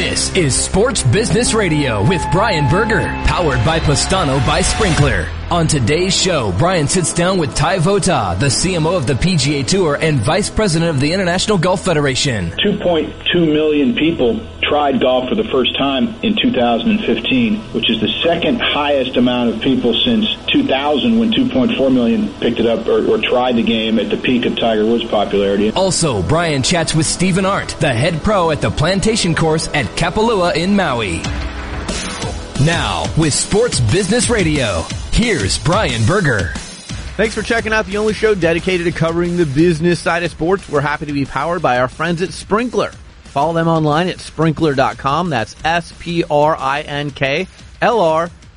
This 0.00 0.34
is 0.34 0.54
Sports 0.54 1.02
Business 1.02 1.52
Radio 1.52 2.02
with 2.08 2.24
Brian 2.32 2.66
Berger, 2.70 3.02
powered 3.26 3.62
by 3.66 3.78
Postano 3.80 4.38
by 4.46 4.62
Sprinklr. 4.62 5.39
On 5.50 5.66
today's 5.66 6.14
show, 6.14 6.54
Brian 6.60 6.86
sits 6.86 7.12
down 7.12 7.36
with 7.36 7.56
Ty 7.56 7.78
Votaw, 7.78 8.38
the 8.38 8.46
CMO 8.46 8.96
of 8.96 9.08
the 9.08 9.14
PGA 9.14 9.66
Tour 9.66 9.96
and 10.00 10.20
Vice 10.20 10.48
President 10.48 10.90
of 10.90 11.00
the 11.00 11.12
International 11.12 11.58
Golf 11.58 11.84
Federation. 11.84 12.52
2.2 12.52 13.52
million 13.52 13.96
people 13.96 14.46
tried 14.62 15.00
golf 15.00 15.28
for 15.28 15.34
the 15.34 15.42
first 15.42 15.76
time 15.76 16.14
in 16.22 16.36
2015, 16.36 17.56
which 17.72 17.90
is 17.90 18.00
the 18.00 18.08
second 18.22 18.60
highest 18.60 19.16
amount 19.16 19.52
of 19.52 19.60
people 19.60 19.92
since 19.92 20.24
2000 20.52 21.18
when 21.18 21.32
2.4 21.32 21.92
million 21.92 22.32
picked 22.34 22.60
it 22.60 22.66
up 22.66 22.86
or, 22.86 23.04
or 23.10 23.18
tried 23.18 23.56
the 23.56 23.64
game 23.64 23.98
at 23.98 24.08
the 24.08 24.16
peak 24.16 24.46
of 24.46 24.56
Tiger 24.56 24.86
Woods' 24.86 25.02
popularity. 25.06 25.72
Also, 25.72 26.22
Brian 26.22 26.62
chats 26.62 26.94
with 26.94 27.06
Stephen 27.06 27.44
Arndt, 27.44 27.70
the 27.80 27.92
head 27.92 28.22
pro 28.22 28.52
at 28.52 28.60
the 28.60 28.70
Plantation 28.70 29.34
Course 29.34 29.66
at 29.74 29.86
Kapalua 29.96 30.54
in 30.54 30.76
Maui. 30.76 31.18
Now, 32.64 33.12
with 33.18 33.34
Sports 33.34 33.80
Business 33.80 34.30
Radio, 34.30 34.84
here's 35.12 35.58
Brian 35.58 36.04
Berger. 36.06 36.52
Thanks 37.16 37.34
for 37.34 37.42
checking 37.42 37.72
out 37.72 37.86
the 37.86 37.98
only 37.98 38.14
show 38.14 38.34
dedicated 38.34 38.86
to 38.86 38.98
covering 38.98 39.36
the 39.36 39.46
business 39.46 40.00
side 40.00 40.22
of 40.22 40.30
sports. 40.30 40.68
We're 40.68 40.80
happy 40.80 41.06
to 41.06 41.12
be 41.12 41.26
powered 41.26 41.60
by 41.60 41.78
our 41.78 41.88
friends 41.88 42.22
at 42.22 42.30
Sprinklr. 42.30 42.94
Follow 43.24 43.52
them 43.52 43.68
online 43.68 44.08
at 44.08 44.16
sprinklr.com. 44.16 45.30
That's 45.30 45.54
S-P-R-I-N-K-L-R 45.64 46.30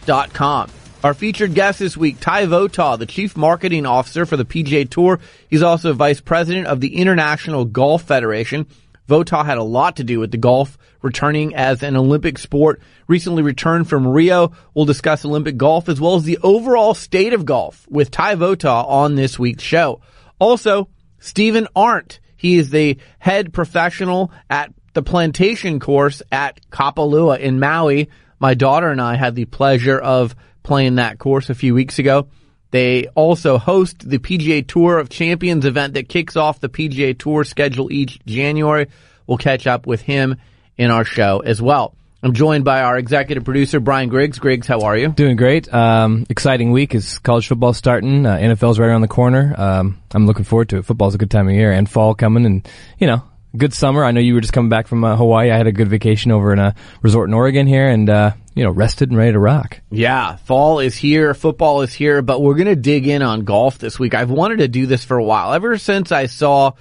dot 0.06 0.34
com. 0.34 0.70
Our 1.04 1.14
featured 1.14 1.54
guest 1.54 1.80
this 1.80 1.98
week, 1.98 2.22
Ty 2.22 2.46
Votaw, 2.46 2.98
the 2.98 3.06
Chief 3.06 3.36
Marketing 3.36 3.86
Officer 3.86 4.26
for 4.26 4.38
the 4.38 4.46
PGA 4.46 4.90
Tour. 4.90 5.20
He's 5.50 5.62
also 5.62 5.92
Vice 5.92 6.22
President 6.22 6.66
of 6.68 6.80
the 6.80 6.96
International 6.96 7.66
Golf 7.66 8.04
Federation. 8.04 8.66
Votaw 9.08 9.46
had 9.46 9.58
a 9.58 9.64
lot 9.64 9.98
to 9.98 10.04
do 10.04 10.20
with 10.20 10.32
the 10.32 10.38
golf 10.38 10.78
returning 11.02 11.56
as 11.56 11.84
an 11.84 11.98
Olympic 11.98 12.38
sport. 12.38 12.82
Recently 13.08 13.44
returned 13.44 13.90
from 13.90 14.08
Rio. 14.08 14.54
We'll 14.74 14.86
discuss 14.86 15.26
Olympic 15.26 15.58
golf 15.58 15.90
as 15.90 16.00
well 16.00 16.16
as 16.16 16.24
the 16.24 16.40
overall 16.42 16.94
state 16.94 17.34
of 17.34 17.46
golf 17.46 17.86
with 17.90 18.12
Ty 18.12 18.36
Votaw 18.36 18.88
on 18.88 19.16
this 19.16 19.38
week's 19.38 19.64
show. 19.64 20.02
Also, 20.40 20.90
Stephen 21.20 21.68
Arndt. 21.76 22.20
He 22.36 22.58
is 22.58 22.70
the 22.70 22.98
head 23.20 23.54
professional 23.54 24.32
at 24.50 24.74
the 24.94 25.02
plantation 25.02 25.80
course 25.80 26.22
at 26.32 26.60
Kapalua 26.70 27.40
in 27.40 27.60
Maui. 27.60 28.10
My 28.40 28.54
daughter 28.54 28.90
and 28.90 29.00
I 29.00 29.16
had 29.16 29.36
the 29.36 29.46
pleasure 29.46 29.98
of 29.98 30.36
playing 30.62 30.96
that 30.96 31.20
course 31.20 31.50
a 31.50 31.56
few 31.56 31.74
weeks 31.74 32.00
ago. 32.00 32.28
They 32.74 33.06
also 33.10 33.60
host 33.60 34.10
the 34.10 34.18
PGA 34.18 34.68
Tour 34.68 34.98
of 34.98 35.08
Champions 35.08 35.64
event 35.64 35.94
that 35.94 36.10
kicks 36.10 36.36
off 36.36 36.60
the 36.60 36.70
PGA 36.70 37.16
Tour 37.16 37.44
schedule 37.44 37.94
each 37.94 38.18
January. 38.26 38.88
We'll 39.28 39.38
catch 39.38 39.68
up 39.68 39.86
with 39.86 40.02
him 40.02 40.38
in 40.76 40.90
our 40.90 41.06
show 41.06 41.42
as 41.46 41.62
well. 41.62 41.96
I'm 42.24 42.34
joined 42.34 42.66
by 42.66 42.82
our 42.82 42.98
executive 42.98 43.44
producer, 43.44 43.80
Brian 43.80 44.10
Griggs. 44.10 44.40
Griggs, 44.40 44.66
how 44.66 44.80
are 44.80 44.98
you? 44.98 45.10
Doing 45.10 45.36
great. 45.36 45.72
Um, 45.72 46.26
exciting 46.32 46.72
week 46.72 46.96
is 46.96 47.20
college 47.20 47.48
football 47.48 47.74
starting. 47.74 48.26
Uh, 48.26 48.38
NFL's 48.38 48.80
right 48.80 48.88
around 48.88 49.02
the 49.02 49.08
corner. 49.08 49.54
Um, 49.56 50.02
I'm 50.12 50.26
looking 50.26 50.44
forward 50.44 50.70
to 50.70 50.78
it. 50.78 50.86
Football's 50.86 51.14
a 51.14 51.20
good 51.20 51.30
time 51.30 51.48
of 51.48 51.54
year 51.54 51.72
and 51.72 51.88
fall 51.88 52.16
coming 52.16 52.48
and, 52.48 52.68
you 52.98 53.06
know, 53.06 53.22
good 53.56 53.74
summer. 53.74 54.04
I 54.04 54.12
know 54.12 54.20
you 54.20 54.34
were 54.34 54.42
just 54.42 54.54
coming 54.54 54.70
back 54.70 54.88
from 54.88 55.04
uh, 55.04 55.16
Hawaii. 55.16 55.52
I 55.52 55.58
had 55.58 55.68
a 55.68 55.72
good 55.72 55.88
vacation 55.88 56.32
over 56.32 56.54
in 56.54 56.60
a 56.60 56.76
resort 57.02 57.30
in 57.30 57.34
Oregon 57.34 57.68
here 57.68 57.88
and, 57.88 58.10
uh, 58.10 58.32
you 58.56 58.64
know, 58.64 58.72
rested 58.72 59.10
and 59.10 59.18
ready 59.18 59.34
to 59.34 59.40
rock. 59.40 59.82
Yeah, 59.92 60.36
fall 60.38 60.80
is 60.80 60.96
here, 60.96 61.34
football 61.34 61.82
is 61.82 61.94
here, 61.94 62.22
but 62.22 62.42
we're 62.42 62.56
going 62.56 62.68
to 62.68 62.76
dig 62.76 63.08
in 63.08 63.22
on 63.22 63.44
golf 63.44 63.78
this 63.78 64.00
week. 64.00 64.14
I've 64.14 64.32
wanted 64.32 64.60
to 64.60 64.68
do 64.68 64.86
this 64.86 65.04
for 65.04 65.18
a 65.18 65.24
while. 65.24 65.54
Ever 65.54 65.78
since 65.78 66.12
I 66.12 66.26
saw, 66.26 66.72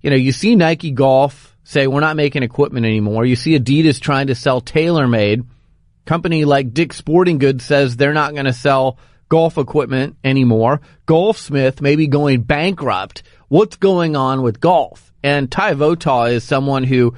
you 0.00 0.10
know, 0.10 0.16
you 0.16 0.32
see 0.32 0.54
Nike 0.56 0.90
Golf 0.90 1.56
say 1.64 1.86
we're 1.86 2.00
not 2.00 2.16
making 2.16 2.42
equipment 2.42 2.86
anymore. 2.86 3.24
You 3.24 3.36
see 3.36 3.58
Adidas 3.58 4.00
trying 4.00 4.28
to 4.28 4.34
sell 4.34 4.60
TaylorMade. 4.60 5.46
Company 6.04 6.44
like 6.44 6.74
Dick's 6.74 6.96
Sporting 6.96 7.38
Goods 7.38 7.64
says 7.64 7.96
they're 7.96 8.12
not 8.12 8.32
going 8.32 8.46
to 8.46 8.52
sell 8.52 8.98
golf 9.28 9.56
equipment 9.56 10.16
anymore. 10.24 10.80
Golfsmith 11.06 11.80
may 11.80 11.94
be 11.94 12.08
going 12.08 12.42
bankrupt. 12.42 13.22
What's 13.48 13.76
going 13.76 14.16
on 14.16 14.42
with 14.42 14.60
golf? 14.60 15.11
And 15.22 15.50
Ty 15.50 15.74
Votaw 15.74 16.30
is 16.32 16.44
someone 16.44 16.84
who, 16.84 17.14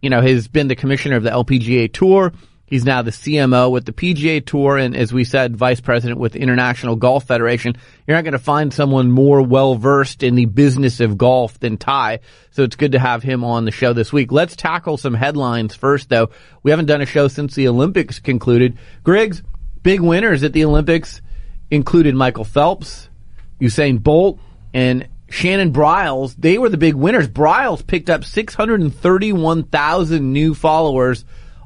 you 0.00 0.10
know, 0.10 0.20
has 0.20 0.48
been 0.48 0.68
the 0.68 0.76
commissioner 0.76 1.16
of 1.16 1.22
the 1.22 1.30
LPGA 1.30 1.92
Tour. 1.92 2.32
He's 2.68 2.84
now 2.84 3.00
the 3.00 3.12
CMO 3.12 3.70
with 3.70 3.86
the 3.86 3.92
PGA 3.92 4.44
Tour 4.44 4.76
and 4.76 4.94
as 4.94 5.10
we 5.10 5.24
said, 5.24 5.56
vice 5.56 5.80
president 5.80 6.20
with 6.20 6.32
the 6.32 6.40
International 6.40 6.96
Golf 6.96 7.24
Federation. 7.24 7.74
You're 8.06 8.16
not 8.16 8.24
going 8.24 8.32
to 8.32 8.38
find 8.38 8.74
someone 8.74 9.10
more 9.10 9.40
well 9.40 9.74
versed 9.74 10.22
in 10.22 10.34
the 10.34 10.44
business 10.44 11.00
of 11.00 11.16
golf 11.16 11.58
than 11.60 11.78
Ty. 11.78 12.20
So 12.50 12.64
it's 12.64 12.76
good 12.76 12.92
to 12.92 12.98
have 12.98 13.22
him 13.22 13.42
on 13.42 13.64
the 13.64 13.70
show 13.70 13.94
this 13.94 14.12
week. 14.12 14.30
Let's 14.32 14.54
tackle 14.54 14.98
some 14.98 15.14
headlines 15.14 15.74
first 15.74 16.10
though. 16.10 16.28
We 16.62 16.70
haven't 16.70 16.86
done 16.86 17.00
a 17.00 17.06
show 17.06 17.28
since 17.28 17.54
the 17.54 17.68
Olympics 17.68 18.18
concluded. 18.18 18.76
Griggs, 19.02 19.42
big 19.82 20.00
winners 20.00 20.44
at 20.44 20.52
the 20.52 20.66
Olympics 20.66 21.22
included 21.70 22.14
Michael 22.14 22.44
Phelps, 22.44 23.08
Usain 23.62 24.02
Bolt, 24.02 24.38
and 24.74 25.08
Simone 25.30 25.72
Biles. 25.72 26.34
They 26.34 26.58
were 26.58 26.68
the 26.68 26.76
big 26.76 26.94
winners. 26.94 27.28
Biles 27.28 27.82
picked 27.82 28.10
up 28.10 28.24
631,000 28.24 30.32
new 30.32 30.54
followers 30.54 31.24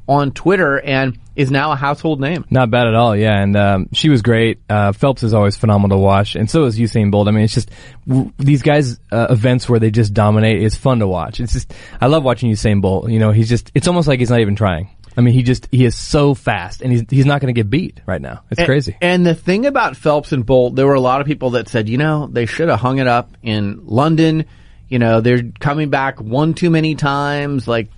on 0.08 0.32
Twitter 0.32 0.80
and 0.80 1.18
is 1.34 1.50
now 1.50 1.72
a 1.72 1.76
household 1.76 2.20
name. 2.20 2.44
Not 2.50 2.70
bad 2.70 2.86
at 2.86 2.94
all, 2.94 3.16
yeah. 3.16 3.40
And 3.40 3.56
um, 3.56 3.88
she 3.92 4.10
was 4.10 4.20
great. 4.22 4.60
Uh, 4.68 4.92
Phelps 4.92 5.22
is 5.22 5.32
always 5.32 5.56
phenomenal 5.56 5.96
to 5.96 6.02
watch, 6.02 6.36
and 6.36 6.50
so 6.50 6.64
is 6.64 6.78
Usain 6.78 7.10
Bolt. 7.10 7.28
I 7.28 7.30
mean, 7.30 7.44
it's 7.44 7.54
just 7.54 7.70
w- 8.06 8.32
these 8.38 8.62
guys' 8.62 9.00
uh, 9.10 9.28
events 9.30 9.68
where 9.68 9.80
they 9.80 9.90
just 9.90 10.12
dominate. 10.12 10.62
It's 10.62 10.76
fun 10.76 10.98
to 10.98 11.06
watch. 11.06 11.40
It's 11.40 11.54
just 11.54 11.72
I 12.00 12.08
love 12.08 12.24
watching 12.24 12.50
Usain 12.50 12.82
Bolt. 12.82 13.10
You 13.10 13.18
know, 13.18 13.30
he's 13.30 13.48
just 13.48 13.70
it's 13.74 13.88
almost 13.88 14.08
like 14.08 14.18
he's 14.18 14.30
not 14.30 14.40
even 14.40 14.56
trying. 14.56 14.90
I 15.16 15.20
mean, 15.20 15.34
he 15.34 15.42
just 15.42 15.68
he 15.70 15.84
is 15.84 15.96
so 15.96 16.34
fast, 16.34 16.82
and 16.82 16.90
he's 16.90 17.04
he's 17.08 17.26
not 17.26 17.40
going 17.40 17.54
to 17.54 17.58
get 17.58 17.68
beat 17.68 18.00
right 18.06 18.20
now. 18.20 18.42
It's 18.50 18.58
and, 18.58 18.66
crazy. 18.66 18.96
And 19.00 19.26
the 19.26 19.34
thing 19.34 19.66
about 19.66 19.96
Phelps 19.96 20.32
and 20.32 20.44
Bolt, 20.44 20.74
there 20.74 20.86
were 20.86 20.94
a 20.94 21.00
lot 21.00 21.20
of 21.20 21.26
people 21.26 21.50
that 21.50 21.68
said, 21.68 21.88
you 21.88 21.98
know, 21.98 22.26
they 22.26 22.46
should 22.46 22.68
have 22.68 22.80
hung 22.80 22.98
it 22.98 23.06
up 23.06 23.36
in 23.42 23.86
London. 23.86 24.46
You 24.88 24.98
know, 24.98 25.20
they're 25.20 25.42
coming 25.58 25.90
back 25.90 26.20
one 26.20 26.54
too 26.54 26.70
many 26.70 26.94
times. 26.94 27.68
Like 27.68 27.90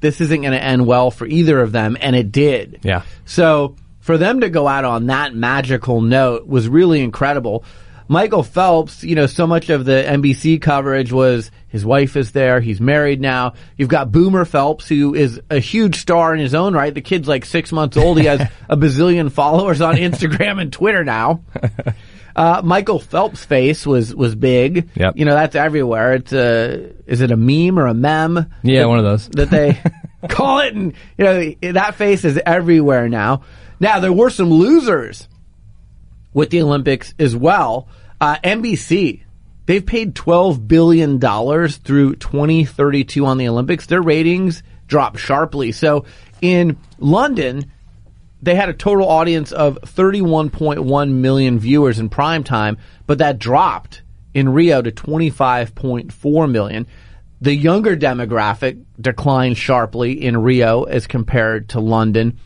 this 0.00 0.20
isn't 0.20 0.42
going 0.42 0.52
to 0.52 0.62
end 0.62 0.86
well 0.86 1.10
for 1.10 1.26
either 1.26 1.60
of 1.60 1.72
them, 1.72 1.96
and 2.00 2.14
it 2.14 2.30
did. 2.32 2.80
Yeah. 2.82 3.02
So 3.24 3.76
for 4.00 4.18
them 4.18 4.40
to 4.40 4.50
go 4.50 4.68
out 4.68 4.84
on 4.84 5.06
that 5.06 5.34
magical 5.34 6.02
note 6.02 6.46
was 6.46 6.68
really 6.68 7.00
incredible. 7.02 7.64
Michael 8.08 8.42
Phelps, 8.42 9.02
you 9.02 9.14
know, 9.14 9.26
so 9.26 9.46
much 9.46 9.70
of 9.70 9.84
the 9.84 10.04
NBC 10.06 10.60
coverage 10.60 11.10
was 11.10 11.50
his 11.68 11.84
wife 11.86 12.16
is 12.16 12.32
there. 12.32 12.60
He's 12.60 12.80
married 12.80 13.20
now. 13.20 13.54
You've 13.76 13.88
got 13.88 14.12
Boomer 14.12 14.44
Phelps, 14.44 14.86
who 14.88 15.14
is 15.14 15.40
a 15.50 15.58
huge 15.58 15.96
star 15.96 16.34
in 16.34 16.40
his 16.40 16.54
own 16.54 16.74
right. 16.74 16.92
The 16.92 17.00
kid's 17.00 17.26
like 17.26 17.44
six 17.44 17.72
months 17.72 17.96
old. 17.96 18.18
He 18.18 18.26
has 18.26 18.40
a 18.68 18.76
bazillion 18.76 19.32
followers 19.32 19.80
on 19.80 19.96
Instagram 19.96 20.60
and 20.60 20.72
Twitter 20.72 21.04
now. 21.04 21.42
Uh, 22.36 22.60
Michael 22.64 22.98
Phelps' 22.98 23.44
face 23.44 23.86
was 23.86 24.12
was 24.12 24.34
big. 24.34 24.88
Yep. 24.96 25.16
You 25.16 25.24
know 25.24 25.34
that's 25.34 25.54
everywhere. 25.54 26.14
It's 26.14 26.32
a 26.32 26.90
is 27.06 27.20
it 27.20 27.30
a 27.30 27.36
meme 27.36 27.78
or 27.78 27.86
a 27.86 27.94
mem? 27.94 28.52
Yeah, 28.64 28.80
that, 28.80 28.88
one 28.88 28.98
of 28.98 29.04
those 29.04 29.28
that 29.28 29.50
they 29.50 29.80
call 30.28 30.58
it, 30.58 30.74
and 30.74 30.94
you 31.16 31.24
know 31.24 31.72
that 31.74 31.94
face 31.94 32.24
is 32.24 32.40
everywhere 32.44 33.08
now. 33.08 33.42
Now 33.78 34.00
there 34.00 34.12
were 34.12 34.30
some 34.30 34.50
losers 34.50 35.28
with 36.34 36.50
the 36.50 36.60
Olympics 36.60 37.14
as 37.18 37.34
well. 37.34 37.88
Uh, 38.20 38.36
NBC 38.44 39.22
they've 39.64 39.86
paid 39.86 40.14
twelve 40.14 40.68
billion 40.68 41.18
dollars 41.18 41.78
through 41.78 42.16
twenty 42.16 42.66
thirty 42.66 43.04
two 43.04 43.24
on 43.24 43.38
the 43.38 43.48
Olympics. 43.48 43.86
Their 43.86 44.02
ratings 44.02 44.62
dropped 44.86 45.18
sharply. 45.18 45.72
So 45.72 46.04
in 46.42 46.76
London 46.98 47.70
they 48.42 48.54
had 48.54 48.68
a 48.68 48.74
total 48.74 49.08
audience 49.08 49.52
of 49.52 49.78
31.1 49.80 51.10
million 51.12 51.58
viewers 51.58 51.98
in 51.98 52.10
prime 52.10 52.44
time, 52.44 52.76
but 53.06 53.18
that 53.18 53.38
dropped 53.38 54.02
in 54.34 54.50
Rio 54.50 54.82
to 54.82 54.90
25.4 54.92 56.50
million. 56.50 56.86
The 57.40 57.54
younger 57.54 57.96
demographic 57.96 58.84
declined 59.00 59.56
sharply 59.56 60.22
in 60.22 60.36
Rio 60.36 60.82
as 60.82 61.06
compared 61.06 61.70
to 61.70 61.80
London. 61.80 62.38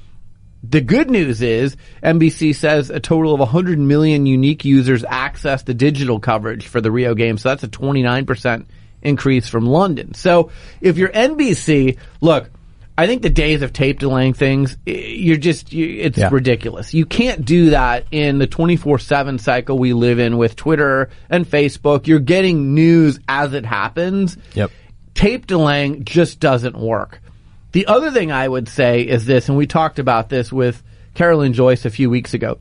The 0.63 0.81
good 0.81 1.11
news 1.11 1.41
is 1.41 1.77
NBC 2.03 2.55
says 2.55 2.91
a 2.91 2.99
total 3.01 3.33
of 3.33 3.41
100 3.41 3.79
million 3.79 4.27
unique 4.27 4.65
users 4.65 5.05
access 5.09 5.63
the 5.63 5.75
digital 5.75 6.19
coverage 6.21 6.67
for 6.67 6.81
the 6.81 6.91
Rio 6.91 7.15
Games. 7.15 7.43
So 7.43 7.51
that's 7.51 7.63
a 7.63 7.69
29% 7.69 8.67
increase 9.03 9.49
from 9.49 9.67
London. 9.67 10.15
So 10.15 10.51
if 10.81 10.99
you're 10.99 11.11
NBC, 11.11 11.97
look, 12.21 12.51
I 12.97 13.07
think 13.07 13.23
the 13.23 13.31
days 13.31 13.63
of 13.63 13.73
tape 13.73 14.01
delaying 14.01 14.35
things, 14.35 14.77
you're 14.85 15.37
just, 15.37 15.73
you, 15.73 15.87
it's 16.01 16.19
Yeah. 16.19 16.31
ridiculous. 16.33 16.93
You 16.93 17.07
can't 17.07 17.45
do 17.45 17.71
that 17.71 18.07
in 18.11 18.39
the 18.39 18.49
24-7 18.49 19.39
cycle 19.39 19.79
we 19.79 19.93
live 19.93 20.19
in 20.19 20.37
with 20.37 20.57
Twitter 20.57 21.09
and 21.31 21.49
Facebook. 21.49 22.09
You're 22.09 22.19
getting 22.19 22.75
news 22.75 23.21
as 23.29 23.55
it 23.55 23.65
happens. 23.65 24.37
Yep. 24.55 24.73
Tape 25.15 25.47
delaying 25.47 26.05
just 26.05 26.41
doesn't 26.41 26.77
work. 26.77 27.21
The 27.73 27.87
other 27.87 28.11
thing 28.11 28.33
I 28.33 28.49
would 28.49 28.69
say 28.69 29.03
is 29.03 29.27
this, 29.27 29.49
and 29.49 29.59
we 29.59 29.67
talked 29.67 29.99
about 29.99 30.29
this 30.29 30.53
with 30.53 30.83
Carolyn 31.15 31.53
Joyce 31.53 31.85
a 31.85 31.91
few 31.91 32.09
weeks 32.09 32.35
ago. 32.35 32.59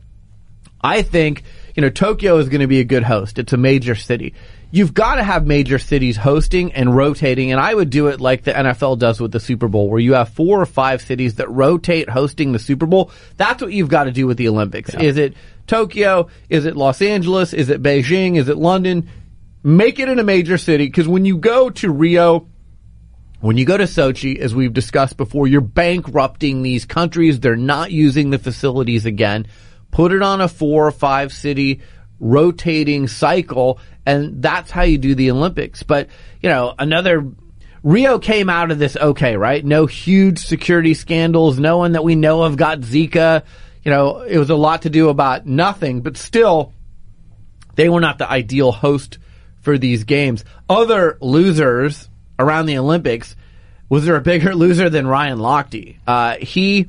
I 0.82 1.02
think, 1.02 1.44
you 1.76 1.82
know, 1.82 1.90
Tokyo 1.90 2.38
is 2.38 2.50
going 2.50 2.62
to 2.62 2.68
be 2.68 2.80
a 2.80 2.84
good 2.84 3.04
host. 3.04 3.40
It's 3.40 3.54
a 3.54 3.58
major 3.58 3.96
city. 3.96 4.34
you've 4.72 4.94
got 4.94 5.16
to 5.16 5.24
have 5.24 5.46
major 5.46 5.80
cities 5.80 6.18
hosting 6.18 6.74
and 6.74 6.96
rotating, 6.96 7.52
and 7.52 7.60
I 7.60 7.74
would 7.74 7.90
do 7.90 8.08
it 8.08 8.20
like 8.20 8.44
the 8.44 8.52
NFL 8.52 9.00
does 9.00 9.20
with 9.20 9.32
the 9.32 9.40
Super 9.40 9.68
Bowl, 9.68 9.90
where 9.90 10.00
you 10.00 10.14
have 10.14 10.30
four 10.30 10.62
or 10.62 10.66
five 10.66 11.02
cities 11.02 11.36
that 11.36 11.50
rotate 11.50 12.10
hosting 12.10 12.52
the 12.52 12.60
Super 12.60 12.86
Bowl. 12.86 13.12
That's 13.38 13.62
what 13.62 13.72
you've 13.72 13.90
got 13.90 14.06
to 14.06 14.12
do 14.12 14.28
with 14.28 14.38
the 14.38 14.50
Olympics. 14.50 14.94
Yeah. 14.94 15.02
Is 15.02 15.18
it 15.18 15.36
Tokyo? 15.68 16.30
Is 16.50 16.66
it 16.66 16.76
Los 16.76 17.02
Angeles? 17.02 17.54
Is 17.54 17.70
it 17.70 17.82
Beijing? 17.82 18.38
Is 18.38 18.50
it 18.50 18.58
London? 18.58 19.10
Make 19.64 20.00
it 20.00 20.10
in 20.10 20.20
a 20.20 20.24
major 20.24 20.58
city, 20.58 20.86
because 20.86 21.08
when 21.08 21.26
you 21.26 21.38
go 21.38 21.70
to 21.70 21.92
Rio, 21.92 22.48
when 23.40 23.58
you 23.58 23.66
go 23.66 23.78
to 23.78 23.84
Sochi, 23.84 24.38
as 24.40 24.56
we've 24.56 24.74
discussed 24.74 25.18
before, 25.18 25.48
you're 25.48 25.62
bankrupting 25.62 26.62
these 26.62 26.86
countries. 26.86 27.40
They're 27.40 27.56
not 27.56 27.92
using 27.92 28.30
the 28.30 28.40
facilities 28.40 29.06
again. 29.06 29.48
Put 29.92 30.12
it 30.12 30.22
on 30.22 30.42
a 30.42 30.48
four 30.48 30.88
or 30.88 30.92
five 30.92 31.32
city 31.32 31.82
rotating 32.20 33.08
cycle 33.08 33.80
and 34.08 34.42
that's 34.42 34.72
how 34.72 34.84
you 34.84 34.98
do 34.98 35.16
the 35.16 35.32
Olympics. 35.32 35.84
But, 35.84 36.08
you 36.42 36.50
know, 36.50 36.74
another 36.80 37.30
Rio 37.84 38.20
came 38.20 38.50
out 38.50 38.72
of 38.72 38.80
this 38.80 38.96
okay, 38.96 39.36
right? 39.36 39.64
No 39.64 39.86
huge 39.86 40.40
security 40.40 40.94
scandals. 40.94 41.60
No 41.60 41.78
one 41.78 41.92
that 41.92 42.06
we 42.06 42.16
know 42.16 42.44
of 42.44 42.56
got 42.56 42.80
Zika. 42.80 43.44
You 43.84 43.92
know, 43.92 44.22
it 44.22 44.38
was 44.38 44.50
a 44.50 44.56
lot 44.56 44.84
to 44.84 44.90
do 44.90 45.10
about 45.10 45.46
nothing, 45.46 46.02
but 46.02 46.16
still, 46.16 46.74
they 47.76 47.90
were 47.90 48.00
not 48.00 48.18
the 48.18 48.30
ideal 48.30 48.72
host 48.72 49.18
for 49.60 49.78
these 49.78 50.06
games. 50.06 50.46
Other 50.70 51.18
losers 51.20 52.10
around 52.40 52.66
the 52.66 52.78
Olympics, 52.78 53.36
was 53.90 54.06
there 54.06 54.16
a 54.16 54.22
bigger 54.22 54.56
loser 54.56 54.90
than 54.90 55.08
Ryan 55.08 55.40
Lochte? 55.40 55.98
Uh, 56.06 56.38
he, 56.38 56.88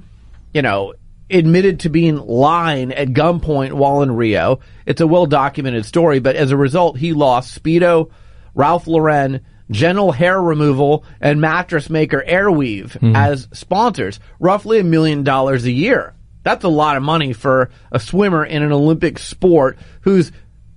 you 0.53 0.63
know, 0.63 0.95
admitted 1.31 1.81
to 1.81 1.89
being 1.89 2.17
lying 2.17 2.93
at 2.93 3.09
gunpoint 3.09 3.73
while 3.73 4.03
in 4.03 4.15
Rio. 4.15 4.61
It's 4.87 5.01
a 5.01 5.07
well 5.07 5.27
documented 5.27 5.85
story, 5.85 6.19
but 6.19 6.37
as 6.37 6.51
a 6.51 6.57
result, 6.57 6.99
he 6.99 7.13
lost 7.13 7.63
Speedo, 7.63 8.11
Ralph 8.55 8.87
Lauren, 8.87 9.45
Gentle 9.71 10.13
Hair 10.13 10.41
Removal, 10.41 11.05
and 11.21 11.41
mattress 11.41 11.91
maker 11.91 12.25
Airweave 12.27 12.99
mm. 12.99 13.17
as 13.17 13.49
sponsors. 13.53 14.19
Roughly 14.41 14.79
a 14.79 14.85
million 14.85 15.23
dollars 15.25 15.65
a 15.65 15.71
year. 15.71 16.15
That's 16.43 16.65
a 16.65 16.69
lot 16.69 16.97
of 16.97 17.03
money 17.03 17.35
for 17.35 17.71
a 17.93 18.01
swimmer 18.01 18.45
in 18.45 18.63
an 18.63 18.73
Olympic 18.73 19.19
sport 19.19 19.79
whose, 20.03 20.33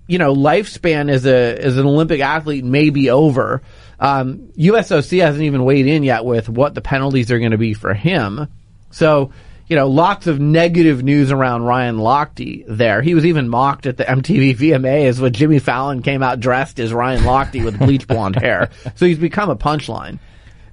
you 0.07 0.17
know, 0.17 0.35
lifespan 0.35 1.09
as 1.09 1.25
a 1.25 1.57
as 1.57 1.77
an 1.77 1.85
Olympic 1.85 2.19
athlete 2.19 2.65
may 2.65 2.89
be 2.89 3.09
over. 3.09 3.61
Um, 4.01 4.51
USOC 4.57 5.21
hasn't 5.21 5.43
even 5.43 5.63
weighed 5.63 5.87
in 5.87 6.03
yet 6.03 6.25
with 6.25 6.49
what 6.49 6.73
the 6.73 6.81
penalties 6.81 7.31
are 7.31 7.39
going 7.39 7.51
to 7.51 7.57
be 7.57 7.73
for 7.73 7.93
him. 7.93 8.47
So 8.89 9.31
you 9.71 9.77
know, 9.77 9.87
lots 9.87 10.27
of 10.27 10.37
negative 10.37 11.01
news 11.01 11.31
around 11.31 11.63
Ryan 11.63 11.95
Lochte 11.95 12.65
there. 12.67 13.01
He 13.01 13.15
was 13.15 13.25
even 13.25 13.47
mocked 13.47 13.85
at 13.85 13.95
the 13.95 14.03
MTV 14.03 14.57
VMAs 14.57 15.21
when 15.21 15.31
Jimmy 15.31 15.59
Fallon 15.59 16.01
came 16.01 16.21
out 16.21 16.41
dressed 16.41 16.77
as 16.77 16.91
Ryan 16.91 17.23
Lochte 17.23 17.63
with 17.63 17.79
bleach 17.79 18.05
blonde 18.05 18.35
hair. 18.35 18.69
So 18.95 19.05
he's 19.05 19.17
become 19.17 19.49
a 19.49 19.55
punchline. 19.55 20.19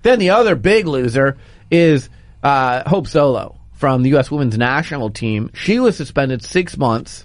Then 0.03 0.19
the 0.19 0.31
other 0.31 0.57
big 0.57 0.89
loser 0.89 1.39
is 1.71 2.11
uh, 2.43 2.89
Hope 2.89 3.07
Solo 3.07 3.61
from 3.75 4.03
the 4.03 4.09
U.S. 4.11 4.33
women's 4.33 4.59
national 4.59 5.11
team. 5.11 5.53
She 5.55 5.79
was 5.79 5.97
suspended 5.97 6.43
six 6.43 6.77
months 6.77 7.25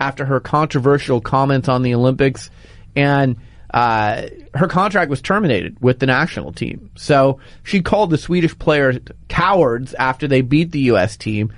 after 0.00 0.24
her 0.24 0.40
controversial 0.40 1.20
comments 1.20 1.68
on 1.68 1.82
the 1.82 1.94
Olympics 1.94 2.48
and 2.96 3.36
uh, 3.72 4.28
her 4.54 4.66
contract 4.66 5.10
was 5.10 5.22
terminated 5.22 5.80
with 5.80 6.00
the 6.00 6.06
national 6.06 6.52
team. 6.52 6.90
So 6.96 7.38
she 7.62 7.82
called 7.82 8.10
the 8.10 8.18
Swedish 8.18 8.58
players 8.58 8.98
cowards 9.28 9.94
after 9.94 10.26
they 10.26 10.40
beat 10.40 10.72
the 10.72 10.80
U.S. 10.80 11.16
team. 11.16 11.52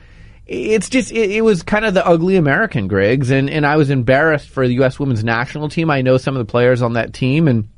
It's 0.47 0.91
just, 0.91 1.11
it, 1.13 1.31
it, 1.31 1.41
was 1.43 1.63
kind 1.63 1.85
of 1.85 1.95
the 1.95 2.07
ugly 2.07 2.37
American, 2.37 2.89
Griggs, 2.89 3.31
and, 3.31 3.49
and 3.49 3.65
I 3.65 3.77
was 3.77 3.89
embarrassed 3.89 4.49
for 4.49 4.67
the 4.67 4.75
U.S. 4.75 4.99
women's 4.99 5.25
national 5.25 5.71
team. 5.71 5.91
I 5.91 6.03
know 6.03 6.19
some 6.19 6.37
of 6.37 6.47
the 6.47 6.51
players 6.51 6.83
on 6.83 6.95
that 6.95 7.15
team, 7.15 7.49
and, 7.49 7.69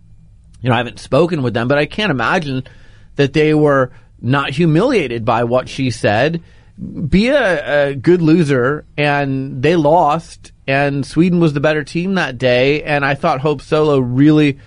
you 0.60 0.68
know, 0.68 0.74
I 0.74 0.78
haven't 0.78 0.98
spoken 0.98 1.42
with 1.42 1.54
them, 1.54 1.68
but 1.68 1.78
I 1.78 1.86
can't 1.86 2.10
imagine 2.10 2.64
that 3.16 3.32
they 3.32 3.54
were 3.54 3.92
not 4.20 4.50
humiliated 4.50 5.24
by 5.24 5.44
what 5.44 5.68
she 5.68 5.90
said. 5.90 6.42
Be 7.08 7.28
a, 7.28 7.90
a 7.90 7.94
good 7.94 8.20
loser, 8.20 8.84
and 8.96 9.62
they 9.62 9.76
lost, 9.76 10.52
and 10.66 11.06
Sweden 11.06 11.38
was 11.38 11.52
the 11.52 11.60
better 11.60 11.84
team 11.84 12.14
that 12.14 12.36
day. 12.36 12.82
And 12.82 13.04
I 13.04 13.14
thought 13.14 13.40
Hope 13.40 13.62
Solo 13.62 13.98
really 13.98 14.58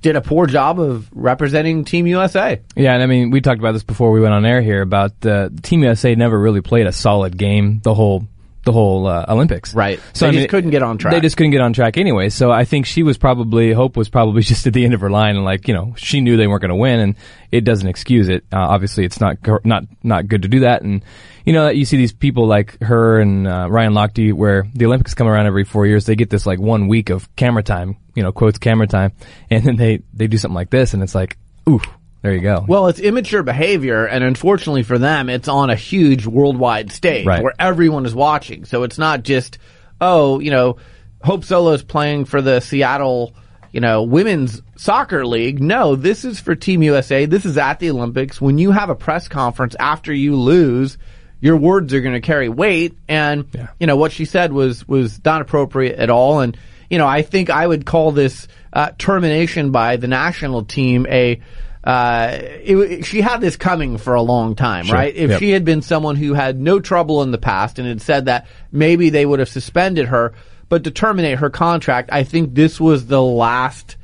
did 0.00 0.16
a 0.16 0.20
poor 0.20 0.46
job 0.46 0.80
of 0.80 1.08
representing 1.12 1.84
Team 1.84 2.06
USA. 2.06 2.60
Yeah, 2.74 2.94
and 2.94 3.02
I 3.02 3.06
mean, 3.06 3.30
we 3.30 3.40
talked 3.40 3.58
about 3.58 3.72
this 3.72 3.82
before 3.82 4.10
we 4.12 4.20
went 4.20 4.32
on 4.32 4.46
air 4.46 4.62
here 4.62 4.80
about 4.80 5.24
uh, 5.26 5.50
Team 5.62 5.82
USA 5.82 6.14
never 6.14 6.38
really 6.38 6.62
played 6.62 6.86
a 6.86 6.92
solid 6.92 7.36
game 7.36 7.80
the 7.82 7.94
whole 7.94 8.26
the 8.64 8.72
whole 8.72 9.06
uh, 9.06 9.24
Olympics. 9.28 9.74
Right. 9.74 10.00
So 10.12 10.24
they 10.24 10.28
I 10.28 10.30
mean, 10.32 10.40
just 10.40 10.50
couldn't 10.50 10.70
get 10.70 10.82
on 10.82 10.98
track. 10.98 11.14
They 11.14 11.20
just 11.20 11.36
couldn't 11.36 11.52
get 11.52 11.60
on 11.60 11.72
track 11.72 11.96
anyway. 11.96 12.28
So 12.28 12.50
I 12.50 12.64
think 12.64 12.86
she 12.86 13.02
was 13.02 13.18
probably 13.18 13.72
Hope 13.72 13.96
was 13.96 14.08
probably 14.08 14.42
just 14.52 14.66
at 14.66 14.72
the 14.72 14.84
end 14.84 14.94
of 14.94 15.00
her 15.00 15.10
line 15.10 15.36
and 15.36 15.44
like 15.44 15.68
you 15.68 15.74
know 15.74 15.94
she 15.96 16.20
knew 16.20 16.36
they 16.36 16.46
weren't 16.46 16.62
going 16.62 16.70
to 16.70 16.76
win 16.76 17.00
and 17.00 17.16
it 17.50 17.62
doesn't 17.62 17.88
excuse 17.88 18.28
it. 18.28 18.44
Uh, 18.52 18.58
obviously, 18.58 19.04
it's 19.04 19.20
not 19.20 19.38
not 19.64 19.84
not 20.02 20.28
good 20.28 20.42
to 20.42 20.48
do 20.48 20.60
that 20.60 20.82
and 20.82 21.02
you 21.44 21.52
know, 21.52 21.68
you 21.68 21.84
see 21.84 21.96
these 21.96 22.12
people 22.12 22.46
like 22.46 22.80
her 22.82 23.18
and 23.18 23.46
uh, 23.46 23.66
Ryan 23.70 23.92
Lochte, 23.92 24.32
where 24.32 24.66
the 24.74 24.86
Olympics 24.86 25.14
come 25.14 25.26
around 25.26 25.46
every 25.46 25.64
four 25.64 25.86
years. 25.86 26.06
They 26.06 26.14
get 26.14 26.30
this 26.30 26.46
like 26.46 26.58
one 26.58 26.88
week 26.88 27.10
of 27.10 27.34
camera 27.36 27.62
time, 27.62 27.96
you 28.14 28.22
know, 28.22 28.32
quotes 28.32 28.58
camera 28.58 28.86
time, 28.86 29.12
and 29.50 29.64
then 29.64 29.76
they 29.76 30.02
they 30.12 30.26
do 30.26 30.38
something 30.38 30.54
like 30.54 30.70
this, 30.70 30.94
and 30.94 31.02
it's 31.02 31.14
like, 31.14 31.38
ooh, 31.68 31.80
there 32.22 32.34
you 32.34 32.40
go. 32.40 32.64
Well, 32.68 32.88
it's 32.88 33.00
immature 33.00 33.42
behavior, 33.42 34.04
and 34.04 34.22
unfortunately 34.22 34.82
for 34.82 34.98
them, 34.98 35.30
it's 35.30 35.48
on 35.48 35.70
a 35.70 35.76
huge 35.76 36.26
worldwide 36.26 36.92
stage 36.92 37.26
right. 37.26 37.42
where 37.42 37.54
everyone 37.58 38.04
is 38.04 38.14
watching. 38.14 38.66
So 38.66 38.82
it's 38.82 38.98
not 38.98 39.22
just, 39.22 39.58
oh, 40.00 40.38
you 40.38 40.50
know, 40.50 40.76
Hope 41.22 41.44
Solo 41.44 41.72
is 41.72 41.82
playing 41.82 42.26
for 42.26 42.42
the 42.42 42.60
Seattle, 42.60 43.34
you 43.72 43.80
know, 43.80 44.02
women's 44.02 44.60
soccer 44.76 45.24
league. 45.24 45.62
No, 45.62 45.96
this 45.96 46.24
is 46.24 46.40
for 46.40 46.54
Team 46.54 46.82
USA. 46.82 47.24
This 47.24 47.46
is 47.46 47.56
at 47.56 47.78
the 47.78 47.90
Olympics. 47.90 48.40
When 48.40 48.58
you 48.58 48.70
have 48.70 48.90
a 48.90 48.94
press 48.94 49.26
conference 49.26 49.74
after 49.78 50.12
you 50.12 50.36
lose, 50.36 50.98
your 51.40 51.56
words 51.56 51.94
are 51.94 52.02
going 52.02 52.14
to 52.14 52.20
carry 52.20 52.50
weight. 52.50 52.98
And, 53.08 53.46
yeah. 53.52 53.68
you 53.78 53.86
know, 53.86 53.96
what 53.96 54.12
she 54.12 54.26
said 54.26 54.52
was, 54.52 54.86
was 54.86 55.24
not 55.24 55.40
appropriate 55.40 55.98
at 55.98 56.10
all. 56.10 56.40
And, 56.40 56.56
you 56.90 56.98
know, 56.98 57.06
I 57.06 57.22
think 57.22 57.48
I 57.48 57.66
would 57.66 57.86
call 57.86 58.12
this, 58.12 58.46
uh, 58.74 58.90
termination 58.98 59.72
by 59.72 59.96
the 59.96 60.08
national 60.08 60.64
team 60.64 61.06
a, 61.08 61.40
uh, 61.82 62.36
it, 62.40 63.06
she 63.06 63.20
had 63.20 63.40
this 63.40 63.56
coming 63.56 63.96
for 63.96 64.14
a 64.14 64.22
long 64.22 64.54
time, 64.54 64.84
sure. 64.84 64.94
right? 64.94 65.14
If 65.14 65.30
yep. 65.30 65.38
she 65.38 65.50
had 65.50 65.64
been 65.64 65.80
someone 65.82 66.16
who 66.16 66.34
had 66.34 66.60
no 66.60 66.78
trouble 66.78 67.22
in 67.22 67.30
the 67.30 67.38
past 67.38 67.78
and 67.78 67.88
had 67.88 68.02
said 68.02 68.26
that, 68.26 68.46
maybe 68.70 69.10
they 69.10 69.24
would 69.24 69.38
have 69.38 69.48
suspended 69.48 70.08
her. 70.08 70.34
But 70.68 70.84
to 70.84 70.90
terminate 70.90 71.38
her 71.38 71.50
contract, 71.50 72.10
I 72.12 72.24
think 72.24 72.54
this 72.54 72.78
was 72.78 73.06
the 73.06 73.22
last 73.22 73.96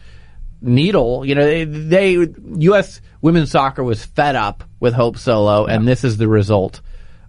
needle. 0.62 1.24
You 1.24 1.34
know, 1.34 1.44
they, 1.44 1.64
they 1.64 2.12
U.S. 2.60 3.00
women's 3.20 3.50
soccer 3.50 3.84
was 3.84 4.04
fed 4.04 4.36
up 4.36 4.64
with 4.80 4.94
Hope 4.94 5.18
Solo, 5.18 5.66
yeah. 5.66 5.74
and 5.74 5.86
this 5.86 6.02
is 6.02 6.16
the 6.16 6.28
result 6.28 6.80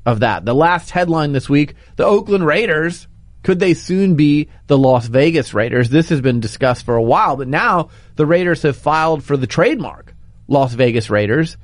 of 0.06 0.22
that. 0.22 0.46
The 0.46 0.56
last 0.56 0.92
headline 0.92 1.34
this 1.34 1.50
week, 1.50 1.76
the 1.98 2.06
Oakland 2.06 2.46
Raiders, 2.46 3.08
could 3.44 3.60
they 3.60 3.74
soon 3.74 4.16
be 4.16 4.48
the 4.68 4.78
Las 4.78 5.08
Vegas 5.08 5.54
Raiders? 5.54 5.90
This 5.90 6.08
has 6.10 6.22
been 6.22 6.40
discussed 6.40 6.86
for 6.86 6.96
a 6.96 7.04
while, 7.04 7.36
but 7.36 7.50
now 7.50 7.90
the 8.16 8.26
Raiders 8.26 8.62
have 8.64 8.78
filed 8.78 9.26
for 9.26 9.36
the 9.36 9.46
trademark 9.46 10.14
Las 10.48 10.74
Vegas 10.74 11.10
Raiders, 11.10 11.58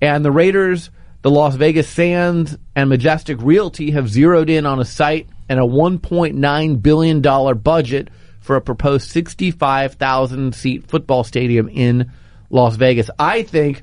and 0.00 0.24
the 0.24 0.30
Raiders, 0.30 0.90
the 1.22 1.30
Las 1.30 1.54
Vegas 1.56 1.88
Sands, 1.88 2.56
and 2.74 2.88
Majestic 2.88 3.38
Realty 3.40 3.90
have 3.90 4.08
zeroed 4.08 4.50
in 4.50 4.66
on 4.66 4.80
a 4.80 4.84
site 4.84 5.28
and 5.48 5.58
a 5.58 5.64
$1.9 5.64 6.82
billion 6.82 7.58
budget 7.58 8.08
for 8.40 8.56
a 8.56 8.60
proposed 8.60 9.08
65,000 9.10 10.54
seat 10.54 10.86
football 10.86 11.24
stadium 11.24 11.68
in 11.68 12.12
Las 12.48 12.76
Vegas. 12.76 13.10
I 13.18 13.42
think 13.42 13.82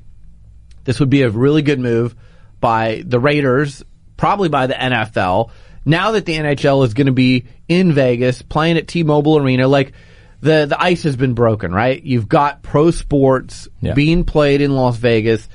this 0.84 1.00
would 1.00 1.10
be 1.10 1.22
a 1.22 1.30
really 1.30 1.62
good 1.62 1.78
move 1.78 2.16
by 2.60 3.02
the 3.06 3.20
Raiders 3.20 3.84
probably 4.16 4.48
by 4.48 4.66
the 4.66 4.74
NFL. 4.74 5.50
Now 5.86 6.10
that 6.10 6.26
the 6.26 6.36
NHL 6.36 6.84
is 6.84 6.92
going 6.92 7.06
to 7.06 7.12
be 7.12 7.46
in 7.68 7.92
Vegas, 7.92 8.42
playing 8.42 8.76
at 8.76 8.88
T-Mobile 8.88 9.38
Arena, 9.38 9.66
like 9.68 9.92
the 10.40 10.66
the 10.66 10.80
ice 10.80 11.02
has 11.02 11.16
been 11.16 11.34
broken, 11.34 11.72
right? 11.72 12.02
You've 12.02 12.28
got 12.28 12.62
pro 12.62 12.90
sports 12.90 13.68
yeah. 13.80 13.94
being 13.94 14.24
played 14.24 14.60
in 14.60 14.74
Las 14.74 14.96
Vegas. 14.96 15.48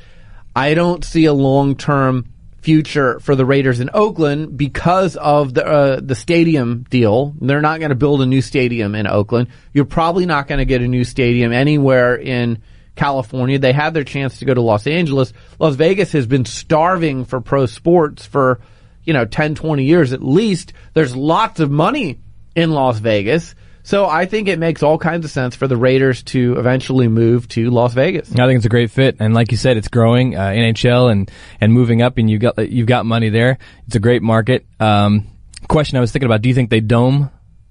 I 0.55 0.73
don't 0.73 1.03
see 1.03 1.25
a 1.25 1.33
long 1.33 1.75
term 1.75 2.25
future 2.61 3.19
for 3.19 3.35
the 3.35 3.45
Raiders 3.45 3.81
in 3.81 3.89
Oakland 3.93 4.57
because 4.57 5.15
of 5.17 5.53
the 5.53 5.65
uh, 5.65 5.99
the 6.01 6.15
stadium 6.15 6.85
deal. 6.89 7.33
They're 7.39 7.61
not 7.61 7.79
going 7.79 7.89
to 7.89 7.95
build 7.95 8.21
a 8.21 8.25
new 8.25 8.41
stadium 8.41 8.95
in 8.95 9.07
Oakland. 9.07 9.49
You're 9.73 9.85
probably 9.85 10.25
not 10.25 10.47
going 10.47 10.59
to 10.59 10.65
get 10.65 10.81
a 10.81 10.87
new 10.87 11.03
stadium 11.03 11.51
anywhere 11.51 12.15
in 12.15 12.61
California. 12.95 13.59
They 13.59 13.73
had 13.73 13.93
their 13.93 14.03
chance 14.03 14.39
to 14.39 14.45
go 14.45 14.53
to 14.53 14.61
Los 14.61 14.87
Angeles. 14.87 15.33
Las 15.59 15.75
Vegas 15.75 16.11
has 16.13 16.27
been 16.27 16.45
starving 16.45 17.25
for 17.25 17.41
pro 17.41 17.65
sports 17.65 18.25
for, 18.25 18.61
you 19.03 19.13
know, 19.13 19.25
10, 19.25 19.55
20 19.55 19.83
years 19.83 20.13
at 20.13 20.23
least. 20.23 20.73
There's 20.93 21.15
lots 21.15 21.59
of 21.59 21.71
money 21.71 22.19
in 22.55 22.71
Las 22.71 22.99
Vegas. 22.99 23.55
So 23.83 24.05
I 24.05 24.25
think 24.25 24.47
it 24.47 24.59
makes 24.59 24.81
all 24.81 24.97
kinds 24.97 25.25
of 25.25 25.31
sense 25.31 25.55
for 25.57 25.67
the 25.67 25.75
Raiders 25.75 26.23
to 26.23 26.57
eventually 26.57 27.09
move 27.09 27.49
to 27.49 27.69
Las 27.69 27.93
Vegas. 27.93 28.31
I 28.31 28.47
think 28.47 28.57
it's 28.57 28.65
a 28.65 28.69
great 28.69 28.91
fit, 28.91 29.17
and 29.19 29.33
like 29.33 29.51
you 29.51 29.57
said, 29.57 29.75
it's 29.75 29.89
growing 29.89 30.35
uh, 30.35 30.41
NHL 30.41 31.11
and 31.11 31.29
and 31.59 31.73
moving 31.73 32.01
up, 32.01 32.17
and 32.17 32.29
you 32.29 32.39
got 32.39 32.69
you've 32.69 32.87
got 32.87 33.05
money 33.05 33.29
there. 33.29 33.57
It's 33.85 33.95
a 33.95 33.99
great 33.99 34.21
market. 34.21 34.65
Um, 34.79 35.27
question 35.67 35.97
I 35.97 36.01
was 36.01 36.11
thinking 36.13 36.27
about: 36.27 36.41
Do 36.41 36.49
you 36.49 36.55
think 36.55 36.69
they 36.69 36.79
dome 36.79 37.29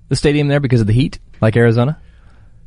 the 0.09 0.17
stadium 0.17 0.49
there 0.49 0.61
because 0.61 0.83
of 0.83 0.87
the 0.87 0.93
heat, 0.93 1.19
like 1.41 1.57
Arizona? 1.57 1.99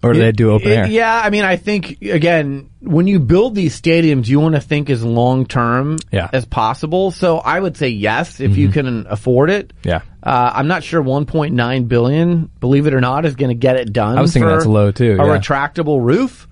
Or 0.06 0.14
do 0.14 0.20
they 0.20 0.32
do 0.32 0.52
open 0.52 0.72
air? 0.72 0.88
Yeah, 0.88 1.22
I 1.24 1.30
mean, 1.30 1.44
I 1.44 1.56
think 1.58 2.02
again, 2.02 2.70
when 2.80 3.08
you 3.08 3.20
build 3.20 3.56
these 3.56 3.80
stadiums, 3.80 4.28
you 4.28 4.40
want 4.40 4.56
to 4.56 4.62
think 4.62 4.90
as 4.90 5.04
long 5.04 5.46
term 5.46 5.98
Yeah. 6.12 6.30
as 6.32 6.46
possible. 6.46 7.12
So 7.12 7.38
I 7.40 7.60
would 7.60 7.76
say 7.78 7.90
yes 7.90 8.40
if 8.40 8.58
you 8.58 8.70
can 8.70 9.08
afford 9.10 9.50
it. 9.50 9.74
Yeah. 9.84 10.02
Uh, 10.24 10.52
I'm 10.56 10.68
not 10.68 10.84
sure 10.84 11.02
1.9 11.04 11.88
billion, 11.88 12.50
believe 12.60 12.88
it 12.88 12.94
or 12.94 13.02
not, 13.02 13.26
is 13.26 13.36
going 13.36 13.50
to 13.50 13.56
get 13.56 13.76
it 13.76 13.94
done. 13.94 14.18
I 14.18 14.22
was 14.22 14.34
thinking 14.34 14.50
for 14.50 14.56
that's 14.56 14.66
low, 14.66 14.92
too, 14.92 15.14
A 15.20 15.26
yeah. 15.26 15.38
retractable 15.38 16.04
roof. 16.04 16.48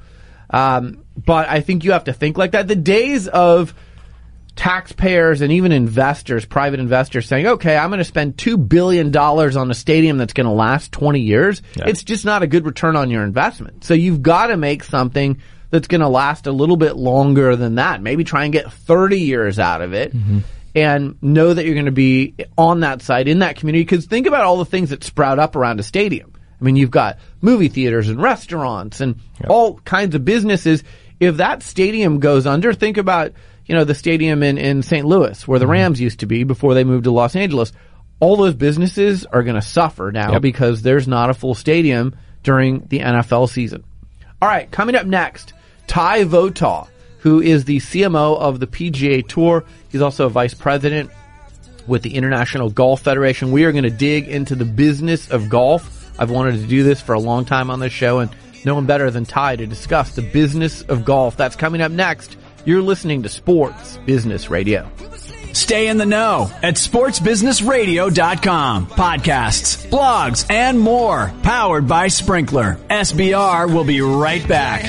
Um, 0.50 1.00
but 1.17 1.50
I 1.50 1.62
think 1.62 1.83
you 1.83 1.91
have 1.93 2.03
to 2.05 2.13
think 2.13 2.38
like 2.38 2.51
that. 2.51 2.67
The 2.67 2.75
days 2.75 3.27
of 3.27 3.74
taxpayers 4.55 5.41
and 5.41 5.51
even 5.51 5.72
investors, 5.72 6.45
private 6.45 6.79
investors 6.79 7.27
saying, 7.27 7.48
okay, 7.48 7.75
I'm 7.75 7.89
going 7.89 8.00
to 8.00 8.03
spend 8.03 8.38
$2 8.38 8.69
billion 8.69 9.15
on 9.15 9.72
a 9.72 9.74
stadium 9.74 10.17
that's 10.17 10.33
going 10.33 10.45
to 10.45 10.53
last 10.53 10.91
20 10.91 11.19
years. 11.19 11.62
Yeah. 11.75 11.86
It's 11.88 12.03
just 12.03 12.24
not 12.25 12.43
a 12.43 12.48
good 12.48 12.65
return 12.65 12.95
on 12.95 13.10
your 13.10 13.24
investment. 13.24 13.83
So 13.83 13.93
you've 13.93 14.22
got 14.22 14.48
to 14.48 14.57
make 14.57 14.83
something 14.83 15.41
that's 15.69 15.88
going 15.88 16.01
to 16.01 16.07
last 16.07 16.45
a 16.45 16.51
little 16.51 16.77
bit 16.77 16.95
longer 16.95 17.55
than 17.55 17.75
that. 17.75 18.01
Maybe 18.01 18.24
try 18.24 18.43
and 18.43 18.53
get 18.53 18.72
30 18.72 19.19
years 19.19 19.57
out 19.57 19.81
of 19.81 19.93
it. 19.93 20.15
Mm-hmm. 20.15 20.39
And 20.75 21.22
know 21.22 21.53
that 21.53 21.65
you're 21.65 21.75
going 21.75 21.86
to 21.86 21.91
be 21.91 22.33
on 22.57 22.79
that 22.79 23.03
site 23.03 23.27
in 23.27 23.39
that 23.39 23.57
community. 23.57 23.83
Because 23.83 24.07
think 24.07 24.25
about 24.25 24.41
all 24.41 24.57
the 24.57 24.65
things 24.65 24.89
that 24.89 25.03
sprout 25.03 25.38
up 25.38 25.55
around 25.55 25.79
a 25.79 25.83
stadium. 25.83 26.33
I 26.60 26.63
mean, 26.63 26.77
you've 26.77 26.89
got 26.89 27.19
movie 27.41 27.67
theaters 27.67 28.10
and 28.10 28.19
restaurants 28.19 29.00
and 29.00 29.19
all 29.48 29.75
kinds 29.79 30.15
of 30.15 30.25
businesses. 30.25 30.83
If 31.19 31.38
that 31.38 31.62
stadium 31.62 32.19
goes 32.19 32.48
under, 32.48 32.74
think 32.74 32.98
about, 32.98 33.33
you 33.65 33.75
know, 33.75 33.84
the 33.84 33.96
stadium 33.96 34.43
in, 34.43 34.58
in 34.58 34.84
St. 34.84 35.05
Louis 35.05 35.48
where 35.48 35.60
the 35.60 35.65
mm-hmm. 35.65 35.72
Rams 35.72 36.01
used 36.01 36.20
to 36.20 36.25
be 36.25 36.43
before 36.43 36.74
they 36.74 36.84
moved 36.84 37.05
to 37.05 37.12
Los 37.12 37.36
Angeles. 37.36 37.72
All 38.20 38.36
those 38.38 38.55
businesses 38.55 39.25
are 39.25 39.43
going 39.43 39.55
to 39.55 39.62
suffer 39.62 40.12
now 40.12 40.34
Yep. 40.34 40.41
because 40.41 40.82
there's 40.82 41.08
not 41.08 41.29
a 41.29 41.34
full 41.34 41.55
stadium 41.55 42.15
during 42.43 42.86
the 42.88 43.00
NFL 43.00 43.50
season. 43.50 43.84
All 44.41 44.50
right, 44.50 44.70
coming 44.70 44.96
up 44.96 45.05
next, 45.05 45.53
Ty 45.88 46.25
Votaw, 46.25 46.88
who 47.20 47.41
is 47.41 47.65
the 47.65 47.77
CMO 47.77 48.38
of 48.38 48.60
the 48.60 48.67
PGA 48.67 49.27
Tour. 49.27 49.63
He's 49.89 50.01
also 50.01 50.25
a 50.25 50.29
vice 50.29 50.53
president 50.53 51.10
with 51.88 52.01
the 52.01 52.15
International 52.15 52.70
Golf 52.70 53.01
Federation. 53.01 53.51
We 53.51 53.65
are 53.65 53.72
going 53.72 53.84
to 53.86 53.89
dig 53.89 54.27
into 54.27 54.55
the 54.55 54.65
business 54.65 55.29
of 55.29 55.50
golf. 55.50 56.12
I've 56.20 56.32
wanted 56.32 56.60
to 56.62 56.67
do 56.67 56.84
this 56.84 57.01
for 57.01 57.13
a 57.13 57.20
long 57.20 57.46
time 57.46 57.70
on 57.70 57.79
this 57.79 57.93
show, 57.93 58.20
and 58.20 58.29
no 58.65 58.75
one 58.75 58.86
better 58.86 59.10
than 59.12 59.25
Ty 59.25 59.58
to 59.58 59.65
discuss 59.65 60.15
the 60.15 60.22
business 60.22 60.82
of 60.84 61.05
golf. 61.05 61.38
That's 61.38 61.55
coming 61.55 61.82
up 61.82 61.91
next. 61.91 62.38
You're 62.65 62.82
listening 62.82 63.24
to 63.24 63.29
Sports 63.29 63.98
Business 64.05 64.50
Radio. 64.50 64.89
Stay 65.51 65.89
in 65.89 65.98
the 65.98 66.05
know 66.05 66.50
at 66.63 66.75
sportsbusinessradio.com. 66.75 68.88
Podcasts, 68.88 69.89
blogs, 69.89 70.50
and 70.50 70.79
more. 70.79 71.34
Powered 71.43 71.89
by 71.89 72.08
Sprinklr. 72.08 72.77
SBR 72.88 73.74
will 73.74 73.84
be 73.84 74.00
right 74.00 74.48
back. 74.48 74.86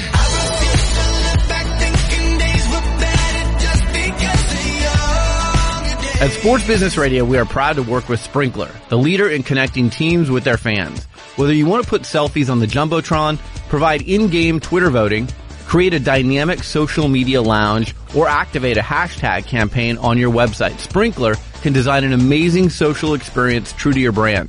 At 6.21 6.31
Sports 6.31 6.65
Business 6.67 6.97
Radio, 6.97 7.25
we 7.25 7.37
are 7.39 7.45
proud 7.45 7.75
to 7.77 7.83
work 7.83 8.09
with 8.09 8.21
Sprinklr, 8.21 8.71
the 8.89 8.97
leader 8.97 9.29
in 9.29 9.43
connecting 9.43 9.91
teams 9.91 10.31
with 10.31 10.45
their 10.45 10.57
fans. 10.57 11.05
Whether 11.37 11.53
you 11.53 11.67
want 11.67 11.83
to 11.83 11.91
put 11.91 12.03
selfies 12.03 12.49
on 12.49 12.61
the 12.61 12.67
Jumbotron, 12.67 13.39
provide 13.69 14.03
in-game 14.03 14.61
Twitter 14.61 14.91
voting, 14.91 15.29
create 15.75 15.93
a 15.93 15.99
dynamic 15.99 16.63
social 16.63 17.09
media 17.09 17.43
lounge, 17.43 17.97
or 18.15 18.29
activate 18.29 18.77
a 18.77 18.81
hashtag 18.81 19.45
campaign 19.45 19.99
on 19.99 20.17
your 20.17 20.31
website, 20.31 20.75
Sprinklr 20.75 21.37
can 21.63 21.73
design 21.73 22.05
an 22.05 22.13
amazing 22.13 22.71
social 22.71 23.13
experience 23.13 23.73
true 23.73 23.93
to 23.93 23.99
your 23.99 24.13
brand. 24.13 24.49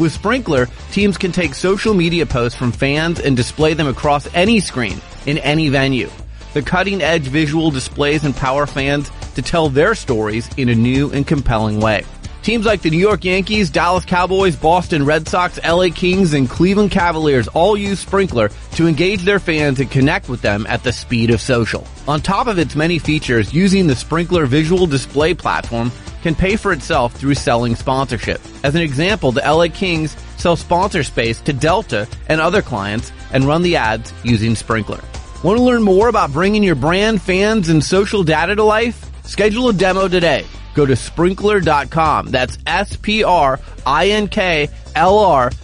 With 0.00 0.20
Sprinklr, 0.20 0.68
teams 0.90 1.16
can 1.18 1.30
take 1.30 1.54
social 1.54 1.94
media 1.94 2.26
posts 2.26 2.58
from 2.58 2.72
fans 2.72 3.20
and 3.20 3.36
display 3.36 3.74
them 3.74 3.86
across 3.86 4.26
any 4.34 4.58
screen 4.58 5.00
in 5.24 5.38
any 5.38 5.68
venue. 5.68 6.10
The 6.52 6.62
cutting 6.62 7.00
edge 7.00 7.28
visual 7.28 7.70
displays 7.70 8.24
empower 8.24 8.66
fans 8.66 9.08
to 9.36 9.42
tell 9.42 9.68
their 9.68 9.94
stories 9.94 10.50
in 10.56 10.68
a 10.68 10.74
new 10.74 11.12
and 11.12 11.24
compelling 11.24 11.78
way. 11.78 12.02
Teams 12.46 12.64
like 12.64 12.80
the 12.80 12.90
New 12.90 12.98
York 12.98 13.24
Yankees, 13.24 13.70
Dallas 13.70 14.04
Cowboys, 14.04 14.54
Boston 14.54 15.04
Red 15.04 15.26
Sox, 15.26 15.58
LA 15.66 15.88
Kings, 15.92 16.32
and 16.32 16.48
Cleveland 16.48 16.92
Cavaliers 16.92 17.48
all 17.48 17.76
use 17.76 18.04
Sprinklr 18.04 18.52
to 18.76 18.86
engage 18.86 19.24
their 19.24 19.40
fans 19.40 19.80
and 19.80 19.90
connect 19.90 20.28
with 20.28 20.42
them 20.42 20.64
at 20.68 20.84
the 20.84 20.92
speed 20.92 21.30
of 21.30 21.40
social. 21.40 21.84
On 22.06 22.20
top 22.20 22.46
of 22.46 22.60
its 22.60 22.76
many 22.76 23.00
features, 23.00 23.52
using 23.52 23.88
the 23.88 23.94
Sprinklr 23.94 24.46
visual 24.46 24.86
display 24.86 25.34
platform 25.34 25.90
can 26.22 26.36
pay 26.36 26.54
for 26.54 26.72
itself 26.72 27.12
through 27.14 27.34
selling 27.34 27.74
sponsorship. 27.74 28.40
As 28.62 28.76
an 28.76 28.80
example, 28.80 29.32
the 29.32 29.40
LA 29.40 29.66
Kings 29.66 30.16
sell 30.36 30.54
sponsor 30.54 31.02
space 31.02 31.40
to 31.40 31.52
Delta 31.52 32.06
and 32.28 32.40
other 32.40 32.62
clients 32.62 33.10
and 33.32 33.42
run 33.42 33.62
the 33.62 33.74
ads 33.74 34.14
using 34.22 34.52
Sprinklr. 34.52 35.02
Want 35.42 35.58
to 35.58 35.64
learn 35.64 35.82
more 35.82 36.06
about 36.06 36.32
bringing 36.32 36.62
your 36.62 36.76
brand, 36.76 37.20
fans, 37.20 37.68
and 37.70 37.82
social 37.82 38.22
data 38.22 38.54
to 38.54 38.62
life? 38.62 39.05
Schedule 39.26 39.68
a 39.68 39.72
demo 39.72 40.08
today. 40.08 40.46
Go 40.74 40.86
to 40.86 40.94
sprinklr.com. 40.94 42.28
That's 42.28 42.58
S-P-R-I-N-K-L-R 42.66 43.60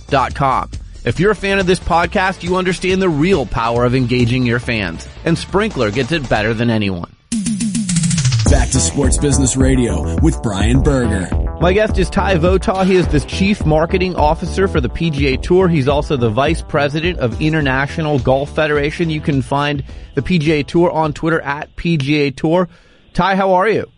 dot 0.08 0.34
com. 0.34 0.70
If 1.04 1.18
you're 1.18 1.32
a 1.32 1.36
fan 1.36 1.58
of 1.58 1.66
this 1.66 1.80
podcast, 1.80 2.42
you 2.42 2.56
understand 2.56 3.02
the 3.02 3.08
real 3.08 3.44
power 3.44 3.84
of 3.84 3.94
engaging 3.94 4.46
your 4.46 4.60
fans. 4.60 5.08
And 5.24 5.36
Sprinklr 5.36 5.92
gets 5.92 6.12
it 6.12 6.28
better 6.28 6.54
than 6.54 6.70
anyone. 6.70 7.12
Back 8.50 8.68
to 8.70 8.80
Sports 8.80 9.18
Business 9.18 9.56
Radio 9.56 10.20
with 10.20 10.40
Brian 10.42 10.82
Berger. 10.82 11.28
My 11.60 11.72
guest 11.72 11.98
is 11.98 12.10
Ty 12.10 12.36
Votaw. 12.36 12.84
He 12.84 12.96
is 12.96 13.08
the 13.08 13.20
Chief 13.20 13.64
Marketing 13.64 14.14
Officer 14.14 14.68
for 14.68 14.80
the 14.80 14.88
PGA 14.88 15.40
Tour. 15.40 15.68
He's 15.68 15.88
also 15.88 16.16
the 16.16 16.30
Vice 16.30 16.62
President 16.62 17.18
of 17.18 17.40
International 17.40 18.18
Golf 18.18 18.54
Federation. 18.54 19.10
You 19.10 19.20
can 19.20 19.42
find 19.42 19.82
the 20.14 20.22
PGA 20.22 20.66
Tour 20.66 20.90
on 20.90 21.12
Twitter 21.12 21.40
at 21.40 21.74
PGA 21.76 22.34
Tour. 22.36 22.68
Ty, 23.14 23.36
how 23.36 23.54
are 23.54 23.68
you? 23.68 23.90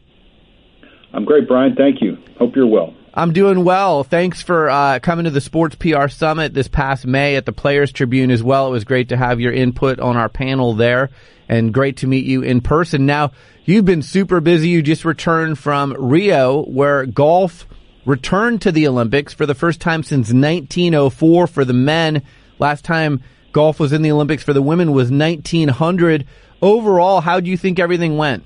I'm 1.12 1.24
great, 1.24 1.46
Brian. 1.46 1.76
Thank 1.76 2.00
you. 2.00 2.18
Hope 2.38 2.56
you're 2.56 2.66
well. 2.66 2.94
I'm 3.16 3.32
doing 3.32 3.64
well. 3.64 4.02
Thanks 4.02 4.42
for 4.42 4.68
uh, 4.68 4.98
coming 4.98 5.24
to 5.24 5.30
the 5.30 5.40
Sports 5.40 5.76
PR 5.76 6.08
Summit 6.08 6.52
this 6.52 6.66
past 6.66 7.06
May 7.06 7.36
at 7.36 7.46
the 7.46 7.52
Players 7.52 7.92
Tribune 7.92 8.32
as 8.32 8.42
well. 8.42 8.66
It 8.66 8.72
was 8.72 8.82
great 8.82 9.10
to 9.10 9.16
have 9.16 9.40
your 9.40 9.52
input 9.52 10.00
on 10.00 10.16
our 10.16 10.28
panel 10.28 10.74
there 10.74 11.10
and 11.48 11.72
great 11.72 11.98
to 11.98 12.08
meet 12.08 12.24
you 12.24 12.42
in 12.42 12.60
person. 12.60 13.06
Now, 13.06 13.30
you've 13.64 13.84
been 13.84 14.02
super 14.02 14.40
busy. 14.40 14.68
You 14.70 14.82
just 14.82 15.04
returned 15.04 15.60
from 15.60 15.94
Rio 15.96 16.64
where 16.64 17.06
golf 17.06 17.68
returned 18.04 18.62
to 18.62 18.72
the 18.72 18.88
Olympics 18.88 19.32
for 19.32 19.46
the 19.46 19.54
first 19.54 19.80
time 19.80 20.02
since 20.02 20.32
1904 20.32 21.46
for 21.46 21.64
the 21.64 21.72
men. 21.72 22.22
Last 22.58 22.84
time 22.84 23.22
golf 23.52 23.78
was 23.78 23.92
in 23.92 24.02
the 24.02 24.10
Olympics 24.10 24.42
for 24.42 24.52
the 24.52 24.60
women 24.60 24.90
was 24.90 25.12
1900. 25.12 26.26
Overall, 26.60 27.20
how 27.20 27.38
do 27.38 27.48
you 27.48 27.56
think 27.56 27.78
everything 27.78 28.16
went? 28.16 28.44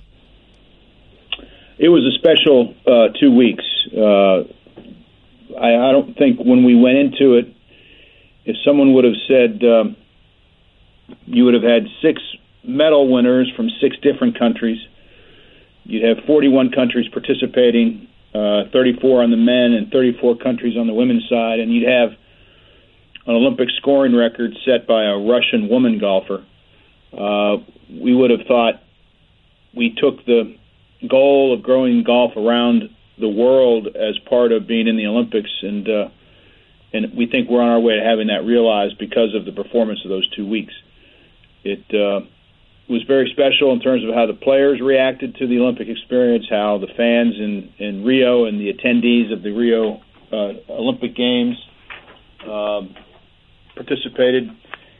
It 1.79 1.89
was 1.91 2.03
a 2.03 2.19
special 2.19 2.75
uh, 2.87 3.15
two 3.21 3.33
weeks. 3.33 3.65
Uh, 3.97 4.51
I, 5.55 5.89
I 5.89 5.93
don't 5.93 6.17
think 6.19 6.41
when 6.41 6.65
we 6.65 6.75
went 6.75 6.99
into 6.99 7.35
it, 7.35 7.55
if 8.45 8.57
someone 8.67 8.95
would 8.95 9.05
have 9.05 9.15
said 9.29 9.63
um, 9.63 9.97
you 11.27 11.45
would 11.45 11.55
have 11.55 11.63
had 11.63 11.87
six 12.03 12.21
medal 12.65 13.09
winners 13.13 13.51
from 13.57 13.71
six 13.81 13.97
different 14.03 14.37
countries, 14.37 14.79
you'd 15.85 16.03
have 16.03 16.25
41 16.27 16.73
countries 16.73 17.07
participating, 17.13 18.09
uh, 18.35 18.65
34 18.73 19.23
on 19.23 19.31
the 19.31 19.37
men 19.37 19.73
and 19.73 19.93
34 19.93 20.37
countries 20.39 20.77
on 20.77 20.89
the 20.89 20.95
women's 20.95 21.29
side, 21.29 21.61
and 21.61 21.73
you'd 21.73 21.89
have 21.89 22.11
an 23.27 23.37
Olympic 23.37 23.69
scoring 23.77 24.17
record 24.17 24.51
set 24.65 24.89
by 24.89 25.05
a 25.05 25.17
Russian 25.17 25.69
woman 25.69 26.01
golfer. 26.01 26.45
Uh, 27.13 27.59
we 27.89 28.15
would 28.15 28.31
have 28.31 28.47
thought 28.49 28.83
we 29.77 29.95
took 29.95 30.25
the 30.27 30.57
goal 31.07 31.55
of 31.55 31.63
growing 31.63 32.03
golf 32.03 32.33
around 32.37 32.91
the 33.19 33.29
world 33.29 33.89
as 33.89 34.19
part 34.29 34.53
of 34.53 34.67
being 34.67 34.89
in 34.89 34.97
the 34.97 35.07
Olympics, 35.07 35.51
and 35.63 35.89
uh, 35.89 36.09
and 36.93 37.15
we 37.17 37.27
think 37.27 37.49
we're 37.49 37.61
on 37.61 37.69
our 37.69 37.81
way 37.81 37.97
to 37.97 38.03
having 38.03 38.29
that 38.29 38.45
realized 38.45 38.99
because 38.99 39.35
of 39.35 39.45
the 39.45 39.53
performance 39.53 40.01
of 40.05 40.09
those 40.09 40.29
two 40.35 40.49
weeks. 40.49 40.73
It 41.65 41.85
uh, 41.91 42.27
was 42.89 43.03
very 43.07 43.31
special 43.33 43.73
in 43.73 43.81
terms 43.81 44.03
of 44.05 44.15
how 44.15 44.27
the 44.27 44.35
players 44.35 44.81
reacted 44.81 45.37
to 45.37 45.47
the 45.47 45.59
Olympic 45.59 45.89
experience, 45.89 46.47
how 46.49 46.79
the 46.79 46.89
fans 46.97 47.35
in 47.37 47.73
in 47.79 48.05
Rio 48.05 48.47
and 48.47 48.59
the 48.59 48.73
attendees 48.73 49.33
of 49.33 49.43
the 49.43 49.51
Rio 49.51 50.01
uh, 50.33 50.73
Olympic 50.73 51.15
Games 51.15 51.57
um, 52.45 52.95
participated 53.75 54.49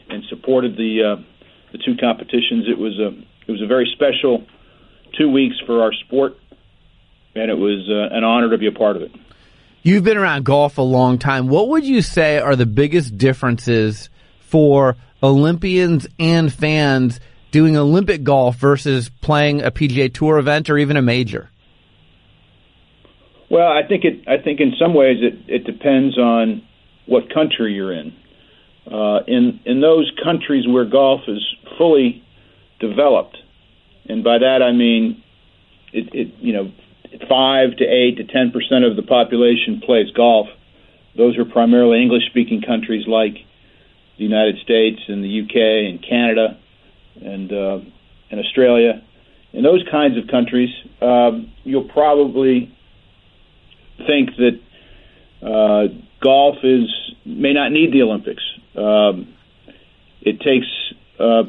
and 0.09 0.23
supported 0.29 0.75
the 0.75 1.15
uh, 1.17 1.23
the 1.71 1.77
two 1.77 1.95
competitions. 1.99 2.65
It 2.67 2.77
was 2.77 2.99
a 2.99 3.09
it 3.47 3.51
was 3.51 3.61
a 3.61 3.67
very 3.67 3.89
special 3.95 4.45
two 5.19 5.29
weeks 5.29 5.55
for 5.65 5.83
our 5.83 5.93
sport, 5.93 6.37
and 7.35 7.51
it 7.51 7.57
was 7.57 7.87
uh, 7.89 8.15
an 8.15 8.23
honor 8.23 8.49
to 8.49 8.57
be 8.57 8.67
a 8.67 8.71
part 8.71 8.95
of 8.95 9.03
it. 9.03 9.11
You've 9.83 10.03
been 10.03 10.17
around 10.17 10.45
golf 10.45 10.77
a 10.77 10.81
long 10.81 11.19
time. 11.19 11.47
What 11.47 11.67
would 11.69 11.85
you 11.85 12.01
say 12.01 12.39
are 12.39 12.55
the 12.55 12.65
biggest 12.65 13.17
differences 13.17 14.09
for 14.39 14.95
Olympians 15.21 16.07
and 16.17 16.51
fans 16.51 17.19
doing 17.51 17.77
Olympic 17.77 18.23
golf 18.23 18.55
versus 18.57 19.09
playing 19.21 19.61
a 19.61 19.71
PGA 19.71 20.13
Tour 20.13 20.37
event 20.37 20.69
or 20.69 20.77
even 20.77 20.97
a 20.97 21.01
major? 21.01 21.49
Well, 23.49 23.67
I 23.67 23.87
think 23.87 24.05
it. 24.05 24.27
I 24.27 24.37
think 24.43 24.59
in 24.59 24.73
some 24.79 24.93
ways 24.93 25.17
it, 25.21 25.39
it 25.47 25.63
depends 25.65 26.17
on 26.17 26.61
what 27.05 27.33
country 27.33 27.73
you're 27.73 27.91
in. 27.93 28.13
uh, 28.85 29.19
in 29.27 29.59
in 29.65 29.81
those 29.81 30.11
countries 30.23 30.67
where 30.67 30.85
golf 30.85 31.21
is 31.27 31.43
fully 31.77 32.23
developed, 32.79 33.37
and 34.09 34.23
by 34.23 34.39
that 34.39 34.61
I 34.61 34.71
mean 34.71 35.23
it, 35.93 36.13
it 36.13 36.33
you 36.39 36.53
know 36.53 36.71
five 37.29 37.77
to 37.77 37.85
eight 37.85 38.17
to 38.17 38.23
ten 38.23 38.51
percent 38.51 38.83
of 38.83 38.95
the 38.95 39.03
population 39.03 39.81
plays 39.85 40.11
golf. 40.11 40.47
Those 41.17 41.37
are 41.37 41.45
primarily 41.45 42.01
English-speaking 42.01 42.61
countries 42.61 43.05
like 43.07 43.33
the 44.17 44.23
United 44.23 44.57
States 44.63 44.99
and 45.07 45.23
the 45.23 45.41
UK 45.41 45.89
and 45.89 46.05
Canada 46.07 46.59
and 47.21 47.51
uh, 47.51 47.79
and 48.29 48.39
Australia. 48.39 49.03
In 49.51 49.63
those 49.63 49.83
kinds 49.89 50.17
of 50.17 50.27
countries, 50.27 50.69
um, 51.01 51.51
you'll 51.63 51.89
probably 51.89 52.75
think 54.05 54.29
that 54.37 54.59
uh, 55.41 55.93
golf 56.21 56.57
is 56.63 56.87
may 57.25 57.53
not 57.53 57.71
need 57.71 57.91
the 57.91 58.03
Olympics. 58.03 58.43
Um, 58.75 59.33
it 60.21 60.39
takes 60.41 60.67
uh, 61.19 61.43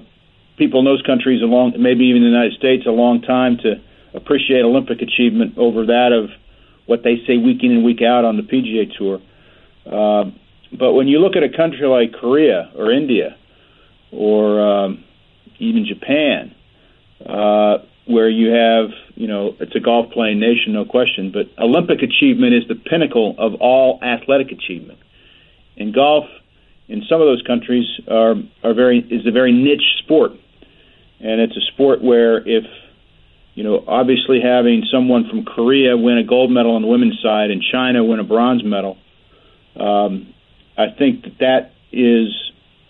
people 0.61 0.79
in 0.81 0.85
those 0.85 1.01
countries 1.03 1.41
a 1.43 1.47
long, 1.47 1.73
maybe 1.79 2.05
even 2.05 2.21
the 2.21 2.29
United 2.29 2.53
States, 2.53 2.85
a 2.87 2.91
long 2.91 3.23
time 3.23 3.57
to 3.65 3.81
appreciate 4.13 4.61
Olympic 4.61 5.01
achievement 5.01 5.57
over 5.57 5.87
that 5.87 6.13
of 6.13 6.29
what 6.85 7.03
they 7.03 7.17
say 7.27 7.39
week 7.39 7.65
in 7.65 7.73
and 7.73 7.85
week 7.85 8.03
out 8.03 8.27
on 8.27 8.37
the 8.37 8.43
PGA 8.43 8.85
Tour. 8.93 9.21
Uh, 9.87 10.31
but 10.77 10.93
when 10.93 11.09
you 11.09 11.19
look 11.19 11.35
at 11.35 11.43
a 11.43 11.49
country 11.49 11.89
like 11.89 12.13
Korea 12.13 12.71
or 12.77 12.93
India 12.93 13.37
or 14.13 14.61
um, 14.61 15.05
even 15.59 15.87
Japan, 15.87 16.55
uh, 17.25 17.79
where 18.05 18.29
you 18.29 18.51
have, 18.53 18.91
you 19.15 19.27
know, 19.27 19.57
it's 19.61 19.75
a 19.75 19.81
golf 19.81 20.13
playing 20.13 20.41
nation, 20.41 20.75
no 20.75 20.85
question, 20.85 21.33
but 21.33 21.47
Olympic 21.63 22.03
achievement 22.03 22.53
is 22.53 22.69
the 22.69 22.75
pinnacle 22.75 23.35
of 23.39 23.55
all 23.61 23.99
athletic 24.03 24.53
achievement. 24.53 24.99
In 25.77 25.93
golf, 25.93 26.25
in 26.89 27.03
some 27.09 27.21
of 27.23 27.29
those 27.29 27.43
countries, 27.47 27.87
are 28.11 28.35
are 28.65 28.75
very 28.75 28.99
is 28.99 29.27
a 29.27 29.31
very 29.31 29.53
niche 29.53 30.03
sport, 30.03 30.33
and 31.21 31.41
it's 31.41 31.57
a 31.57 31.73
sport 31.73 32.03
where 32.03 32.39
if 32.39 32.65
you 33.55 33.65
know, 33.65 33.85
obviously 33.87 34.41
having 34.41 34.85
someone 34.91 35.29
from 35.29 35.45
Korea 35.45 35.97
win 35.97 36.19
a 36.19 36.25
gold 36.25 36.51
medal 36.51 36.77
on 36.77 36.83
the 36.83 36.89
women's 36.89 37.21
side 37.21 37.51
and 37.51 37.63
China 37.63 38.05
win 38.05 38.21
a 38.21 38.25
bronze 38.25 38.65
medal, 38.65 38.97
um, 39.79 40.33
I 40.79 40.87
think 40.97 41.25
that 41.25 41.39
that 41.41 41.73
is 41.93 42.29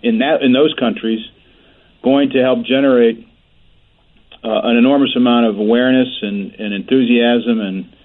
in 0.02 0.18
that 0.18 0.42
in 0.42 0.52
those 0.52 0.74
countries 0.78 1.20
going 2.04 2.30
to 2.30 2.38
help 2.38 2.64
generate 2.64 3.26
uh, 4.44 4.60
an 4.64 4.76
enormous 4.76 5.14
amount 5.16 5.46
of 5.46 5.58
awareness 5.58 6.08
and, 6.22 6.54
and 6.54 6.72
enthusiasm 6.72 7.60
and 7.60 7.96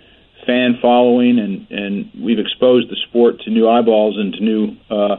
fan 0.46 0.78
following, 0.82 1.40
and, 1.40 1.68
and 1.72 2.12
we've 2.20 2.40
exposed 2.40 2.90
the 2.90 2.98
sport 3.08 3.42
to 3.42 3.50
new 3.50 3.70
eyeballs 3.70 4.18
and 4.18 4.34
to 4.34 4.44
new 4.44 4.76
uh, 4.90 5.18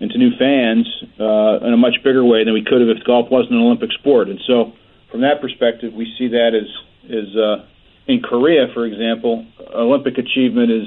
and 0.00 0.10
to 0.10 0.18
new 0.18 0.30
fans 0.38 0.86
uh, 1.18 1.66
in 1.66 1.72
a 1.72 1.76
much 1.76 1.96
bigger 2.04 2.24
way 2.24 2.44
than 2.44 2.52
we 2.52 2.64
could 2.64 2.80
have 2.80 2.90
if 2.90 3.04
golf 3.04 3.30
wasn't 3.30 3.52
an 3.52 3.60
Olympic 3.60 3.92
sport. 3.92 4.28
And 4.28 4.40
so, 4.46 4.72
from 5.10 5.22
that 5.22 5.40
perspective, 5.40 5.92
we 5.94 6.12
see 6.18 6.28
that 6.28 6.52
as 6.54 6.68
as 7.10 7.36
uh, 7.36 7.64
in 8.06 8.20
Korea, 8.20 8.66
for 8.74 8.84
example, 8.84 9.46
Olympic 9.74 10.18
achievement 10.18 10.70
is 10.70 10.86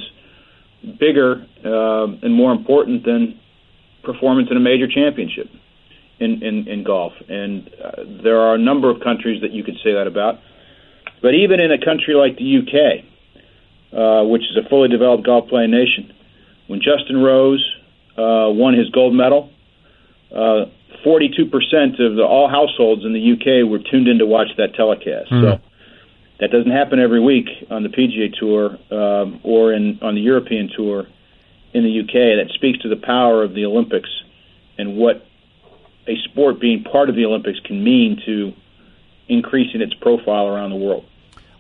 bigger 0.99 1.45
uh, 1.65 2.07
and 2.21 2.33
more 2.33 2.51
important 2.51 3.05
than 3.05 3.39
performance 4.03 4.47
in 4.49 4.57
a 4.57 4.59
major 4.59 4.87
championship 4.87 5.47
in, 6.19 6.41
in, 6.43 6.67
in 6.67 6.83
golf. 6.83 7.13
And 7.27 7.69
uh, 7.83 8.03
there 8.23 8.39
are 8.39 8.55
a 8.55 8.57
number 8.57 8.89
of 8.89 9.01
countries 9.01 9.41
that 9.41 9.51
you 9.51 9.63
could 9.63 9.75
say 9.83 9.93
that 9.93 10.07
about. 10.07 10.39
But 11.21 11.33
even 11.33 11.59
in 11.59 11.71
a 11.71 11.83
country 11.83 12.15
like 12.15 12.37
the 12.37 12.59
UK, 12.59 13.03
uh, 13.91 14.27
which 14.27 14.43
is 14.43 14.57
a 14.57 14.67
fully 14.69 14.87
developed 14.87 15.25
golf 15.25 15.49
playing 15.49 15.71
nation, 15.71 16.13
when 16.67 16.79
Justin 16.81 17.21
Rose 17.21 17.65
uh, 18.19 18.49
won 18.51 18.73
his 18.73 18.89
gold 18.89 19.13
medal, 19.13 19.49
uh, 20.31 20.65
42% 21.05 21.47
of 21.99 22.15
the, 22.15 22.23
all 22.23 22.49
households 22.49 23.05
in 23.05 23.13
the 23.13 23.33
UK 23.33 23.69
were 23.69 23.79
tuned 23.79 24.07
in 24.07 24.19
to 24.19 24.25
watch 24.25 24.49
that 24.57 24.75
telecast. 24.75 25.31
Mm. 25.31 25.41
So 25.41 25.61
that 26.39 26.51
doesn't 26.51 26.71
happen 26.71 26.99
every 26.99 27.21
week 27.21 27.47
on 27.69 27.83
the 27.83 27.89
PGA 27.89 28.33
Tour 28.37 28.77
um, 28.91 29.39
or 29.43 29.73
in 29.73 29.99
on 30.01 30.15
the 30.15 30.21
European 30.21 30.69
Tour 30.75 31.07
in 31.73 31.83
the 31.83 31.99
UK. 32.01 32.13
That 32.13 32.51
speaks 32.53 32.79
to 32.79 32.89
the 32.89 32.97
power 32.97 33.43
of 33.43 33.53
the 33.53 33.65
Olympics 33.65 34.09
and 34.77 34.97
what 34.97 35.25
a 36.07 36.15
sport 36.25 36.59
being 36.59 36.83
part 36.83 37.09
of 37.09 37.15
the 37.15 37.25
Olympics 37.25 37.59
can 37.61 37.83
mean 37.83 38.21
to 38.25 38.53
increasing 39.27 39.81
its 39.81 39.93
profile 39.93 40.47
around 40.47 40.71
the 40.71 40.75
world. 40.77 41.05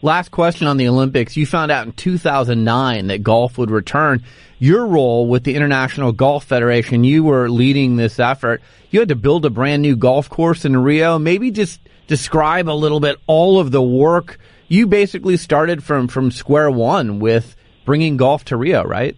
Last 0.01 0.31
question 0.31 0.67
on 0.67 0.77
the 0.77 0.87
Olympics. 0.87 1.35
You 1.35 1.45
found 1.45 1.71
out 1.71 1.85
in 1.85 1.91
2009 1.91 3.07
that 3.07 3.23
golf 3.23 3.57
would 3.57 3.69
return. 3.69 4.23
Your 4.57 4.85
role 4.85 5.27
with 5.27 5.43
the 5.43 5.55
International 5.55 6.11
Golf 6.11 6.45
Federation, 6.45 7.03
you 7.03 7.23
were 7.23 7.49
leading 7.49 7.95
this 7.95 8.19
effort. 8.19 8.61
You 8.91 8.99
had 8.99 9.09
to 9.09 9.15
build 9.15 9.45
a 9.45 9.49
brand 9.49 9.81
new 9.81 9.95
golf 9.95 10.29
course 10.29 10.63
in 10.63 10.75
Rio. 10.75 11.19
Maybe 11.19 11.51
just 11.51 11.81
describe 12.07 12.69
a 12.69 12.71
little 12.71 12.99
bit 12.99 13.17
all 13.27 13.59
of 13.59 13.71
the 13.71 13.81
work. 13.81 14.39
You 14.67 14.87
basically 14.87 15.37
started 15.37 15.83
from, 15.83 16.07
from 16.07 16.31
square 16.31 16.71
one 16.71 17.19
with 17.19 17.55
bringing 17.85 18.17
golf 18.17 18.45
to 18.45 18.57
Rio, 18.57 18.83
right? 18.83 19.17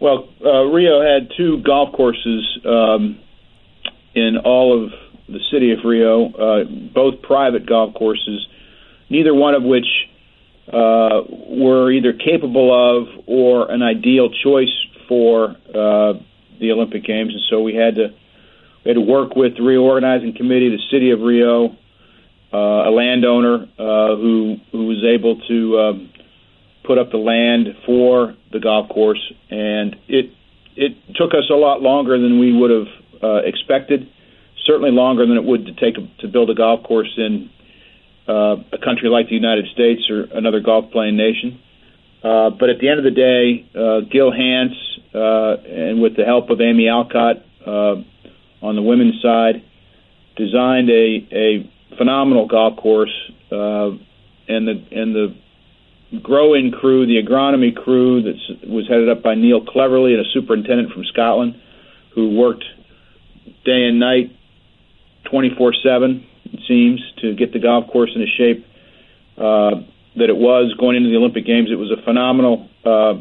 Well, 0.00 0.28
uh, 0.44 0.62
Rio 0.64 1.00
had 1.02 1.32
two 1.36 1.62
golf 1.62 1.92
courses 1.92 2.58
um, 2.64 3.18
in 4.14 4.36
all 4.44 4.84
of 4.84 4.92
the 5.28 5.40
city 5.50 5.72
of 5.72 5.80
Rio, 5.84 6.32
uh, 6.32 6.64
both 6.94 7.22
private 7.22 7.66
golf 7.66 7.94
courses, 7.94 8.46
neither 9.08 9.34
one 9.34 9.54
of 9.54 9.62
which 9.62 9.86
uh, 10.72 11.22
were 11.48 11.90
either 11.90 12.12
capable 12.12 12.70
of 12.72 13.08
or 13.26 13.70
an 13.70 13.82
ideal 13.82 14.28
choice 14.42 14.74
for 15.08 15.56
uh, 15.74 16.12
the 16.60 16.72
Olympic 16.72 17.04
Games, 17.04 17.32
and 17.32 17.42
so 17.48 17.60
we 17.62 17.74
had 17.74 17.94
to 17.96 18.08
we 18.84 18.90
had 18.90 18.94
to 18.94 19.00
work 19.00 19.34
with 19.34 19.56
the 19.56 19.62
reorganizing 19.62 20.34
committee, 20.36 20.68
the 20.68 20.82
city 20.90 21.10
of 21.10 21.20
Rio, 21.20 21.76
uh, 22.52 22.56
a 22.56 22.90
landowner 22.90 23.66
uh, 23.78 24.16
who 24.16 24.56
who 24.72 24.86
was 24.86 25.04
able 25.04 25.40
to 25.48 25.78
um, 25.78 26.12
put 26.84 26.98
up 26.98 27.10
the 27.10 27.18
land 27.18 27.68
for 27.86 28.34
the 28.52 28.60
golf 28.60 28.88
course, 28.88 29.32
and 29.50 29.96
it 30.08 30.30
it 30.76 30.96
took 31.16 31.32
us 31.32 31.50
a 31.50 31.56
lot 31.56 31.80
longer 31.80 32.18
than 32.20 32.38
we 32.38 32.52
would 32.52 32.70
have 32.70 32.88
uh, 33.22 33.36
expected. 33.44 34.08
Certainly 34.66 34.90
longer 34.90 35.26
than 35.26 35.36
it 35.36 35.44
would 35.44 35.64
to 35.64 35.72
take 35.72 35.96
a, 35.96 36.20
to 36.20 36.28
build 36.28 36.50
a 36.50 36.54
golf 36.54 36.82
course 36.84 37.12
in 37.16 37.50
uh, 38.28 38.56
a 38.72 38.78
country 38.84 39.08
like 39.08 39.28
the 39.28 39.34
United 39.34 39.66
States 39.72 40.02
or 40.10 40.24
another 40.36 40.60
golf 40.60 40.92
playing 40.92 41.16
nation. 41.16 41.58
Uh, 42.22 42.50
but 42.50 42.68
at 42.68 42.78
the 42.78 42.88
end 42.88 42.98
of 42.98 43.04
the 43.04 43.10
day, 43.10 43.64
uh, 43.74 44.00
Gil 44.10 44.30
Hanse, 44.30 44.76
uh, 45.14 45.62
and 45.64 46.02
with 46.02 46.16
the 46.16 46.24
help 46.24 46.50
of 46.50 46.60
Amy 46.60 46.88
Alcott 46.88 47.36
uh, 47.66 47.96
on 48.60 48.76
the 48.76 48.82
women's 48.82 49.22
side, 49.22 49.62
designed 50.36 50.90
a, 50.90 51.26
a 51.32 51.70
phenomenal 51.96 52.46
golf 52.46 52.76
course, 52.76 53.14
uh, 53.50 53.90
and 54.48 54.66
the 54.66 54.82
and 54.90 55.14
the 55.14 55.36
growing 56.22 56.72
crew, 56.72 57.06
the 57.06 57.22
agronomy 57.22 57.74
crew 57.74 58.22
that 58.22 58.68
was 58.68 58.88
headed 58.88 59.08
up 59.08 59.22
by 59.22 59.34
Neil 59.34 59.64
Cleverly 59.64 60.14
and 60.14 60.26
a 60.26 60.30
superintendent 60.32 60.92
from 60.92 61.04
Scotland, 61.04 61.54
who 62.14 62.36
worked 62.36 62.64
day 63.64 63.84
and 63.84 64.00
night, 64.00 64.32
24/7 65.32 66.24
it 66.52 66.60
seems, 66.66 67.00
to 67.22 67.34
get 67.34 67.52
the 67.52 67.58
golf 67.58 67.90
course 67.90 68.10
in 68.14 68.22
a 68.22 68.26
shape 68.26 68.66
uh, 69.36 69.82
that 70.16 70.28
it 70.28 70.36
was 70.36 70.74
going 70.78 70.96
into 70.96 71.08
the 71.10 71.16
Olympic 71.16 71.46
Games. 71.46 71.68
It 71.70 71.76
was 71.76 71.90
a 71.90 72.02
phenomenal 72.02 72.68
uh, 72.84 73.14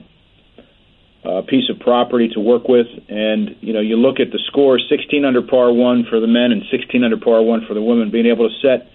uh, 1.27 1.41
piece 1.47 1.69
of 1.69 1.79
property 1.79 2.29
to 2.33 2.39
work 2.39 2.67
with, 2.67 2.87
and 3.09 3.55
you 3.61 3.73
know, 3.73 3.81
you 3.81 3.97
look 3.97 4.19
at 4.19 4.31
the 4.31 4.39
score: 4.47 4.79
16 4.79 5.25
under 5.25 5.41
par 5.41 5.71
one 5.73 6.05
for 6.09 6.19
the 6.19 6.27
men 6.27 6.51
and 6.51 6.63
16 6.71 7.03
under 7.03 7.17
par 7.17 7.41
one 7.41 7.65
for 7.67 7.73
the 7.73 7.81
women. 7.81 8.11
Being 8.11 8.27
able 8.27 8.49
to 8.49 8.55
set 8.61 8.89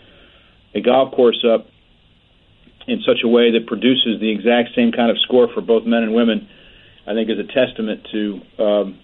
a 0.75 0.81
golf 0.81 1.13
course 1.13 1.45
up 1.45 1.67
in 2.87 3.03
such 3.07 3.23
a 3.25 3.29
way 3.29 3.53
that 3.53 3.67
produces 3.67 4.19
the 4.19 4.31
exact 4.31 4.75
same 4.75 4.93
kind 4.93 5.11
of 5.11 5.19
score 5.21 5.49
for 5.53 5.61
both 5.61 5.85
men 5.85 6.03
and 6.03 6.15
women, 6.15 6.49
I 7.07 7.15
think 7.15 7.31
is 7.31 7.39
a 7.39 7.47
testament 7.47 8.07
to 8.11 8.41
um, 8.59 8.99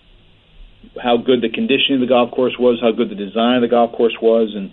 how 1.01 1.17
good 1.17 1.43
the 1.43 1.51
conditioning 1.51 2.03
of 2.03 2.09
the 2.09 2.13
golf 2.13 2.31
course 2.31 2.57
was, 2.59 2.81
how 2.81 2.93
good 2.93 3.11
the 3.11 3.19
design 3.19 3.57
of 3.57 3.63
the 3.63 3.69
golf 3.69 3.93
course 3.93 4.17
was, 4.21 4.55
and 4.55 4.73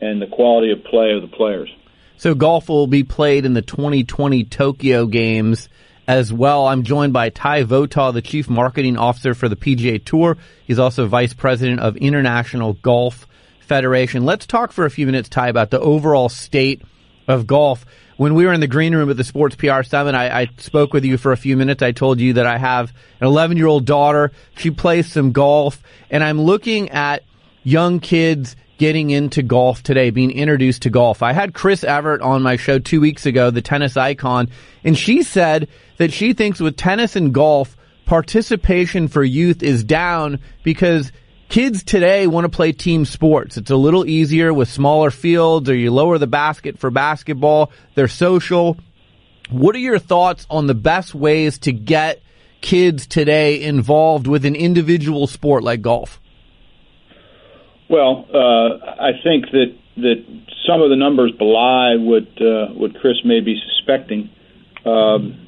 and 0.00 0.20
the 0.20 0.26
quality 0.26 0.70
of 0.70 0.84
play 0.84 1.12
of 1.12 1.22
the 1.22 1.28
players. 1.28 1.70
So 2.16 2.34
golf 2.34 2.68
will 2.68 2.86
be 2.86 3.02
played 3.02 3.44
in 3.44 3.54
the 3.54 3.62
2020 3.62 4.44
Tokyo 4.44 5.06
Games 5.06 5.68
as 6.06 6.32
well. 6.32 6.66
I'm 6.66 6.82
joined 6.82 7.12
by 7.12 7.30
Ty 7.30 7.64
Votaw, 7.64 8.12
the 8.12 8.22
Chief 8.22 8.48
Marketing 8.48 8.96
Officer 8.96 9.34
for 9.34 9.48
the 9.48 9.56
PGA 9.56 10.04
Tour. 10.04 10.36
He's 10.66 10.78
also 10.78 11.06
Vice 11.06 11.34
President 11.34 11.80
of 11.80 11.96
International 11.96 12.74
Golf 12.74 13.26
Federation. 13.60 14.24
Let's 14.24 14.46
talk 14.46 14.72
for 14.72 14.84
a 14.84 14.90
few 14.90 15.06
minutes, 15.06 15.28
Ty, 15.28 15.48
about 15.48 15.70
the 15.70 15.80
overall 15.80 16.28
state 16.28 16.82
of 17.26 17.46
golf. 17.46 17.84
When 18.16 18.34
we 18.34 18.46
were 18.46 18.52
in 18.52 18.60
the 18.60 18.68
green 18.68 18.94
room 18.94 19.10
at 19.10 19.16
the 19.16 19.24
Sports 19.24 19.56
PR 19.56 19.82
Summit, 19.82 20.14
I, 20.14 20.42
I 20.42 20.48
spoke 20.58 20.92
with 20.92 21.04
you 21.04 21.18
for 21.18 21.32
a 21.32 21.36
few 21.36 21.56
minutes. 21.56 21.82
I 21.82 21.90
told 21.92 22.20
you 22.20 22.34
that 22.34 22.46
I 22.46 22.58
have 22.58 22.92
an 23.20 23.26
11 23.26 23.56
year 23.56 23.66
old 23.66 23.86
daughter. 23.86 24.30
She 24.56 24.70
plays 24.70 25.10
some 25.10 25.32
golf, 25.32 25.82
and 26.10 26.22
I'm 26.22 26.40
looking 26.40 26.90
at 26.90 27.24
young 27.64 27.98
kids 27.98 28.54
getting 28.84 29.08
into 29.08 29.42
golf 29.42 29.82
today, 29.82 30.10
being 30.10 30.30
introduced 30.30 30.82
to 30.82 30.90
golf. 30.90 31.22
I 31.22 31.32
had 31.32 31.54
Chris 31.54 31.84
Evert 31.84 32.20
on 32.20 32.42
my 32.42 32.56
show 32.56 32.78
two 32.78 33.00
weeks 33.00 33.24
ago, 33.24 33.50
the 33.50 33.62
tennis 33.62 33.96
icon, 33.96 34.50
and 34.84 34.94
she 34.94 35.22
said 35.22 35.68
that 35.96 36.12
she 36.12 36.34
thinks 36.34 36.60
with 36.60 36.76
tennis 36.76 37.16
and 37.16 37.32
golf 37.32 37.78
participation 38.04 39.08
for 39.08 39.24
youth 39.24 39.62
is 39.62 39.84
down 39.84 40.38
because 40.64 41.12
kids 41.48 41.82
today 41.82 42.26
want 42.26 42.44
to 42.44 42.50
play 42.50 42.72
team 42.72 43.06
sports. 43.06 43.56
It's 43.56 43.70
a 43.70 43.76
little 43.76 44.04
easier 44.04 44.52
with 44.52 44.68
smaller 44.68 45.10
fields 45.10 45.70
or 45.70 45.74
you 45.74 45.90
lower 45.90 46.18
the 46.18 46.26
basket 46.26 46.78
for 46.78 46.90
basketball. 46.90 47.72
They're 47.94 48.06
social. 48.06 48.76
What 49.48 49.74
are 49.76 49.78
your 49.78 49.98
thoughts 49.98 50.46
on 50.50 50.66
the 50.66 50.74
best 50.74 51.14
ways 51.14 51.58
to 51.60 51.72
get 51.72 52.20
kids 52.60 53.06
today 53.06 53.62
involved 53.62 54.26
with 54.26 54.44
an 54.44 54.54
individual 54.54 55.26
sport 55.26 55.62
like 55.62 55.80
golf? 55.80 56.20
Well, 57.88 58.26
uh, 58.32 59.02
I 59.02 59.12
think 59.22 59.50
that 59.52 59.76
that 59.96 60.24
some 60.66 60.82
of 60.82 60.90
the 60.90 60.96
numbers 60.96 61.32
belie 61.38 61.96
what 61.96 62.26
uh, 62.40 62.72
what 62.74 62.98
Chris 63.00 63.24
may 63.24 63.40
be 63.40 63.60
suspecting. 63.68 64.30
Um, 64.84 65.40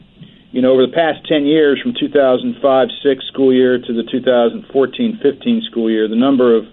you 0.52 0.62
know, 0.62 0.72
over 0.72 0.86
the 0.86 0.92
past 0.92 1.26
10 1.28 1.44
years, 1.44 1.82
from 1.82 1.92
2005-6 1.92 3.28
school 3.28 3.52
year 3.52 3.76
to 3.76 3.92
the 3.92 4.04
2014-15 4.08 5.66
school 5.68 5.90
year, 5.90 6.08
the 6.08 6.16
number 6.16 6.56
of 6.56 6.64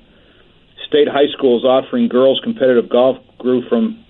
state 0.88 1.10
high 1.10 1.28
schools 1.36 1.66
offering 1.66 2.08
girls 2.08 2.40
competitive 2.44 2.88
golf 2.88 3.18
grew 3.40 3.68
from 3.68 4.06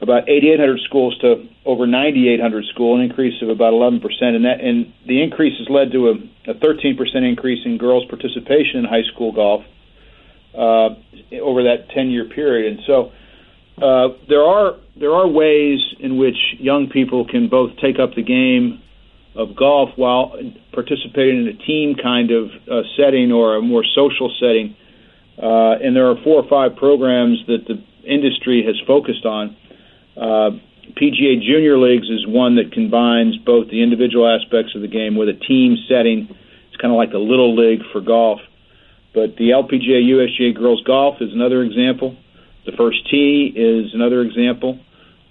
about 0.00 0.28
8,800 0.28 0.78
schools 0.84 1.18
to 1.18 1.48
over 1.64 1.86
9,800 1.86 2.66
schools, 2.72 3.00
an 3.00 3.10
increase 3.10 3.42
of 3.42 3.48
about 3.48 3.72
11 3.72 4.00
percent. 4.00 4.36
And 4.36 4.44
that 4.44 4.60
and 4.60 4.92
the 5.06 5.22
increase 5.22 5.58
has 5.58 5.68
led 5.68 5.90
to 5.92 6.10
a, 6.10 6.52
a 6.52 6.54
13 6.54 6.96
percent 6.96 7.24
increase 7.24 7.64
in 7.64 7.78
girls' 7.78 8.04
participation 8.06 8.80
in 8.80 8.84
high 8.84 9.08
school 9.12 9.32
golf 9.32 9.64
uh, 10.54 10.94
over 11.40 11.64
that 11.64 11.88
10-year 11.96 12.28
period. 12.34 12.76
And 12.76 12.80
so 12.86 13.12
uh, 13.82 14.16
there 14.28 14.42
are 14.42 14.76
there 14.98 15.12
are 15.12 15.28
ways 15.28 15.78
in 16.00 16.18
which 16.18 16.36
young 16.58 16.88
people 16.92 17.24
can 17.24 17.48
both 17.48 17.70
take 17.80 18.00
up 18.00 18.14
the 18.16 18.22
game 18.22 18.82
of 19.36 19.54
golf 19.54 19.90
while 19.94 20.34
participating 20.72 21.46
in 21.46 21.48
a 21.48 21.66
team 21.66 21.94
kind 21.94 22.32
of 22.32 22.50
uh, 22.66 22.82
setting 22.96 23.30
or 23.30 23.56
a 23.56 23.62
more 23.62 23.84
social 23.94 24.34
setting. 24.40 24.74
Uh, 25.40 25.78
and 25.78 25.94
there 25.94 26.10
are 26.10 26.16
four 26.24 26.42
or 26.42 26.48
five 26.50 26.76
programs 26.76 27.38
that 27.46 27.62
the 27.68 27.78
industry 28.02 28.64
has 28.66 28.74
focused 28.86 29.24
on. 29.24 29.56
Uh, 30.16 30.58
PGA 30.98 31.38
Junior 31.40 31.78
Leagues 31.78 32.08
is 32.08 32.26
one 32.26 32.56
that 32.56 32.72
combines 32.72 33.36
both 33.38 33.70
the 33.70 33.82
individual 33.82 34.26
aspects 34.26 34.74
of 34.74 34.82
the 34.82 34.88
game 34.88 35.14
with 35.14 35.28
a 35.28 35.38
team 35.46 35.76
setting. 35.88 36.26
It's 36.68 36.80
kind 36.80 36.92
of 36.92 36.98
like 36.98 37.12
a 37.12 37.22
little 37.22 37.54
league 37.54 37.82
for 37.92 38.00
golf. 38.00 38.40
But 39.14 39.36
the 39.36 39.50
LPGA 39.50 40.04
USGA 40.04 40.56
Girls 40.56 40.82
Golf 40.86 41.16
is 41.20 41.32
another 41.32 41.62
example. 41.62 42.16
The 42.66 42.72
First 42.72 43.08
Tee 43.10 43.52
is 43.54 43.94
another 43.94 44.22
example. 44.22 44.78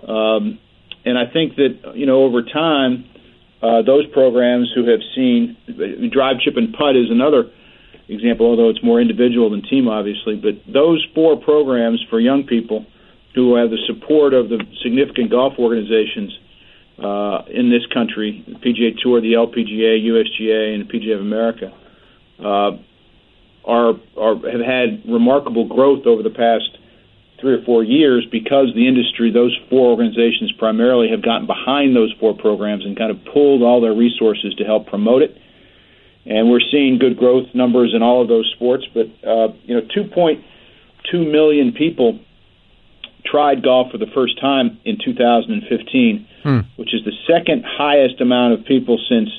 Um, 0.08 0.60
and 1.06 1.18
I 1.18 1.26
think 1.32 1.56
that, 1.56 1.94
you 1.96 2.06
know, 2.06 2.24
over 2.24 2.42
time, 2.42 3.06
uh, 3.62 3.82
those 3.82 4.06
programs 4.08 4.72
who 4.76 4.90
have 4.90 5.00
seen 5.16 5.58
drive, 6.12 6.40
chip, 6.40 6.58
and 6.58 6.74
putt 6.74 6.96
is 6.96 7.10
another 7.10 7.52
example, 8.08 8.46
although 8.46 8.70
it's 8.70 8.84
more 8.84 9.02
individual 9.02 9.50
than 9.50 9.62
team, 9.64 9.88
obviously. 9.88 10.36
But 10.36 10.62
those 10.72 11.06
four 11.16 11.38
programs 11.38 12.04
for 12.10 12.20
young 12.20 12.44
people 12.44 12.86
who 13.36 13.56
have 13.56 13.70
the 13.70 13.78
support 13.86 14.34
of 14.34 14.50
the 14.50 14.64
significant 14.82 15.32
golf 15.32 15.54
organizations 15.60 16.38
uh, 16.98 17.44
in 17.50 17.70
this 17.70 17.86
country, 17.94 18.44
the 18.48 18.56
PGA 18.56 18.98
Tour, 18.98 19.22
the 19.22 19.34
LPGA, 19.34 20.02
USGA, 20.06 20.74
and 20.74 20.88
the 20.88 20.92
PGA 20.92 21.16
of 21.16 21.22
America, 21.22 21.74
uh, 22.40 22.72
are, 23.68 23.94
are 24.18 24.36
have 24.50 24.64
had 24.66 25.04
remarkable 25.08 25.68
growth 25.68 26.08
over 26.08 26.24
the 26.24 26.32
past 26.32 26.78
three 27.40 27.54
or 27.54 27.64
four 27.64 27.84
years 27.84 28.26
because 28.32 28.74
the 28.74 28.88
industry, 28.88 29.32
those 29.32 29.56
four 29.70 29.92
organizations 29.92 30.52
primarily, 30.58 31.10
have 31.10 31.22
gotten 31.22 31.46
behind 31.46 31.96
those 31.96 32.14
four 32.20 32.36
programs 32.36 32.86
and 32.86 32.98
kind 32.98 33.12
of 33.12 33.18
pulled 33.32 33.62
all 33.62 33.82
their 33.82 33.94
resources 33.94 34.56
to 34.56 34.64
help 34.64 34.88
promote 34.88 35.22
it. 35.22 35.38
And 36.26 36.50
we're 36.50 36.66
seeing 36.72 36.98
good 36.98 37.18
growth 37.18 37.48
numbers 37.54 37.94
in 37.96 38.02
all 38.02 38.22
of 38.22 38.28
those 38.28 38.52
sports. 38.56 38.86
But 38.94 39.08
uh, 39.28 39.54
you 39.64 39.76
know, 39.76 39.82
2.2 39.96 41.32
million 41.32 41.74
people 41.74 42.20
tried 43.26 43.64
golf 43.64 43.92
for 43.92 43.98
the 43.98 44.08
first 44.16 44.40
time 44.40 44.80
in 44.86 44.98
2015, 45.04 46.28
hmm. 46.44 46.60
which 46.78 46.94
is 46.94 47.04
the 47.04 47.12
second 47.28 47.64
highest 47.66 48.22
amount 48.22 48.54
of 48.54 48.66
people 48.66 48.98
since 49.10 49.30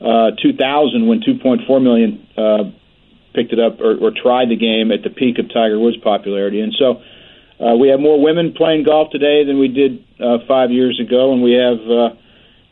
uh, 0.00 0.30
2000, 0.40 1.06
when 1.06 1.20
2.4 1.20 1.82
million 1.82 2.26
uh, 2.36 2.70
picked 3.36 3.52
it 3.52 3.60
up 3.60 3.80
or, 3.80 3.96
or 4.00 4.10
tried 4.10 4.48
the 4.48 4.56
game 4.56 4.90
at 4.90 5.04
the 5.04 5.10
peak 5.10 5.38
of 5.38 5.52
Tiger 5.52 5.78
Woods' 5.78 5.98
popularity. 5.98 6.60
And 6.60 6.74
so 6.76 7.02
uh, 7.60 7.76
we 7.76 7.88
have 7.88 8.00
more 8.00 8.20
women 8.20 8.54
playing 8.56 8.84
golf 8.84 9.10
today 9.10 9.44
than 9.44 9.58
we 9.58 9.68
did 9.68 10.02
uh, 10.18 10.38
five 10.48 10.70
years 10.70 10.98
ago, 10.98 11.32
and 11.32 11.42
we 11.42 11.52
have, 11.52 11.80
uh, 11.84 12.16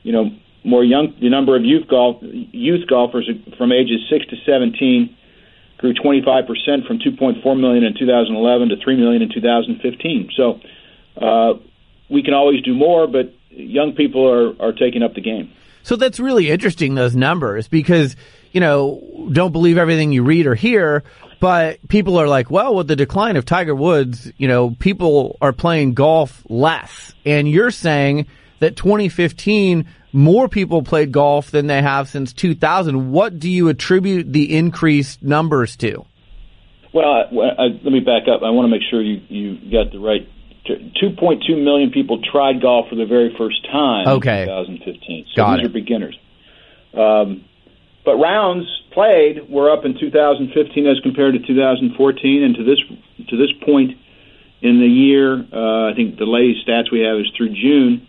you 0.02 0.12
know, 0.12 0.30
more 0.64 0.82
young. 0.82 1.14
The 1.20 1.28
number 1.28 1.56
of 1.56 1.64
youth 1.64 1.86
golf 1.88 2.16
youth 2.22 2.88
golfers 2.88 3.28
from 3.58 3.70
ages 3.70 4.00
six 4.08 4.26
to 4.28 4.36
seventeen 4.46 5.14
grew 5.76 5.92
25 5.92 6.46
percent 6.46 6.86
from 6.86 6.98
2.4 6.98 7.60
million 7.60 7.84
in 7.84 7.94
2011 7.98 8.70
to 8.70 8.76
3 8.82 8.96
million 8.96 9.20
in 9.20 9.28
2015. 9.28 10.30
So 10.34 10.60
uh, 11.20 11.54
we 12.08 12.22
can 12.22 12.32
always 12.32 12.62
do 12.62 12.74
more, 12.74 13.06
but 13.06 13.34
young 13.50 13.92
people 13.92 14.26
are 14.26 14.54
are 14.60 14.72
taking 14.72 15.02
up 15.02 15.14
the 15.14 15.20
game. 15.20 15.52
So 15.84 15.94
that's 15.96 16.18
really 16.18 16.50
interesting 16.50 16.96
those 16.96 17.14
numbers 17.14 17.68
because 17.68 18.16
you 18.54 18.60
know, 18.60 19.28
don't 19.32 19.50
believe 19.50 19.76
everything 19.76 20.12
you 20.12 20.22
read 20.22 20.46
or 20.46 20.54
hear, 20.54 21.02
but 21.40 21.86
people 21.88 22.16
are 22.16 22.28
like, 22.28 22.52
well, 22.52 22.76
with 22.76 22.86
the 22.86 22.94
decline 22.94 23.36
of 23.36 23.44
Tiger 23.44 23.74
Woods, 23.74 24.30
you 24.38 24.46
know, 24.46 24.70
people 24.78 25.36
are 25.40 25.52
playing 25.52 25.94
golf 25.94 26.40
less. 26.48 27.12
And 27.26 27.50
you're 27.50 27.72
saying 27.72 28.28
that 28.60 28.76
2015, 28.76 29.86
more 30.12 30.48
people 30.48 30.82
played 30.82 31.10
golf 31.10 31.50
than 31.50 31.66
they 31.66 31.82
have 31.82 32.08
since 32.08 32.32
2000. 32.32 33.10
What 33.10 33.40
do 33.40 33.50
you 33.50 33.68
attribute 33.68 34.32
the 34.32 34.56
increased 34.56 35.20
numbers 35.20 35.74
to? 35.78 36.06
Well, 36.92 37.10
I, 37.10 37.22
I, 37.58 37.66
let 37.82 37.92
me 37.92 37.98
back 37.98 38.28
up. 38.28 38.42
I 38.44 38.50
want 38.50 38.66
to 38.66 38.70
make 38.70 38.82
sure 38.88 39.02
you, 39.02 39.20
you 39.28 39.70
got 39.72 39.90
the 39.90 39.98
right 39.98 40.28
2.2 40.66 41.62
million 41.62 41.90
people 41.90 42.20
tried 42.22 42.60
golf 42.62 42.88
for 42.88 42.94
the 42.94 43.04
very 43.04 43.34
first 43.36 43.64
time 43.66 44.08
okay. 44.08 44.42
in 44.42 44.48
2015. 44.48 45.26
So 45.28 45.36
Got 45.36 45.56
these 45.56 45.64
it. 45.64 45.66
are 45.66 45.72
beginners. 45.72 46.18
Um, 46.94 47.44
but 48.04 48.16
rounds 48.16 48.66
played 48.92 49.48
were 49.48 49.70
up 49.70 49.84
in 49.84 49.98
2015 49.98 50.86
as 50.86 51.00
compared 51.00 51.34
to 51.34 51.46
2014, 51.46 52.42
and 52.42 52.54
to 52.56 52.64
this 52.64 52.78
to 53.28 53.36
this 53.36 53.50
point 53.64 53.92
in 54.60 54.80
the 54.80 54.86
year, 54.86 55.40
uh, 55.52 55.90
I 55.90 55.94
think 55.94 56.18
the 56.18 56.26
latest 56.26 56.66
stats 56.66 56.92
we 56.92 57.00
have 57.00 57.18
is 57.18 57.30
through 57.36 57.54
June. 57.54 58.06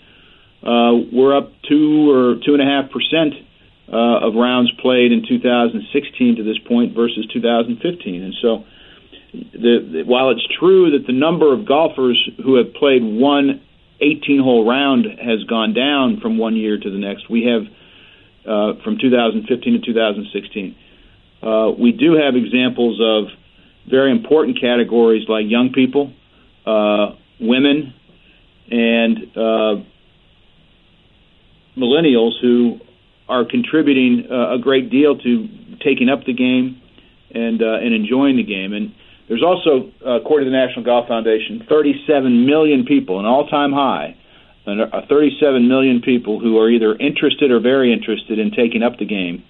Uh, 0.64 0.96
we're 1.12 1.36
up 1.36 1.52
two 1.68 2.12
or 2.12 2.36
two 2.46 2.54
and 2.54 2.62
a 2.62 2.66
half 2.66 2.92
percent 2.92 3.34
uh, 3.92 4.28
of 4.28 4.36
rounds 4.36 4.72
played 4.82 5.12
in 5.12 5.26
2016 5.28 6.36
to 6.38 6.44
this 6.44 6.58
point 6.68 6.96
versus 6.96 7.28
2015, 7.34 8.24
and 8.24 8.34
so. 8.42 8.64
The, 9.54 9.90
the, 9.92 10.04
while 10.06 10.30
it's 10.30 10.46
true 10.60 10.92
that 10.92 11.08
the 11.08 11.14
number 11.14 11.54
of 11.54 11.68
golfers 11.68 12.18
who 12.44 12.56
have 12.56 12.74
played 12.74 13.04
one 13.04 13.62
18 14.00 14.42
hole 14.42 14.68
round 14.68 15.06
has 15.06 15.44
gone 15.46 15.74
down 15.74 16.20
from 16.22 16.38
one 16.38 16.56
year 16.56 16.78
to 16.78 16.90
the 16.90 16.98
next, 16.98 17.30
we 17.30 17.46
have 17.46 17.64
uh, 18.46 18.84
from 18.84 18.98
2015 19.00 19.48
to 19.74 19.86
2016. 19.86 20.76
Uh, 21.42 21.72
we 21.80 21.92
do 21.92 22.14
have 22.14 22.36
examples 22.36 23.00
of 23.02 23.32
very 23.90 24.12
important 24.12 24.60
categories 24.60 25.28
like 25.30 25.46
young 25.48 25.72
people, 25.74 26.12
uh, 26.66 27.16
women, 27.40 27.94
and 28.70 29.18
uh, 29.36 29.84
millennials 31.78 32.32
who 32.42 32.80
are 33.28 33.46
contributing 33.46 34.28
uh, 34.30 34.56
a 34.56 34.60
great 34.60 34.90
deal 34.90 35.18
to 35.18 35.48
taking 35.84 36.10
up 36.10 36.26
the 36.26 36.34
game 36.34 36.82
and 37.32 37.62
uh, 37.62 37.76
and 37.76 37.94
enjoying 37.94 38.38
the 38.38 38.44
game. 38.44 38.74
And 38.74 38.94
there's 39.28 39.44
also, 39.44 39.92
uh, 40.06 40.22
according 40.22 40.46
to 40.46 40.52
the 40.52 40.58
National 40.58 40.86
Golf 40.86 41.08
Foundation, 41.08 41.66
37 41.68 42.46
million 42.46 42.86
people, 42.86 43.20
an 43.20 43.26
all-time 43.26 43.74
high, 43.74 44.16
uh, 44.68 45.02
37 45.10 45.68
million 45.68 46.02
people 46.02 46.40
who 46.40 46.60
are 46.60 46.70
either 46.70 46.96
interested 46.96 47.52
or 47.52 47.60
very 47.60 47.92
interested 47.92 48.40
in 48.40 48.52
taking 48.52 48.84
up 48.84 48.98
the 48.98 49.06
game. 49.06 49.44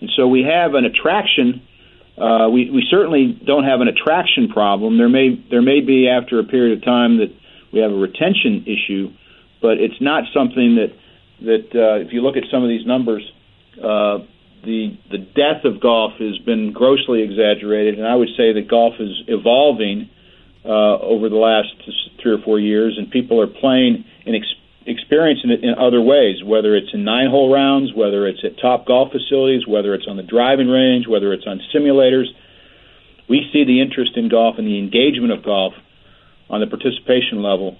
And 0.00 0.10
so 0.16 0.26
we 0.26 0.42
have 0.42 0.74
an 0.74 0.84
attraction. 0.84 1.62
Uh, 2.18 2.48
we, 2.50 2.70
we 2.70 2.86
certainly 2.90 3.38
don't 3.44 3.64
have 3.64 3.80
an 3.80 3.88
attraction 3.88 4.48
problem. 4.48 4.98
There 4.98 5.08
may 5.08 5.42
there 5.50 5.62
may 5.62 5.80
be 5.80 6.08
after 6.08 6.38
a 6.38 6.44
period 6.44 6.78
of 6.78 6.84
time 6.84 7.18
that 7.18 7.34
we 7.72 7.80
have 7.80 7.90
a 7.90 7.96
retention 7.96 8.64
issue, 8.66 9.12
but 9.60 9.78
it's 9.78 10.00
not 10.00 10.24
something 10.32 10.76
that 10.76 10.92
that 11.42 11.66
uh, 11.74 12.04
if 12.04 12.12
you 12.12 12.22
look 12.22 12.36
at 12.36 12.44
some 12.50 12.62
of 12.62 12.68
these 12.68 12.86
numbers, 12.86 13.22
uh, 13.82 14.18
the 14.66 14.98
the 15.10 15.18
death 15.18 15.64
of 15.64 15.80
golf 15.80 16.12
has 16.18 16.36
been 16.44 16.72
grossly 16.72 17.22
exaggerated, 17.22 17.98
and 17.98 18.06
I 18.06 18.14
would 18.16 18.34
say 18.36 18.52
that 18.52 18.68
golf 18.68 18.94
is 18.98 19.22
evolving 19.28 20.10
uh, 20.64 20.98
over 20.98 21.28
the 21.28 21.38
last 21.38 21.68
three 22.20 22.32
or 22.32 22.42
four 22.44 22.58
years, 22.58 22.98
and 22.98 23.10
people 23.10 23.40
are 23.40 23.46
playing 23.46 24.04
and 24.26 24.34
ex- 24.34 24.58
experiencing 24.84 25.50
it 25.50 25.62
in 25.62 25.78
other 25.78 26.02
ways, 26.02 26.42
whether 26.44 26.76
it's 26.76 26.92
in 26.92 27.04
nine 27.04 27.30
hole 27.30 27.52
rounds, 27.52 27.94
whether 27.94 28.26
it's 28.26 28.44
at 28.44 28.58
top 28.60 28.86
golf 28.86 29.12
facilities, 29.12 29.66
whether 29.66 29.94
it's 29.94 30.06
on 30.08 30.16
the 30.16 30.26
driving 30.26 30.68
range, 30.68 31.06
whether 31.06 31.32
it's 31.32 31.46
on 31.46 31.60
simulators. 31.72 32.26
We 33.28 33.48
see 33.52 33.64
the 33.64 33.80
interest 33.80 34.16
in 34.16 34.28
golf 34.28 34.56
and 34.58 34.66
the 34.66 34.78
engagement 34.78 35.32
of 35.32 35.44
golf 35.44 35.74
on 36.50 36.60
the 36.60 36.66
participation 36.66 37.42
level 37.42 37.78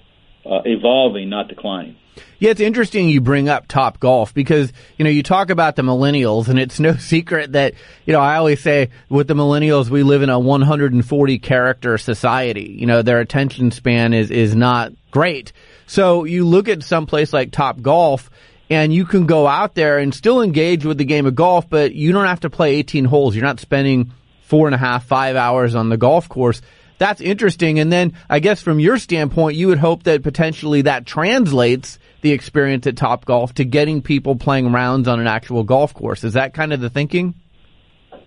uh, 0.50 0.62
evolving, 0.64 1.28
not 1.28 1.48
declining. 1.48 1.96
Yeah, 2.38 2.50
it's 2.50 2.60
interesting 2.60 3.08
you 3.08 3.20
bring 3.20 3.48
up 3.48 3.66
Top 3.66 3.98
Golf 3.98 4.34
because, 4.34 4.72
you 4.96 5.04
know, 5.04 5.10
you 5.10 5.22
talk 5.22 5.50
about 5.50 5.76
the 5.76 5.82
millennials 5.82 6.48
and 6.48 6.58
it's 6.58 6.78
no 6.78 6.94
secret 6.96 7.52
that, 7.52 7.74
you 8.04 8.12
know, 8.12 8.20
I 8.20 8.36
always 8.36 8.60
say 8.60 8.90
with 9.08 9.26
the 9.26 9.34
millennials, 9.34 9.88
we 9.88 10.02
live 10.02 10.22
in 10.22 10.30
a 10.30 10.38
140 10.38 11.38
character 11.38 11.98
society. 11.98 12.76
You 12.78 12.86
know, 12.86 13.02
their 13.02 13.20
attention 13.20 13.70
span 13.70 14.12
is, 14.12 14.30
is 14.30 14.54
not 14.54 14.92
great. 15.10 15.52
So 15.86 16.24
you 16.24 16.46
look 16.46 16.68
at 16.68 16.82
some 16.82 17.06
place 17.06 17.32
like 17.32 17.52
Top 17.52 17.80
Golf 17.80 18.30
and 18.68 18.92
you 18.92 19.04
can 19.04 19.26
go 19.26 19.46
out 19.46 19.74
there 19.74 19.98
and 19.98 20.14
still 20.14 20.42
engage 20.42 20.84
with 20.84 20.98
the 20.98 21.04
game 21.04 21.26
of 21.26 21.34
golf, 21.34 21.68
but 21.70 21.94
you 21.94 22.12
don't 22.12 22.26
have 22.26 22.40
to 22.40 22.50
play 22.50 22.76
18 22.76 23.04
holes. 23.04 23.34
You're 23.34 23.44
not 23.44 23.60
spending 23.60 24.12
four 24.42 24.66
and 24.68 24.74
a 24.74 24.78
half, 24.78 25.06
five 25.06 25.36
hours 25.36 25.74
on 25.74 25.88
the 25.88 25.96
golf 25.96 26.28
course. 26.28 26.60
That's 26.98 27.20
interesting. 27.20 27.78
And 27.78 27.92
then 27.92 28.14
I 28.28 28.38
guess 28.38 28.62
from 28.62 28.80
your 28.80 28.98
standpoint, 28.98 29.56
you 29.56 29.68
would 29.68 29.78
hope 29.78 30.04
that 30.04 30.22
potentially 30.22 30.82
that 30.82 31.06
translates 31.06 31.98
the 32.22 32.32
experience 32.32 32.86
at 32.86 32.96
Top 32.96 33.24
Golf 33.24 33.54
to 33.54 33.64
getting 33.64 34.02
people 34.02 34.36
playing 34.36 34.72
rounds 34.72 35.06
on 35.06 35.20
an 35.20 35.26
actual 35.26 35.62
golf 35.62 35.92
course. 35.94 36.24
Is 36.24 36.32
that 36.32 36.54
kind 36.54 36.72
of 36.72 36.80
the 36.80 36.90
thinking? 36.90 37.34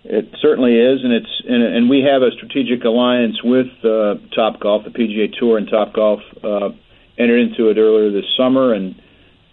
It 0.04 0.34
certainly 0.40 0.76
is, 0.76 1.04
and 1.04 1.12
it's 1.12 1.42
and, 1.46 1.62
and 1.62 1.90
we 1.90 2.02
have 2.10 2.22
a 2.22 2.30
strategic 2.30 2.84
alliance 2.84 3.42
with 3.44 3.66
uh, 3.84 4.14
Top 4.34 4.58
Golf, 4.58 4.84
the 4.84 4.90
PGA 4.90 5.30
Tour, 5.38 5.58
and 5.58 5.68
Top 5.68 5.92
Golf 5.92 6.20
uh, 6.42 6.70
entered 7.18 7.40
into 7.40 7.68
it 7.68 7.76
earlier 7.76 8.10
this 8.10 8.24
summer, 8.36 8.72
and 8.72 8.94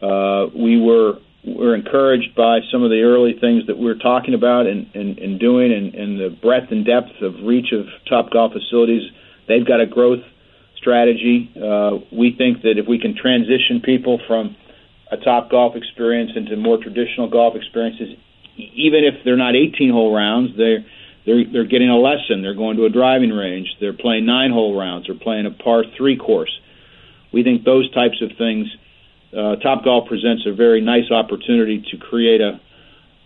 uh, 0.01 0.47
we 0.56 0.80
were 0.80 1.19
were 1.55 1.75
encouraged 1.75 2.36
by 2.36 2.60
some 2.71 2.83
of 2.83 2.89
the 2.89 3.01
early 3.01 3.38
things 3.39 3.67
that 3.67 3.77
we 3.77 3.89
are 3.89 3.95
talking 3.95 4.33
about 4.33 4.67
and, 4.67 4.89
and, 4.93 5.17
and 5.19 5.39
doing, 5.39 5.71
and, 5.71 5.95
and 5.95 6.19
the 6.19 6.36
breadth 6.41 6.71
and 6.71 6.86
depth 6.86 7.21
of 7.21 7.33
reach 7.43 7.71
of 7.71 7.86
Top 8.10 8.31
Golf 8.31 8.53
facilities. 8.53 9.03
They've 9.47 9.65
got 9.65 9.79
a 9.79 9.86
growth 9.86 10.23
strategy. 10.75 11.51
Uh, 11.55 12.03
we 12.12 12.36
think 12.38 12.62
that 12.63 12.77
if 12.77 12.88
we 12.88 12.99
can 12.99 13.15
transition 13.15 13.81
people 13.83 14.19
from 14.27 14.55
a 15.12 15.17
top 15.17 15.49
golf 15.49 15.75
experience 15.75 16.31
into 16.36 16.55
more 16.57 16.77
traditional 16.77 17.29
golf 17.29 17.55
experiences, 17.55 18.17
even 18.57 19.03
if 19.03 19.23
they're 19.23 19.38
not 19.38 19.55
18 19.55 19.91
hole 19.91 20.13
rounds, 20.13 20.51
they're 20.57 20.86
they're 21.25 21.43
they're 21.51 21.67
getting 21.67 21.89
a 21.89 21.97
lesson. 21.97 22.41
They're 22.41 22.55
going 22.55 22.77
to 22.77 22.86
a 22.86 22.89
driving 22.89 23.31
range. 23.31 23.67
They're 23.79 23.93
playing 23.93 24.25
nine 24.25 24.51
hole 24.51 24.77
rounds. 24.77 25.07
They're 25.07 25.19
playing 25.19 25.45
a 25.45 25.51
par 25.51 25.83
three 25.97 26.17
course. 26.17 26.51
We 27.33 27.43
think 27.43 27.63
those 27.63 27.91
types 27.93 28.21
of 28.21 28.31
things 28.38 28.67
uh, 29.33 29.55
Top 29.57 29.83
Golf 29.83 30.07
presents 30.07 30.43
a 30.45 30.53
very 30.53 30.81
nice 30.81 31.11
opportunity 31.11 31.83
to 31.91 31.97
create 31.97 32.41
a, 32.41 32.59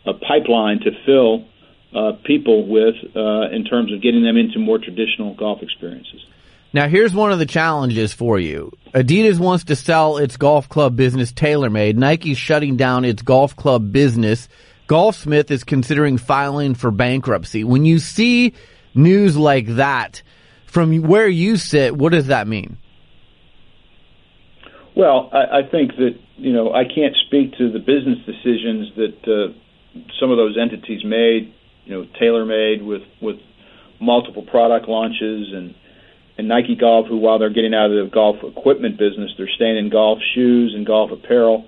a 0.05 0.13
pipeline 0.13 0.79
to 0.79 0.91
fill 1.05 1.45
uh, 1.93 2.13
people 2.23 2.67
with 2.67 2.95
uh, 3.15 3.49
in 3.53 3.65
terms 3.65 3.91
of 3.93 4.01
getting 4.01 4.23
them 4.23 4.37
into 4.37 4.59
more 4.59 4.77
traditional 4.77 5.33
golf 5.35 5.61
experiences. 5.61 6.25
Now, 6.73 6.87
here's 6.87 7.13
one 7.13 7.33
of 7.33 7.39
the 7.39 7.45
challenges 7.45 8.13
for 8.13 8.39
you. 8.39 8.71
Adidas 8.93 9.39
wants 9.39 9.65
to 9.65 9.75
sell 9.75 10.17
its 10.17 10.37
golf 10.37 10.69
club 10.69 10.95
business 10.95 11.33
TaylorMade. 11.33 11.95
Nike's 11.95 12.37
shutting 12.37 12.77
down 12.77 13.03
its 13.03 13.21
golf 13.21 13.55
club 13.57 13.91
business. 13.91 14.47
Golfsmith 14.87 15.51
is 15.51 15.65
considering 15.65 16.17
filing 16.17 16.73
for 16.73 16.91
bankruptcy. 16.91 17.63
When 17.65 17.85
you 17.85 17.99
see 17.99 18.53
news 18.95 19.35
like 19.35 19.67
that, 19.75 20.23
from 20.65 21.01
where 21.01 21.27
you 21.27 21.57
sit, 21.57 21.95
what 21.95 22.13
does 22.13 22.27
that 22.27 22.47
mean? 22.47 22.77
Well, 24.95 25.29
I, 25.31 25.59
I 25.59 25.61
think 25.69 25.95
that 25.97 26.19
you 26.37 26.53
know 26.53 26.73
I 26.73 26.83
can't 26.83 27.15
speak 27.27 27.57
to 27.57 27.71
the 27.71 27.79
business 27.79 28.19
decisions 28.25 28.91
that 28.95 29.17
uh, 29.27 29.53
some 30.19 30.31
of 30.31 30.37
those 30.37 30.57
entities 30.59 31.03
made. 31.03 31.53
You 31.85 31.93
know, 31.93 32.05
TaylorMade 32.21 32.85
with 32.85 33.03
with 33.21 33.37
multiple 33.99 34.43
product 34.43 34.87
launches 34.87 35.53
and 35.53 35.75
and 36.37 36.47
Nike 36.47 36.75
Golf, 36.75 37.07
who 37.07 37.17
while 37.17 37.39
they're 37.39 37.53
getting 37.53 37.73
out 37.73 37.91
of 37.91 38.05
the 38.05 38.09
golf 38.11 38.37
equipment 38.43 38.97
business, 38.97 39.31
they're 39.37 39.49
staying 39.55 39.77
in 39.77 39.89
golf 39.89 40.19
shoes 40.33 40.73
and 40.75 40.85
golf 40.85 41.11
apparel. 41.11 41.67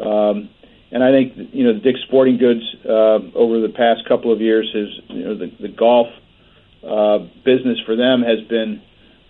Um, 0.00 0.50
and 0.90 1.02
I 1.02 1.10
think 1.10 1.50
you 1.52 1.64
know 1.64 1.74
the 1.74 1.80
Dick's 1.80 2.00
Sporting 2.06 2.38
Goods 2.38 2.62
uh, 2.84 3.18
over 3.34 3.60
the 3.60 3.72
past 3.74 4.06
couple 4.08 4.32
of 4.32 4.40
years 4.40 4.70
has 4.72 4.88
you 5.08 5.24
know 5.24 5.36
the, 5.36 5.50
the 5.60 5.68
golf 5.68 6.06
uh, 6.86 7.18
business 7.44 7.78
for 7.84 7.96
them 7.96 8.22
has 8.22 8.46
been 8.48 8.82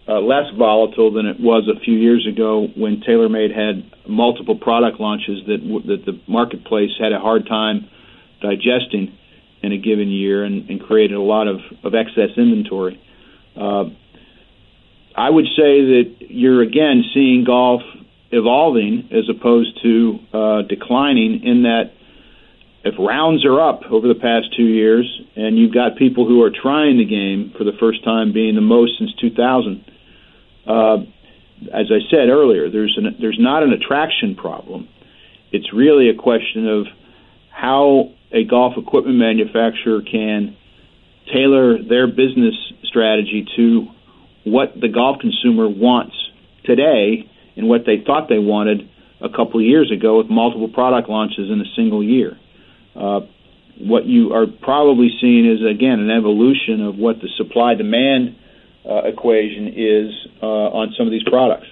uh, 0.08 0.20
less 0.20 0.46
volatile 0.56 1.12
than 1.12 1.26
it 1.26 1.40
was 1.40 1.68
a 1.68 1.80
few 1.80 1.94
years 1.94 2.26
ago 2.26 2.68
when 2.76 3.00
TaylorMade 3.00 3.54
had 3.54 3.90
multiple 4.08 4.56
product 4.56 5.00
launches 5.00 5.44
that 5.46 5.58
that 5.86 6.04
the 6.06 6.20
marketplace 6.28 6.90
had 6.98 7.12
a 7.12 7.18
hard 7.18 7.46
time 7.46 7.88
digesting 8.40 9.16
in 9.62 9.72
a 9.72 9.78
given 9.78 10.08
year 10.08 10.44
and, 10.44 10.70
and 10.70 10.80
created 10.80 11.16
a 11.16 11.22
lot 11.22 11.48
of, 11.48 11.60
of 11.82 11.94
excess 11.94 12.30
inventory. 12.36 13.00
Uh, 13.56 13.86
I 15.16 15.30
would 15.30 15.46
say 15.56 15.80
that 15.80 16.14
you're 16.20 16.62
again 16.62 17.02
seeing 17.12 17.44
golf 17.44 17.82
evolving 18.30 19.08
as 19.10 19.28
opposed 19.28 19.80
to 19.82 20.18
uh, 20.32 20.62
declining 20.62 21.42
in 21.42 21.62
that 21.62 21.92
if 22.84 22.94
rounds 22.98 23.44
are 23.44 23.60
up 23.60 23.82
over 23.90 24.06
the 24.06 24.14
past 24.14 24.54
two 24.56 24.66
years 24.66 25.20
and 25.34 25.58
you've 25.58 25.74
got 25.74 25.96
people 25.96 26.26
who 26.26 26.42
are 26.42 26.50
trying 26.50 26.98
the 26.98 27.04
game 27.04 27.52
for 27.56 27.64
the 27.64 27.72
first 27.80 28.04
time 28.04 28.32
being 28.32 28.54
the 28.54 28.60
most 28.60 28.98
since 28.98 29.12
2000 29.14 29.84
uh, 30.66 30.98
as 31.72 31.86
I 31.90 32.00
said 32.10 32.28
earlier, 32.28 32.70
there's 32.70 32.96
an, 32.98 33.16
there's 33.20 33.38
not 33.38 33.62
an 33.62 33.72
attraction 33.72 34.34
problem. 34.34 34.88
It's 35.52 35.72
really 35.72 36.10
a 36.10 36.14
question 36.14 36.68
of 36.68 36.86
how 37.50 38.12
a 38.32 38.44
golf 38.44 38.74
equipment 38.76 39.16
manufacturer 39.16 40.02
can 40.02 40.56
tailor 41.32 41.82
their 41.82 42.06
business 42.06 42.54
strategy 42.84 43.46
to 43.56 43.86
what 44.44 44.78
the 44.78 44.88
golf 44.88 45.18
consumer 45.20 45.68
wants 45.68 46.14
today 46.64 47.28
and 47.56 47.68
what 47.68 47.86
they 47.86 48.02
thought 48.04 48.28
they 48.28 48.38
wanted 48.38 48.88
a 49.20 49.28
couple 49.28 49.58
of 49.58 49.64
years 49.64 49.90
ago 49.90 50.18
with 50.18 50.28
multiple 50.28 50.68
product 50.68 51.08
launches 51.08 51.50
in 51.50 51.60
a 51.60 51.74
single 51.74 52.02
year. 52.02 52.38
Uh, 52.94 53.20
what 53.78 54.06
you 54.06 54.32
are 54.32 54.46
probably 54.46 55.10
seeing 55.20 55.46
is 55.46 55.60
again 55.60 56.00
an 56.00 56.10
evolution 56.10 56.80
of 56.82 56.96
what 56.96 57.20
the 57.20 57.28
supply 57.36 57.74
demand 57.74 58.36
equation 59.04 59.68
is 59.68 60.12
uh, 60.42 60.46
on 60.46 60.94
some 60.96 61.06
of 61.06 61.12
these 61.12 61.24
products. 61.24 61.66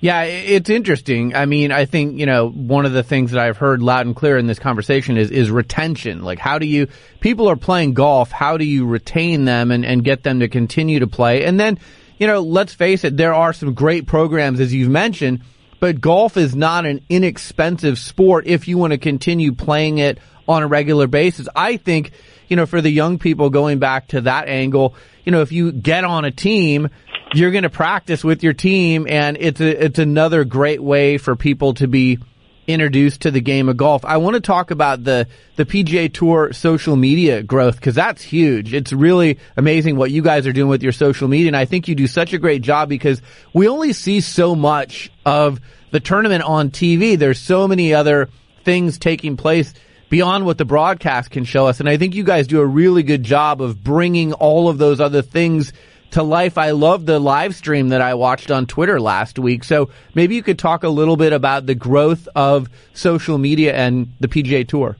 Yeah, 0.00 0.22
it's 0.22 0.70
interesting. 0.70 1.34
I 1.34 1.46
mean, 1.46 1.72
I 1.72 1.84
think, 1.84 2.20
you 2.20 2.26
know, 2.26 2.48
one 2.48 2.86
of 2.86 2.92
the 2.92 3.02
things 3.02 3.32
that 3.32 3.40
I've 3.40 3.56
heard 3.56 3.82
loud 3.82 4.06
and 4.06 4.14
clear 4.14 4.38
in 4.38 4.46
this 4.46 4.60
conversation 4.60 5.16
is, 5.16 5.32
is 5.32 5.50
retention. 5.50 6.22
Like, 6.22 6.38
how 6.38 6.60
do 6.60 6.66
you, 6.66 6.86
people 7.18 7.48
are 7.48 7.56
playing 7.56 7.94
golf, 7.94 8.30
how 8.30 8.56
do 8.58 8.64
you 8.64 8.86
retain 8.86 9.44
them 9.44 9.72
and, 9.72 9.84
and 9.84 10.04
get 10.04 10.22
them 10.22 10.38
to 10.38 10.48
continue 10.48 11.00
to 11.00 11.08
play? 11.08 11.44
And 11.44 11.58
then, 11.58 11.80
you 12.16 12.28
know, 12.28 12.42
let's 12.42 12.72
face 12.74 13.02
it, 13.02 13.16
there 13.16 13.34
are 13.34 13.52
some 13.52 13.74
great 13.74 14.06
programs, 14.06 14.60
as 14.60 14.72
you've 14.72 14.88
mentioned, 14.88 15.42
but 15.80 16.00
golf 16.00 16.36
is 16.36 16.54
not 16.54 16.86
an 16.86 17.00
inexpensive 17.08 17.98
sport 17.98 18.46
if 18.46 18.68
you 18.68 18.78
want 18.78 18.92
to 18.92 18.98
continue 18.98 19.52
playing 19.52 19.98
it 19.98 20.18
on 20.46 20.62
a 20.62 20.68
regular 20.68 21.08
basis. 21.08 21.48
I 21.56 21.76
think, 21.76 22.12
you 22.46 22.54
know, 22.54 22.66
for 22.66 22.80
the 22.80 22.90
young 22.90 23.18
people 23.18 23.50
going 23.50 23.80
back 23.80 24.08
to 24.08 24.20
that 24.22 24.48
angle, 24.48 24.94
you 25.28 25.32
know, 25.32 25.42
if 25.42 25.52
you 25.52 25.72
get 25.72 26.04
on 26.04 26.24
a 26.24 26.30
team, 26.30 26.88
you're 27.34 27.50
going 27.50 27.64
to 27.64 27.68
practice 27.68 28.24
with 28.24 28.42
your 28.42 28.54
team 28.54 29.06
and 29.06 29.36
it's 29.38 29.60
a, 29.60 29.84
it's 29.84 29.98
another 29.98 30.42
great 30.44 30.82
way 30.82 31.18
for 31.18 31.36
people 31.36 31.74
to 31.74 31.86
be 31.86 32.18
introduced 32.66 33.20
to 33.20 33.30
the 33.30 33.42
game 33.42 33.68
of 33.68 33.76
golf. 33.76 34.06
I 34.06 34.16
want 34.16 34.36
to 34.36 34.40
talk 34.40 34.70
about 34.70 35.04
the 35.04 35.28
the 35.56 35.66
PGA 35.66 36.10
Tour 36.10 36.54
social 36.54 36.96
media 36.96 37.42
growth 37.42 37.76
because 37.76 37.94
that's 37.94 38.22
huge. 38.22 38.72
It's 38.72 38.90
really 38.90 39.38
amazing 39.54 39.96
what 39.96 40.10
you 40.10 40.22
guys 40.22 40.46
are 40.46 40.52
doing 40.54 40.70
with 40.70 40.82
your 40.82 40.92
social 40.92 41.28
media, 41.28 41.48
and 41.48 41.56
I 41.58 41.66
think 41.66 41.88
you 41.88 41.94
do 41.94 42.06
such 42.06 42.32
a 42.32 42.38
great 42.38 42.62
job 42.62 42.88
because 42.88 43.20
we 43.52 43.68
only 43.68 43.92
see 43.92 44.22
so 44.22 44.54
much 44.54 45.10
of 45.26 45.60
the 45.90 46.00
tournament 46.00 46.42
on 46.42 46.70
TV. 46.70 47.18
There's 47.18 47.38
so 47.38 47.68
many 47.68 47.92
other 47.92 48.30
things 48.64 48.98
taking 48.98 49.36
place 49.36 49.74
beyond 50.08 50.46
what 50.46 50.58
the 50.58 50.64
broadcast 50.64 51.30
can 51.30 51.44
show 51.44 51.66
us. 51.66 51.80
And 51.80 51.88
I 51.88 51.96
think 51.96 52.14
you 52.14 52.24
guys 52.24 52.46
do 52.46 52.60
a 52.60 52.66
really 52.66 53.02
good 53.02 53.22
job 53.22 53.60
of 53.60 53.82
bringing 53.82 54.32
all 54.32 54.68
of 54.68 54.78
those 54.78 55.00
other 55.00 55.22
things 55.22 55.72
to 56.12 56.22
life. 56.22 56.56
I 56.56 56.70
love 56.70 57.06
the 57.06 57.18
live 57.18 57.54
stream 57.54 57.88
that 57.90 58.00
I 58.00 58.14
watched 58.14 58.50
on 58.50 58.66
Twitter 58.66 59.00
last 59.00 59.38
week. 59.38 59.64
So 59.64 59.90
maybe 60.14 60.34
you 60.34 60.42
could 60.42 60.58
talk 60.58 60.82
a 60.82 60.88
little 60.88 61.16
bit 61.16 61.32
about 61.32 61.66
the 61.66 61.74
growth 61.74 62.28
of 62.34 62.68
social 62.94 63.38
media 63.38 63.74
and 63.74 64.12
the 64.20 64.28
PGA 64.28 64.66
Tour. 64.66 64.96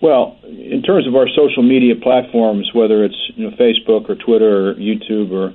Well, 0.00 0.38
in 0.44 0.82
terms 0.82 1.06
of 1.06 1.16
our 1.16 1.28
social 1.28 1.62
media 1.62 1.94
platforms, 1.96 2.70
whether 2.74 3.04
it's 3.04 3.16
you 3.36 3.48
know, 3.48 3.56
Facebook 3.56 4.08
or 4.08 4.16
Twitter 4.16 4.70
or 4.70 4.74
YouTube 4.74 5.32
or 5.32 5.54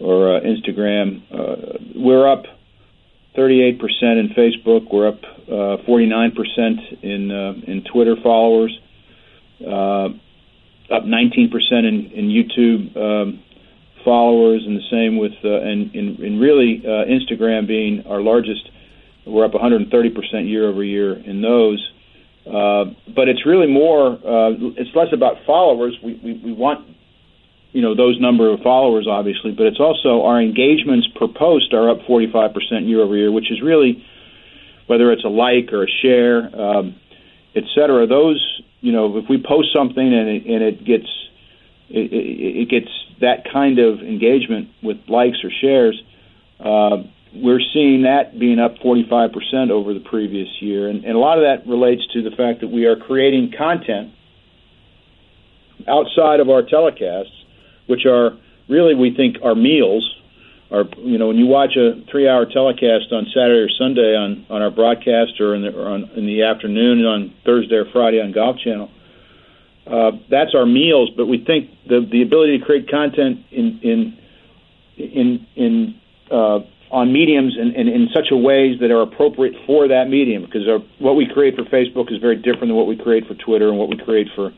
or 0.00 0.36
uh, 0.36 0.40
Instagram, 0.40 1.22
uh, 1.30 1.78
we're 1.94 2.28
up 2.28 2.46
38% 3.36 3.78
in 4.02 4.30
Facebook. 4.36 4.92
We're 4.92 5.08
up 5.08 5.20
uh, 5.48 5.76
49% 5.88 7.02
in 7.02 7.30
uh, 7.30 7.54
in 7.66 7.84
Twitter 7.90 8.16
followers. 8.22 8.78
Uh, 9.60 10.08
up 10.90 11.04
19% 11.04 11.48
in, 11.72 12.10
in 12.12 12.28
YouTube 12.28 12.96
um, 12.96 13.42
followers, 14.04 14.62
and 14.66 14.76
the 14.76 14.88
same 14.90 15.16
with 15.16 15.32
uh, 15.44 15.48
and, 15.48 15.94
and, 15.94 16.18
and 16.18 16.40
really 16.40 16.82
uh, 16.84 17.08
Instagram 17.08 17.66
being 17.66 18.04
our 18.06 18.20
largest. 18.20 18.68
We're 19.26 19.46
up 19.46 19.52
130% 19.52 19.90
year 20.46 20.68
over 20.68 20.84
year 20.84 21.14
in 21.14 21.40
those. 21.40 21.80
Uh, 22.46 22.92
but 23.16 23.28
it's 23.28 23.46
really 23.46 23.66
more. 23.66 24.12
Uh, 24.12 24.52
it's 24.76 24.94
less 24.94 25.08
about 25.14 25.36
followers. 25.46 25.96
We, 26.04 26.20
we 26.22 26.32
we 26.44 26.52
want 26.52 26.86
you 27.72 27.80
know 27.80 27.94
those 27.94 28.20
number 28.20 28.52
of 28.52 28.60
followers 28.60 29.06
obviously, 29.08 29.52
but 29.52 29.64
it's 29.64 29.80
also 29.80 30.22
our 30.22 30.42
engagements 30.42 31.08
per 31.18 31.26
post 31.26 31.72
are 31.72 31.88
up 31.88 32.00
45% 32.06 32.52
year 32.86 33.00
over 33.00 33.16
year, 33.16 33.32
which 33.32 33.50
is 33.50 33.62
really 33.62 34.04
whether 34.86 35.12
it's 35.12 35.24
a 35.24 35.28
like 35.28 35.72
or 35.72 35.84
a 35.84 35.90
share, 36.02 36.50
um, 36.60 36.96
et 37.54 37.64
cetera. 37.74 38.06
Those, 38.06 38.62
you 38.80 38.92
know, 38.92 39.16
if 39.18 39.24
we 39.28 39.42
post 39.42 39.68
something 39.74 40.06
and 40.06 40.28
it, 40.28 40.46
and 40.46 40.62
it 40.62 40.84
gets 40.84 41.08
it, 41.88 42.12
it, 42.12 42.62
it 42.62 42.68
gets 42.68 42.90
that 43.20 43.44
kind 43.52 43.78
of 43.78 44.00
engagement 44.00 44.68
with 44.82 44.98
likes 45.08 45.38
or 45.44 45.50
shares, 45.60 46.00
uh, 46.60 47.02
we're 47.34 47.60
seeing 47.72 48.02
that 48.02 48.38
being 48.38 48.58
up 48.58 48.76
45% 48.78 49.70
over 49.70 49.92
the 49.92 50.00
previous 50.00 50.48
year. 50.60 50.88
And, 50.88 51.04
and 51.04 51.14
a 51.14 51.18
lot 51.18 51.38
of 51.38 51.44
that 51.44 51.68
relates 51.68 52.02
to 52.12 52.22
the 52.22 52.30
fact 52.30 52.60
that 52.60 52.68
we 52.68 52.86
are 52.86 52.96
creating 52.96 53.52
content 53.56 54.12
outside 55.88 56.40
of 56.40 56.48
our 56.48 56.62
telecasts, 56.62 57.34
which 57.86 58.06
are 58.06 58.38
really, 58.68 58.94
we 58.94 59.14
think, 59.14 59.36
our 59.42 59.54
meals. 59.54 60.08
Our, 60.74 60.84
you 60.98 61.18
know, 61.18 61.28
when 61.28 61.36
you 61.36 61.46
watch 61.46 61.76
a 61.76 62.02
three-hour 62.10 62.46
telecast 62.46 63.12
on 63.12 63.26
Saturday 63.32 63.60
or 63.60 63.70
Sunday 63.78 64.16
on, 64.16 64.44
on 64.50 64.60
our 64.60 64.72
broadcast, 64.72 65.40
or 65.40 65.54
in 65.54 65.62
the 65.62 65.70
or 65.70 65.86
on, 65.86 66.10
in 66.16 66.26
the 66.26 66.42
afternoon 66.42 67.06
on 67.06 67.32
Thursday 67.46 67.76
or 67.76 67.86
Friday 67.92 68.20
on 68.20 68.32
Golf 68.32 68.58
Channel, 68.58 68.90
uh, 69.86 70.10
that's 70.28 70.52
our 70.52 70.66
meals. 70.66 71.10
But 71.16 71.26
we 71.26 71.38
think 71.44 71.70
the 71.86 72.04
the 72.10 72.22
ability 72.22 72.58
to 72.58 72.64
create 72.64 72.90
content 72.90 73.46
in 73.52 73.78
in 73.82 74.18
in 74.98 75.46
in 75.54 76.00
uh, 76.32 76.58
on 76.90 77.12
mediums 77.12 77.56
and 77.56 77.74
in, 77.76 77.86
in, 77.86 78.02
in, 78.02 78.08
such 78.12 78.30
a 78.32 78.36
ways 78.36 78.80
that 78.80 78.90
are 78.90 79.02
appropriate 79.02 79.54
for 79.66 79.86
that 79.88 80.08
medium, 80.08 80.42
because 80.42 80.66
our, 80.66 80.78
what 80.98 81.14
we 81.14 81.26
create 81.26 81.54
for 81.54 81.64
Facebook 81.64 82.10
is 82.10 82.18
very 82.18 82.36
different 82.36 82.68
than 82.68 82.74
what 82.74 82.86
we 82.86 82.96
create 82.96 83.26
for 83.26 83.34
Twitter, 83.34 83.68
and 83.68 83.78
what 83.78 83.88
we 83.88 83.96
create 83.96 84.26
for 84.34 84.52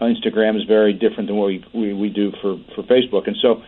Instagram 0.00 0.56
is 0.56 0.64
very 0.64 0.92
different 0.92 1.26
than 1.28 1.36
what 1.36 1.46
we, 1.46 1.64
we, 1.74 1.92
we 1.92 2.08
do 2.08 2.32
for, 2.40 2.58
for 2.74 2.82
Facebook. 2.84 3.26
And 3.26 3.36
so 3.40 3.62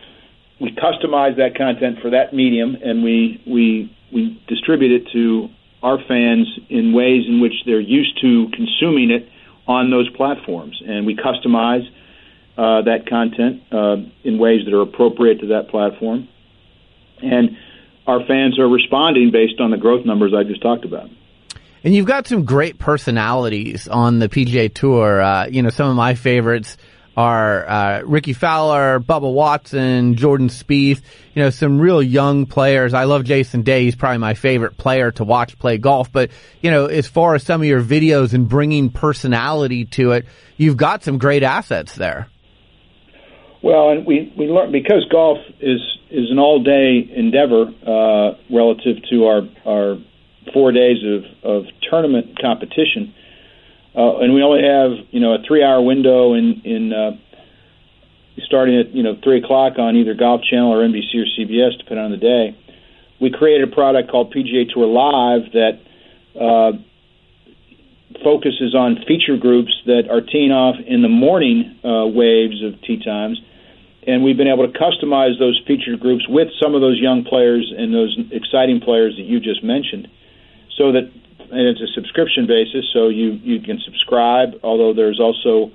we 0.59 0.71
customize 0.71 1.37
that 1.37 1.55
content 1.57 1.99
for 2.01 2.11
that 2.11 2.33
medium, 2.33 2.75
and 2.83 3.03
we, 3.03 3.41
we, 3.45 3.95
we 4.13 4.41
distribute 4.47 4.91
it 5.01 5.11
to 5.13 5.49
our 5.81 5.97
fans 6.07 6.47
in 6.69 6.93
ways 6.93 7.23
in 7.27 7.41
which 7.41 7.53
they're 7.65 7.79
used 7.79 8.19
to 8.21 8.47
consuming 8.53 9.11
it 9.11 9.27
on 9.67 9.89
those 9.91 10.09
platforms. 10.11 10.81
And 10.85 11.05
we 11.05 11.15
customize 11.15 11.85
uh, 12.57 12.83
that 12.83 13.07
content 13.09 13.63
uh, 13.71 13.97
in 14.23 14.37
ways 14.37 14.61
that 14.65 14.73
are 14.73 14.81
appropriate 14.81 15.41
to 15.41 15.47
that 15.47 15.69
platform. 15.69 16.29
And 17.21 17.57
our 18.07 18.25
fans 18.25 18.59
are 18.59 18.67
responding 18.67 19.31
based 19.31 19.59
on 19.59 19.71
the 19.71 19.77
growth 19.77 20.05
numbers 20.05 20.33
I 20.37 20.43
just 20.43 20.61
talked 20.61 20.85
about. 20.85 21.09
And 21.83 21.93
you've 21.93 22.05
got 22.05 22.27
some 22.27 22.45
great 22.45 22.79
personalities 22.79 23.87
on 23.89 24.19
the 24.19 24.29
PGA 24.29 24.73
Tour. 24.73 25.21
Uh, 25.21 25.47
you 25.47 25.61
know, 25.61 25.69
some 25.69 25.89
of 25.89 25.95
my 25.95 26.15
favorites 26.15 26.77
are 27.15 27.69
uh, 27.69 28.01
Rickie 28.01 28.33
Fowler, 28.33 28.99
Bubba 28.99 29.31
Watson, 29.31 30.15
Jordan 30.15 30.49
Spieth. 30.49 31.01
You 31.33 31.43
know, 31.43 31.49
some 31.49 31.79
real 31.79 32.01
young 32.01 32.45
players. 32.45 32.93
I 32.93 33.03
love 33.05 33.23
Jason 33.23 33.61
Day. 33.61 33.83
He's 33.83 33.95
probably 33.95 34.17
my 34.19 34.33
favorite 34.33 34.77
player 34.77 35.11
to 35.11 35.23
watch 35.23 35.57
play 35.59 35.77
golf. 35.77 36.11
But 36.11 36.31
you 36.61 36.71
know, 36.71 36.85
as 36.87 37.07
far 37.07 37.35
as 37.35 37.43
some 37.43 37.61
of 37.61 37.67
your 37.67 37.81
videos 37.81 38.33
and 38.33 38.47
bringing 38.47 38.89
personality 38.89 39.85
to 39.85 40.11
it, 40.11 40.25
you've 40.57 40.77
got 40.77 41.03
some 41.03 41.17
great 41.17 41.43
assets 41.43 41.95
there. 41.95 42.29
Well, 43.61 43.91
and 43.91 44.05
we 44.05 44.33
we 44.37 44.47
learn 44.47 44.71
because 44.71 45.05
golf 45.11 45.37
is 45.59 45.79
is 46.11 46.29
an 46.29 46.37
all 46.37 46.61
day 46.61 47.09
endeavor 47.15 47.73
uh, 47.87 48.37
relative 48.49 48.97
to 49.09 49.25
our 49.25 49.41
our 49.65 49.97
four 50.53 50.71
days 50.71 50.97
of, 51.03 51.23
of 51.43 51.65
tournament 51.89 52.39
competition, 52.41 53.13
uh, 53.95 54.17
and 54.19 54.33
we 54.33 54.41
only 54.41 54.63
have 54.63 55.05
you 55.11 55.19
know 55.19 55.35
a 55.35 55.37
three 55.47 55.63
hour 55.63 55.81
window 55.81 56.33
in 56.33 56.61
in 56.65 56.93
uh, 56.93 57.11
starting 58.45 58.79
at 58.79 58.93
you 58.93 59.03
know 59.03 59.17
three 59.23 59.39
o'clock 59.43 59.77
on 59.77 59.95
either 59.95 60.13
Golf 60.13 60.41
Channel 60.49 60.73
or 60.73 60.87
NBC 60.87 61.15
or 61.15 61.25
CBS, 61.37 61.77
depending 61.77 62.05
on 62.05 62.11
the 62.11 62.17
day. 62.17 62.57
We 63.21 63.31
created 63.31 63.71
a 63.71 63.71
product 63.71 64.11
called 64.11 64.33
PGA 64.33 64.67
Tour 64.73 64.87
Live 64.87 65.51
that 65.53 65.79
uh, 66.39 66.71
focuses 68.23 68.75
on 68.75 68.97
feature 69.07 69.37
groups 69.37 69.71
that 69.85 70.09
are 70.09 70.21
teeing 70.21 70.51
off 70.51 70.75
in 70.85 71.01
the 71.01 71.09
morning 71.09 71.79
uh, 71.83 72.05
waves 72.07 72.63
of 72.63 72.81
tee 72.81 73.01
times. 73.03 73.39
And 74.05 74.23
we've 74.23 74.35
been 74.35 74.51
able 74.51 74.67
to 74.67 74.77
customize 74.77 75.39
those 75.39 75.61
feature 75.65 75.95
groups 75.95 76.27
with 76.27 76.49
some 76.61 76.75
of 76.75 76.81
those 76.81 76.99
young 76.99 77.23
players 77.23 77.71
and 77.75 77.93
those 77.93 78.17
exciting 78.31 78.81
players 78.81 79.15
that 79.15 79.23
you 79.23 79.39
just 79.39 79.63
mentioned 79.63 80.09
so 80.77 80.91
that 80.91 81.09
and 81.53 81.67
it's 81.67 81.81
a 81.81 81.91
subscription 81.93 82.47
basis, 82.47 82.85
so 82.93 83.09
you 83.09 83.31
you 83.31 83.61
can 83.61 83.79
subscribe. 83.85 84.59
Although 84.63 84.93
there's 84.93 85.19
also, 85.19 85.71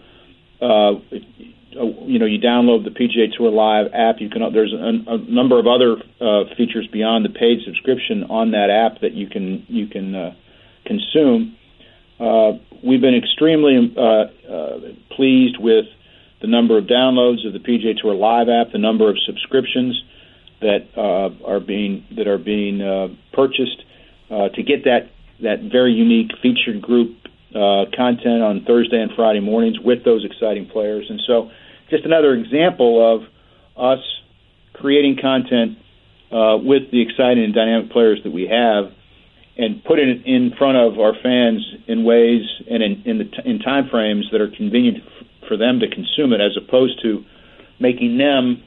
uh, 0.61 1.01
you 1.11 2.19
know, 2.19 2.27
you 2.27 2.39
download 2.39 2.85
the 2.85 2.91
PGA 2.91 3.33
Tour 3.37 3.51
Live 3.51 3.93
app. 3.95 4.21
You 4.21 4.29
can 4.29 4.53
there's 4.53 4.73
a, 4.73 5.13
a 5.13 5.19
number 5.19 5.59
of 5.59 5.67
other 5.67 5.97
uh, 6.21 6.55
features 6.57 6.89
beyond 6.93 7.25
the 7.25 7.31
paid 7.31 7.61
subscription 7.65 8.25
on 8.25 8.51
that 8.53 8.71
app 8.71 9.01
that 9.01 9.13
you 9.13 9.29
can 9.29 9.65
you 9.69 9.87
can 9.87 10.15
uh, 10.15 10.35
consume. 10.85 11.57
Uh, 12.19 12.59
we've 12.83 13.01
been 13.01 13.15
extremely 13.15 13.95
uh, 13.97 14.03
uh, 14.51 14.81
pleased 15.15 15.57
with 15.59 15.87
the 16.41 16.47
number 16.47 16.79
of 16.79 16.85
downloads 16.85 17.47
of 17.47 17.53
the 17.53 17.59
PGA 17.59 17.97
Tour 17.97 18.15
Live 18.15 18.49
app, 18.49 18.73
the 18.73 18.79
number 18.79 19.09
of 19.09 19.17
subscriptions 19.27 20.03
that 20.61 20.89
uh, 20.97 21.31
are 21.47 21.61
being 21.61 22.05
that 22.17 22.27
are 22.27 22.39
being 22.39 22.81
uh, 22.81 23.09
purchased 23.33 23.85
uh, 24.31 24.49
to 24.51 24.63
get 24.63 24.85
that 24.85 25.11
that 25.43 25.71
very 25.71 25.93
unique 25.93 26.31
featured 26.43 26.83
group 26.83 27.17
uh, 27.55 27.85
content 27.97 28.43
on 28.43 28.65
Thursday 28.67 29.01
and 29.01 29.11
Friday 29.17 29.41
mornings 29.41 29.79
with 29.81 30.05
those 30.05 30.25
exciting 30.25 30.67
players. 30.67 31.07
And 31.09 31.21
so, 31.27 31.51
just 31.91 32.05
another 32.05 32.35
example 32.35 33.01
of 33.01 33.23
us 33.77 34.05
creating 34.75 35.17
content 35.21 35.79
uh, 36.31 36.59
with 36.61 36.91
the 36.91 37.01
exciting 37.01 37.45
and 37.45 37.55
dynamic 37.55 37.91
players 37.91 38.21
that 38.25 38.33
we 38.33 38.47
have, 38.47 38.93
and 39.57 39.83
putting 39.85 40.09
it 40.09 40.27
in 40.27 40.53
front 40.59 40.77
of 40.77 41.01
our 41.01 41.15
fans 41.23 41.65
in 41.87 42.05
ways 42.05 42.43
and 42.71 42.83
in 42.83 43.03
in, 43.07 43.19
the 43.19 43.29
in 43.45 43.59
time 43.61 43.89
frames 43.89 44.29
that 44.31 44.41
are 44.41 44.51
convenient 44.51 44.99
for 45.49 45.57
them 45.57 45.81
to 45.81 45.89
consume 45.89 46.33
it, 46.33 46.41
as 46.41 46.57
opposed 46.57 47.01
to 47.03 47.25
making 47.81 48.19
them 48.19 48.63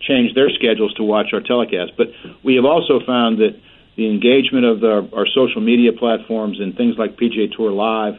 change 0.00 0.34
their 0.34 0.50
schedules 0.50 0.92
to 0.94 1.02
watch 1.02 1.28
our 1.32 1.40
telecast. 1.40 1.92
But 1.96 2.08
we 2.44 2.54
have 2.56 2.64
also 2.64 3.00
found 3.04 3.38
that 3.38 3.58
the 3.96 4.08
engagement 4.08 4.64
of 4.64 4.80
the, 4.80 5.08
our 5.14 5.26
social 5.26 5.60
media 5.60 5.92
platforms 5.92 6.60
and 6.60 6.76
things 6.76 6.96
like 6.96 7.16
PGA 7.16 7.54
Tour 7.54 7.70
Live 7.70 8.14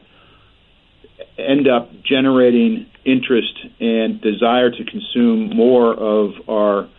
end 1.37 1.67
up 1.67 1.89
generating 2.03 2.87
interest 3.05 3.53
and 3.79 4.21
desire 4.21 4.69
to 4.69 4.83
consume 4.85 5.55
more 5.55 5.93
of 5.93 6.49
our 6.49 6.89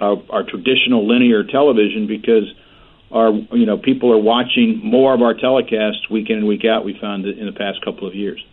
our, 0.00 0.16
our 0.28 0.42
traditional 0.42 1.06
linear 1.06 1.44
television 1.44 2.06
because 2.06 2.52
our 3.10 3.30
you 3.30 3.64
know 3.64 3.78
people 3.78 4.12
are 4.12 4.18
watching 4.18 4.80
more 4.82 5.14
of 5.14 5.22
our 5.22 5.34
telecasts 5.34 6.10
week 6.10 6.30
in 6.30 6.38
and 6.38 6.46
week 6.46 6.64
out. 6.64 6.84
We 6.84 6.98
found 7.00 7.26
in 7.26 7.46
the 7.46 7.52
past 7.52 7.82
couple 7.84 8.06
of 8.06 8.14
years. 8.14 8.44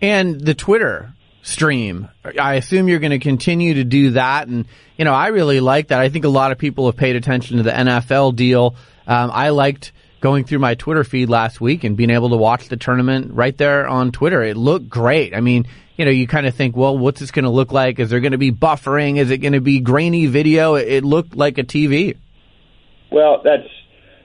And 0.00 0.40
the 0.40 0.54
Twitter 0.54 1.15
stream. 1.46 2.08
I 2.40 2.54
assume 2.54 2.88
you're 2.88 2.98
going 2.98 3.10
to 3.10 3.18
continue 3.18 3.74
to 3.74 3.84
do 3.84 4.10
that. 4.10 4.48
And, 4.48 4.66
you 4.96 5.04
know, 5.04 5.14
I 5.14 5.28
really 5.28 5.60
like 5.60 5.88
that. 5.88 6.00
I 6.00 6.08
think 6.08 6.24
a 6.24 6.28
lot 6.28 6.52
of 6.52 6.58
people 6.58 6.86
have 6.86 6.96
paid 6.96 7.16
attention 7.16 7.58
to 7.58 7.62
the 7.62 7.70
NFL 7.70 8.34
deal. 8.34 8.74
Um, 9.06 9.30
I 9.32 9.50
liked 9.50 9.92
going 10.20 10.44
through 10.44 10.58
my 10.58 10.74
Twitter 10.74 11.04
feed 11.04 11.28
last 11.28 11.60
week 11.60 11.84
and 11.84 11.96
being 11.96 12.10
able 12.10 12.30
to 12.30 12.36
watch 12.36 12.68
the 12.68 12.76
tournament 12.76 13.32
right 13.32 13.56
there 13.56 13.86
on 13.86 14.10
Twitter. 14.10 14.42
It 14.42 14.56
looked 14.56 14.88
great. 14.88 15.34
I 15.34 15.40
mean, 15.40 15.66
you 15.96 16.04
know, 16.04 16.10
you 16.10 16.26
kind 16.26 16.46
of 16.46 16.54
think, 16.54 16.76
well, 16.76 16.98
what's 16.98 17.20
this 17.20 17.30
going 17.30 17.44
to 17.44 17.50
look 17.50 17.70
like? 17.70 18.00
Is 18.00 18.10
there 18.10 18.20
going 18.20 18.32
to 18.32 18.38
be 18.38 18.52
buffering? 18.52 19.18
Is 19.18 19.30
it 19.30 19.38
going 19.38 19.52
to 19.52 19.60
be 19.60 19.80
grainy 19.80 20.26
video? 20.26 20.74
It, 20.74 21.04
looked 21.04 21.36
like 21.36 21.58
a 21.58 21.62
TV. 21.62 22.16
Well, 23.12 23.42
that's 23.44 23.68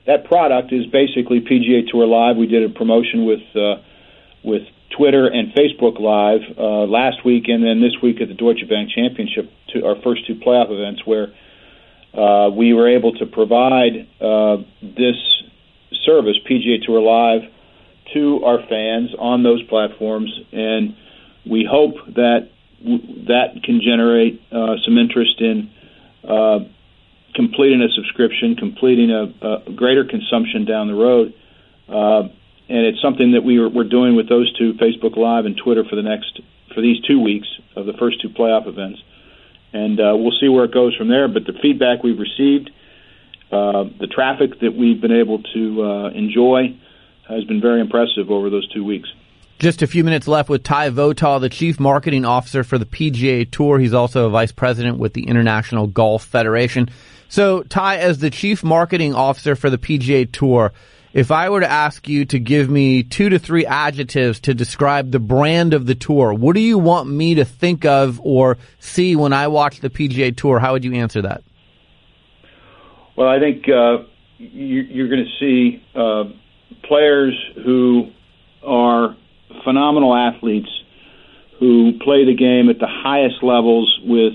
that 0.07 0.25
product 0.25 0.73
is 0.73 0.87
basically 0.87 1.39
PGA 1.41 1.87
Tour 1.89 2.07
Live. 2.07 2.35
We 2.35 2.47
did 2.47 2.63
a 2.63 2.73
promotion 2.73 3.25
with 3.25 3.41
uh, 3.55 3.81
with 4.43 4.63
Twitter 4.97 5.27
and 5.27 5.53
Facebook 5.53 5.99
Live 5.99 6.41
uh, 6.57 6.85
last 6.85 7.23
week, 7.25 7.45
and 7.47 7.63
then 7.63 7.81
this 7.81 7.95
week 8.01 8.21
at 8.21 8.27
the 8.27 8.33
Deutsche 8.33 8.67
Bank 8.69 8.89
Championship, 8.93 9.51
to 9.69 9.85
our 9.85 9.95
first 10.03 10.27
two 10.27 10.35
playoff 10.35 10.71
events, 10.71 11.05
where 11.05 11.33
uh, 12.13 12.49
we 12.49 12.73
were 12.73 12.89
able 12.89 13.13
to 13.13 13.25
provide 13.25 14.07
uh, 14.19 14.57
this 14.81 15.15
service, 16.05 16.37
PGA 16.49 16.83
Tour 16.85 17.01
Live, 17.01 17.41
to 18.13 18.43
our 18.43 18.59
fans 18.67 19.11
on 19.17 19.43
those 19.43 19.63
platforms, 19.63 20.29
and 20.51 20.95
we 21.49 21.67
hope 21.69 21.95
that 22.15 22.49
w- 22.83 23.25
that 23.27 23.63
can 23.63 23.79
generate 23.81 24.41
uh, 24.51 24.75
some 24.83 24.97
interest 24.97 25.39
in 25.39 25.71
uh, 26.27 26.59
completing 27.33 27.81
a 27.81 27.89
subscription, 27.95 28.55
completing 28.55 29.11
a, 29.11 29.69
a 29.69 29.71
greater 29.71 30.03
consumption 30.03 30.65
down 30.65 30.87
the 30.87 30.95
road. 30.95 31.33
And 32.71 32.85
it's 32.85 33.01
something 33.01 33.33
that 33.33 33.41
we 33.41 33.57
are, 33.57 33.67
we're 33.67 33.83
doing 33.83 34.15
with 34.15 34.29
those 34.29 34.49
two, 34.57 34.71
Facebook 34.75 35.17
Live 35.17 35.45
and 35.45 35.57
Twitter, 35.57 35.83
for 35.83 35.97
the 35.97 36.01
next 36.01 36.39
for 36.73 36.79
these 36.79 37.01
two 37.01 37.19
weeks 37.19 37.47
of 37.75 37.85
the 37.85 37.91
first 37.99 38.21
two 38.21 38.29
playoff 38.29 38.65
events, 38.65 39.03
and 39.73 39.99
uh, 39.99 40.15
we'll 40.15 40.31
see 40.39 40.47
where 40.47 40.63
it 40.63 40.73
goes 40.73 40.95
from 40.95 41.09
there. 41.09 41.27
But 41.27 41.45
the 41.45 41.51
feedback 41.61 42.01
we've 42.01 42.17
received, 42.17 42.71
uh, 43.51 43.91
the 43.99 44.07
traffic 44.07 44.61
that 44.61 44.73
we've 44.73 45.01
been 45.01 45.11
able 45.11 45.43
to 45.43 45.83
uh, 45.83 46.09
enjoy, 46.11 46.79
has 47.27 47.43
been 47.43 47.59
very 47.59 47.81
impressive 47.81 48.31
over 48.31 48.49
those 48.49 48.69
two 48.69 48.85
weeks. 48.85 49.09
Just 49.59 49.81
a 49.81 49.87
few 49.87 50.05
minutes 50.05 50.29
left 50.29 50.47
with 50.47 50.63
Ty 50.63 50.91
Votaw, 50.91 51.41
the 51.41 51.49
Chief 51.49 51.77
Marketing 51.77 52.23
Officer 52.23 52.63
for 52.63 52.77
the 52.77 52.85
PGA 52.85 53.51
Tour. 53.51 53.79
He's 53.79 53.93
also 53.93 54.27
a 54.27 54.29
Vice 54.29 54.53
President 54.53 54.97
with 54.97 55.13
the 55.13 55.27
International 55.27 55.87
Golf 55.87 56.23
Federation. 56.23 56.87
So, 57.27 57.63
Ty, 57.63 57.97
as 57.97 58.19
the 58.19 58.29
Chief 58.29 58.63
Marketing 58.63 59.13
Officer 59.13 59.57
for 59.57 59.69
the 59.69 59.77
PGA 59.77 60.31
Tour, 60.31 60.71
If 61.13 61.29
I 61.29 61.49
were 61.49 61.59
to 61.59 61.69
ask 61.69 62.07
you 62.07 62.23
to 62.25 62.39
give 62.39 62.69
me 62.69 63.03
two 63.03 63.29
to 63.29 63.39
three 63.39 63.65
adjectives 63.65 64.39
to 64.41 64.53
describe 64.53 65.11
the 65.11 65.19
brand 65.19 65.73
of 65.73 65.85
the 65.85 65.95
tour, 65.95 66.33
what 66.33 66.55
do 66.55 66.61
you 66.61 66.77
want 66.77 67.09
me 67.09 67.35
to 67.35 67.43
think 67.43 67.83
of 67.83 68.21
or 68.23 68.57
see 68.79 69.17
when 69.17 69.33
I 69.33 69.47
watch 69.47 69.81
the 69.81 69.89
PGA 69.89 70.35
Tour? 70.35 70.59
How 70.59 70.71
would 70.71 70.85
you 70.85 70.93
answer 70.93 71.21
that? 71.23 71.43
Well, 73.17 73.27
I 73.27 73.39
think 73.39 73.67
uh, 73.67 74.03
you, 74.37 75.03
are 75.03 75.09
going 75.09 75.25
to 75.25 75.39
see 75.39 75.83
uh, 75.93 76.23
players 76.87 77.37
who 77.65 78.11
are 78.65 79.17
phenomenal 79.65 80.15
athletes 80.15 80.69
who 81.59 81.99
play 82.03 82.25
the 82.25 82.35
game 82.35 82.69
at 82.69 82.79
the 82.79 82.87
highest 82.87 83.43
levels 83.43 83.99
with 84.03 84.33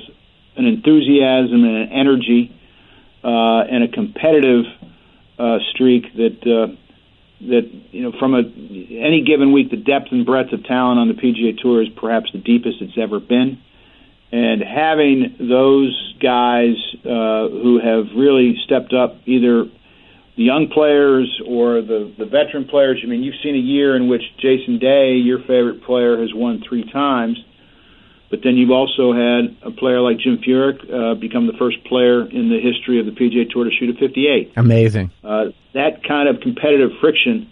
an 0.57 0.66
enthusiasm 0.66 1.64
and 1.64 1.77
an 1.77 1.89
energy 1.91 2.55
uh, 3.24 3.64
and 3.64 3.83
a 3.83 3.89
competitive 3.89 4.64
uh, 5.39 5.59
streak 5.72 6.05
that 6.14 6.39
uh, 6.47 6.74
that 7.41 7.70
you 7.91 8.03
know 8.03 8.12
from 8.18 8.34
a 8.34 8.41
any 8.41 9.24
given 9.26 9.53
week 9.53 9.70
the 9.70 9.76
depth 9.76 10.09
and 10.11 10.24
breadth 10.24 10.53
of 10.53 10.64
talent 10.64 10.99
on 10.99 11.09
the 11.09 11.14
PGA 11.14 11.57
Tour 11.59 11.82
is 11.82 11.89
perhaps 11.97 12.30
the 12.32 12.39
deepest 12.39 12.80
it's 12.80 12.97
ever 12.97 13.20
been, 13.20 13.59
and 14.32 14.62
having 14.62 15.37
those 15.39 16.14
guys 16.22 16.76
uh, 17.05 17.49
who 17.49 17.80
have 17.82 18.07
really 18.16 18.57
stepped 18.64 18.93
up 18.95 19.20
either 19.26 19.64
the 20.37 20.43
young 20.43 20.68
players 20.68 21.41
or 21.47 21.82
the 21.82 22.12
the 22.18 22.26
veteran 22.26 22.64
players. 22.64 23.01
I 23.05 23.07
mean, 23.07 23.22
you've 23.22 23.41
seen 23.43 23.55
a 23.55 23.59
year 23.59 23.97
in 23.97 24.09
which 24.09 24.22
Jason 24.39 24.78
Day, 24.78 25.16
your 25.16 25.41
favorite 25.41 25.82
player, 25.84 26.20
has 26.20 26.32
won 26.34 26.62
three 26.66 26.91
times. 26.91 27.37
But 28.29 28.41
then 28.43 28.57
you've 28.57 28.72
also 28.72 29.12
had 29.12 29.57
a 29.62 29.70
player 29.70 30.01
like 30.01 30.18
Jim 30.18 30.39
Furyk 30.39 30.83
uh, 30.91 31.14
become 31.14 31.47
the 31.47 31.53
first 31.59 31.83
player 31.85 32.22
in 32.27 32.51
the 32.51 32.59
history 32.59 32.99
of 32.99 33.07
the 33.07 33.12
PGA 33.12 33.49
Tour 33.49 33.64
to 33.64 33.70
shoot 33.70 33.91
a 33.91 33.99
58. 33.99 34.53
Amazing. 34.57 35.12
Uh, 35.22 35.55
that 35.74 36.03
kind 36.03 36.29
of 36.29 36.41
competitive 36.41 36.91
friction, 37.01 37.49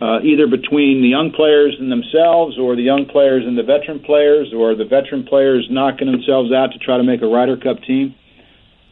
uh, 0.00 0.20
either 0.20 0.46
between 0.46 1.00
the 1.00 1.08
young 1.08 1.32
players 1.32 1.74
and 1.80 1.90
themselves, 1.90 2.58
or 2.58 2.76
the 2.76 2.82
young 2.82 3.06
players 3.06 3.44
and 3.46 3.56
the 3.56 3.62
veteran 3.62 4.00
players, 4.00 4.52
or 4.54 4.74
the 4.74 4.84
veteran 4.84 5.24
players 5.24 5.66
knocking 5.70 6.10
themselves 6.10 6.52
out 6.52 6.72
to 6.72 6.78
try 6.78 6.98
to 6.98 7.04
make 7.04 7.22
a 7.22 7.26
Ryder 7.26 7.56
Cup 7.56 7.80
team. 7.82 8.14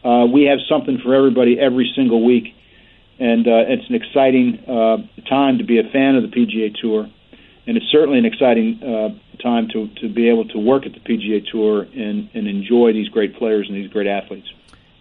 Uh, 0.03 0.25
we 0.25 0.45
have 0.45 0.59
something 0.67 0.97
for 1.03 1.13
everybody 1.13 1.59
every 1.59 1.91
single 1.95 2.25
week, 2.25 2.55
and 3.19 3.45
uh, 3.45 3.69
it's 3.69 3.87
an 3.89 3.95
exciting 3.95 4.57
uh, 4.65 4.97
time 5.29 5.59
to 5.59 5.63
be 5.63 5.77
a 5.77 5.83
fan 5.91 6.15
of 6.15 6.23
the 6.23 6.29
PGA 6.29 6.73
Tour, 6.73 7.05
and 7.67 7.77
it's 7.77 7.85
certainly 7.91 8.17
an 8.17 8.25
exciting. 8.25 8.81
Uh, 8.81 9.09
time 9.41 9.67
to, 9.69 9.87
to 10.01 10.09
be 10.09 10.29
able 10.29 10.45
to 10.49 10.59
work 10.59 10.85
at 10.85 10.93
the 10.93 10.99
PGA 10.99 11.45
Tour 11.49 11.83
and, 11.83 12.29
and 12.33 12.47
enjoy 12.47 12.93
these 12.93 13.09
great 13.09 13.35
players 13.37 13.67
and 13.67 13.75
these 13.75 13.91
great 13.91 14.07
athletes. 14.07 14.47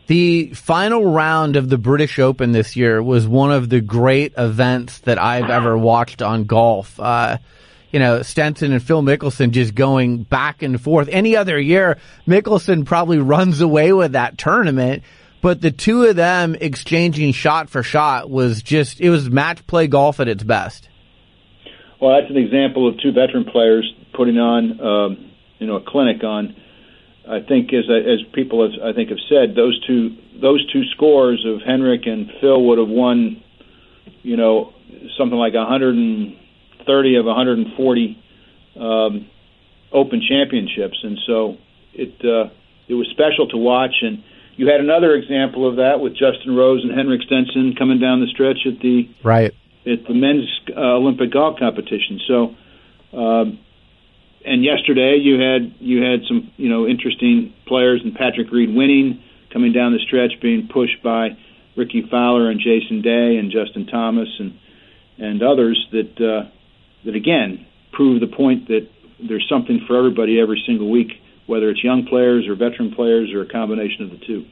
The 0.06 0.54
final 0.54 1.04
round 1.04 1.56
of 1.56 1.68
the 1.68 1.76
British 1.76 2.18
Open 2.18 2.52
this 2.52 2.76
year 2.76 3.02
was 3.02 3.28
one 3.28 3.52
of 3.52 3.68
the 3.68 3.82
great 3.82 4.32
events 4.38 5.00
that 5.00 5.18
I've 5.18 5.50
ever 5.50 5.76
watched 5.76 6.22
on 6.22 6.44
golf. 6.44 6.98
Uh, 6.98 7.38
you 7.90 7.98
know, 7.98 8.22
Stenson 8.22 8.72
and 8.72 8.82
Phil 8.82 9.02
Mickelson 9.02 9.50
just 9.50 9.74
going 9.74 10.22
back 10.22 10.62
and 10.62 10.80
forth. 10.80 11.08
Any 11.10 11.36
other 11.36 11.60
year, 11.60 11.98
Mickelson 12.26 12.86
probably 12.86 13.18
runs 13.18 13.60
away 13.60 13.92
with 13.92 14.12
that 14.12 14.38
tournament, 14.38 15.02
but 15.42 15.60
the 15.60 15.70
two 15.70 16.04
of 16.04 16.16
them 16.16 16.56
exchanging 16.58 17.32
shot 17.32 17.68
for 17.68 17.82
shot 17.82 18.30
was 18.30 18.62
just, 18.62 19.00
it 19.00 19.10
was 19.10 19.28
match 19.28 19.66
play 19.66 19.88
golf 19.88 20.20
at 20.20 20.28
its 20.28 20.42
best. 20.42 20.88
Well, 22.00 22.18
that's 22.18 22.30
an 22.30 22.38
example 22.38 22.88
of 22.88 22.98
two 23.00 23.12
veteran 23.12 23.44
players 23.44 23.92
putting 24.18 24.36
on 24.36 24.80
um, 24.80 25.30
you 25.58 25.66
know 25.66 25.76
a 25.76 25.84
clinic 25.86 26.22
on. 26.24 26.54
I 27.26 27.40
think 27.40 27.72
as 27.72 27.84
as 27.88 28.20
people 28.34 28.62
have, 28.62 28.82
I 28.82 28.92
think 28.92 29.10
have 29.10 29.22
said 29.28 29.54
those 29.54 29.78
two 29.86 30.16
those 30.42 30.60
two 30.72 30.82
scores 30.96 31.46
of 31.46 31.62
Henrik 31.62 32.06
and 32.06 32.30
Phil 32.40 32.62
would 32.64 32.78
have 32.78 32.88
won, 32.88 33.42
you 34.22 34.36
know, 34.36 34.74
something 35.16 35.38
like 35.38 35.54
130 35.54 37.16
of 37.16 37.26
140 37.26 38.24
um, 38.76 39.30
Open 39.90 40.20
championships, 40.20 40.98
and 41.02 41.18
so 41.26 41.56
it 41.94 42.12
uh, 42.20 42.52
it 42.88 42.94
was 42.94 43.08
special 43.10 43.48
to 43.48 43.56
watch. 43.56 44.02
And 44.02 44.22
you 44.56 44.66
had 44.66 44.80
another 44.80 45.14
example 45.14 45.66
of 45.66 45.76
that 45.76 46.00
with 46.00 46.12
Justin 46.12 46.54
Rose 46.56 46.82
and 46.82 46.92
Henrik 46.92 47.22
Stenson 47.22 47.74
coming 47.74 47.98
down 47.98 48.20
the 48.20 48.26
stretch 48.26 48.66
at 48.66 48.80
the 48.80 49.08
right 49.24 49.54
at 49.86 50.04
the 50.06 50.12
men's 50.12 50.48
uh, 50.76 50.96
Olympic 50.96 51.30
golf 51.30 51.58
competition. 51.58 52.20
So. 52.26 52.54
Um, 53.10 53.58
and 54.44 54.64
yesterday 54.64 55.16
you 55.20 55.40
had 55.40 55.74
you 55.80 56.02
had 56.02 56.20
some 56.28 56.50
you 56.56 56.68
know 56.68 56.86
interesting 56.86 57.54
players 57.66 58.00
and 58.02 58.14
Patrick 58.14 58.50
Reed 58.50 58.74
winning 58.74 59.22
coming 59.52 59.72
down 59.72 59.92
the 59.92 59.98
stretch, 60.00 60.40
being 60.40 60.68
pushed 60.68 61.02
by 61.02 61.36
Rickie 61.76 62.06
Fowler 62.10 62.50
and 62.50 62.60
Jason 62.60 63.02
Day 63.02 63.36
and 63.36 63.50
Justin 63.50 63.86
Thomas 63.86 64.28
and 64.38 64.58
and 65.18 65.42
others 65.42 65.86
that 65.92 66.20
uh, 66.20 66.48
that 67.04 67.14
again 67.14 67.66
prove 67.92 68.20
the 68.20 68.26
point 68.26 68.68
that 68.68 68.88
there's 69.20 69.46
something 69.48 69.80
for 69.86 69.96
everybody 69.98 70.40
every 70.40 70.62
single 70.66 70.90
week, 70.90 71.12
whether 71.46 71.70
it's 71.70 71.82
young 71.82 72.06
players 72.06 72.46
or 72.46 72.54
veteran 72.54 72.94
players 72.94 73.32
or 73.32 73.42
a 73.42 73.46
combination 73.48 74.04
of 74.04 74.10
the 74.10 74.24
two. 74.24 74.46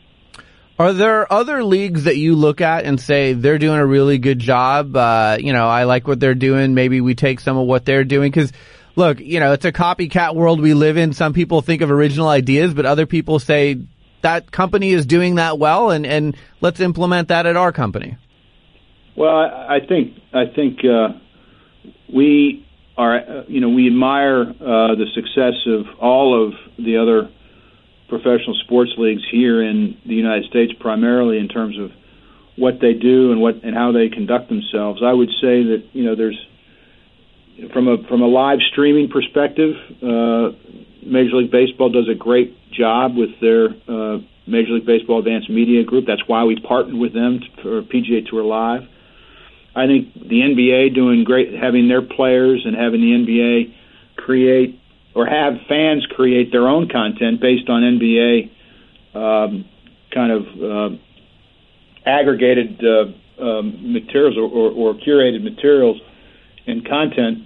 Are 0.79 0.93
there 0.93 1.33
other 1.33 1.65
leagues 1.65 2.05
that 2.05 2.19
you 2.19 2.35
look 2.35 2.61
at 2.61 2.85
and 2.85 3.01
say 3.01 3.33
they're 3.33 3.59
doing 3.59 3.79
a 3.79 3.87
really 3.87 4.19
good 4.19 4.39
job? 4.39 4.95
Uh, 4.95 5.39
you 5.41 5.55
know, 5.55 5.67
I 5.67 5.85
like 5.85 6.07
what 6.07 6.21
they're 6.21 6.35
doing. 6.35 6.75
Maybe 6.75 7.01
we 7.01 7.15
take 7.15 7.41
some 7.41 7.57
of 7.57 7.67
what 7.67 7.87
they're 7.87 8.05
doing 8.05 8.31
because 8.31 8.53
look, 8.97 9.21
you 9.21 9.39
know, 9.39 9.53
it's 9.53 9.65
a 9.65 9.73
copycat 9.73 10.35
world 10.35 10.61
we 10.61 10.75
live 10.75 10.97
in. 10.97 11.13
Some 11.13 11.33
people 11.33 11.61
think 11.61 11.83
of 11.83 11.91
original 11.91 12.29
ideas, 12.29 12.75
but 12.75 12.87
other 12.87 13.07
people 13.07 13.39
say 13.39 13.81
that 14.23 14.51
company 14.51 14.91
is 14.91 15.07
doing 15.07 15.37
that 15.37 15.59
well, 15.59 15.91
and 15.91 16.05
and 16.05 16.37
let's 16.61 16.81
implement 16.81 17.29
that 17.29 17.47
at 17.47 17.57
our 17.57 17.71
company. 17.71 18.17
Well, 19.17 19.37
I, 19.37 19.77
I 19.77 19.87
think 19.87 20.19
I 20.33 20.47
think 20.47 20.81
uh, 20.85 21.19
we 22.13 22.67
are, 22.97 23.19
uh, 23.19 23.45
you 23.47 23.61
know, 23.61 23.69
we 23.69 23.87
admire 23.87 24.43
uh, 24.43 24.95
the 24.97 25.07
success 25.15 25.55
of 25.67 25.99
all 26.01 26.47
of 26.47 26.55
the 26.79 26.97
other 26.97 27.31
professional 28.09 28.55
sports 28.65 28.93
leagues 28.97 29.23
here 29.31 29.63
in 29.63 29.99
the 30.07 30.15
United 30.15 30.45
States, 30.47 30.73
primarily 30.81 31.39
in 31.39 31.49
terms 31.49 31.79
of 31.79 31.91
what 32.57 32.81
they 32.81 32.95
do 32.95 33.33
and 33.33 33.41
what 33.41 33.63
and 33.63 33.75
how 33.75 33.93
they 33.93 34.09
conduct 34.09 34.49
themselves. 34.49 35.03
I 35.05 35.13
would 35.13 35.31
say 35.41 35.63
that 35.63 35.85
you 35.93 36.05
know 36.05 36.17
there's 36.17 36.39
from 37.73 37.89
a 37.89 37.97
from 38.09 38.23
a 38.23 38.27
live 38.27 38.59
streaming 38.73 39.09
perspective, 39.09 39.75
uh, 40.03 40.51
Major 41.05 41.37
League 41.37 41.51
Baseball 41.51 41.91
does 41.91 42.09
a 42.09 42.15
great 42.15 42.55
job 42.71 43.17
with 43.17 43.31
their 43.41 43.69
uh, 43.89 44.19
Major 44.47 44.73
League 44.73 44.87
Baseball 44.87 45.19
Advanced 45.21 45.51
Media 45.51 45.85
Group. 45.85 46.05
That's 46.07 46.23
why 46.27 46.45
we 46.45 46.61
partnered 46.61 46.97
with 46.97 47.15
them 47.15 47.41
for 47.63 47.83
PGA 47.83 48.29
Tour 48.29 48.45
Live. 48.45 48.83
I 49.75 49.87
think 49.87 50.15
the 50.15 50.41
NBA 50.41 50.95
doing 50.95 51.25
great, 51.25 51.53
having 51.53 51.89
their 51.89 52.03
players 52.03 52.63
and 52.65 52.75
having 52.75 53.01
the 53.01 53.13
NBA 53.13 53.75
create 54.17 54.81
or 55.15 55.27
have 55.27 55.55
fans 55.69 56.07
create 56.15 56.51
their 56.51 56.69
own 56.69 56.89
content 56.89 57.41
based 57.41 57.69
on 57.69 57.83
NBA 57.83 58.51
um, 59.15 59.65
kind 60.13 60.33
of 60.33 60.43
uh, 60.43 60.97
aggregated 62.07 62.83
uh, 62.85 63.43
um, 63.43 63.93
materials 63.93 64.37
or, 64.37 64.45
or, 64.49 64.71
or 64.71 64.95
curated 64.95 65.43
materials 65.43 66.01
and 66.67 66.87
content 66.87 67.46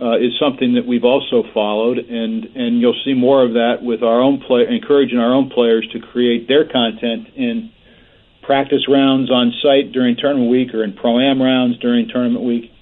uh, 0.00 0.16
is 0.16 0.32
something 0.40 0.74
that 0.74 0.86
we've 0.86 1.04
also 1.04 1.44
followed, 1.52 1.98
and 1.98 2.44
and 2.56 2.80
you'll 2.80 2.98
see 3.04 3.12
more 3.12 3.44
of 3.44 3.52
that 3.52 3.82
with 3.82 4.02
our 4.02 4.20
own 4.20 4.40
play, 4.40 4.64
encouraging 4.68 5.18
our 5.18 5.34
own 5.34 5.50
players 5.50 5.86
to 5.92 6.00
create 6.00 6.48
their 6.48 6.64
content 6.64 7.28
in 7.36 7.70
practice 8.42 8.88
rounds 8.88 9.30
on 9.30 9.52
site 9.62 9.92
during 9.92 10.16
tournament 10.16 10.50
week 10.50 10.72
or 10.72 10.82
in 10.84 10.94
pro 10.94 11.20
am 11.20 11.40
rounds 11.40 11.78
during 11.78 12.08
tournament 12.08 12.44
week. 12.44 12.72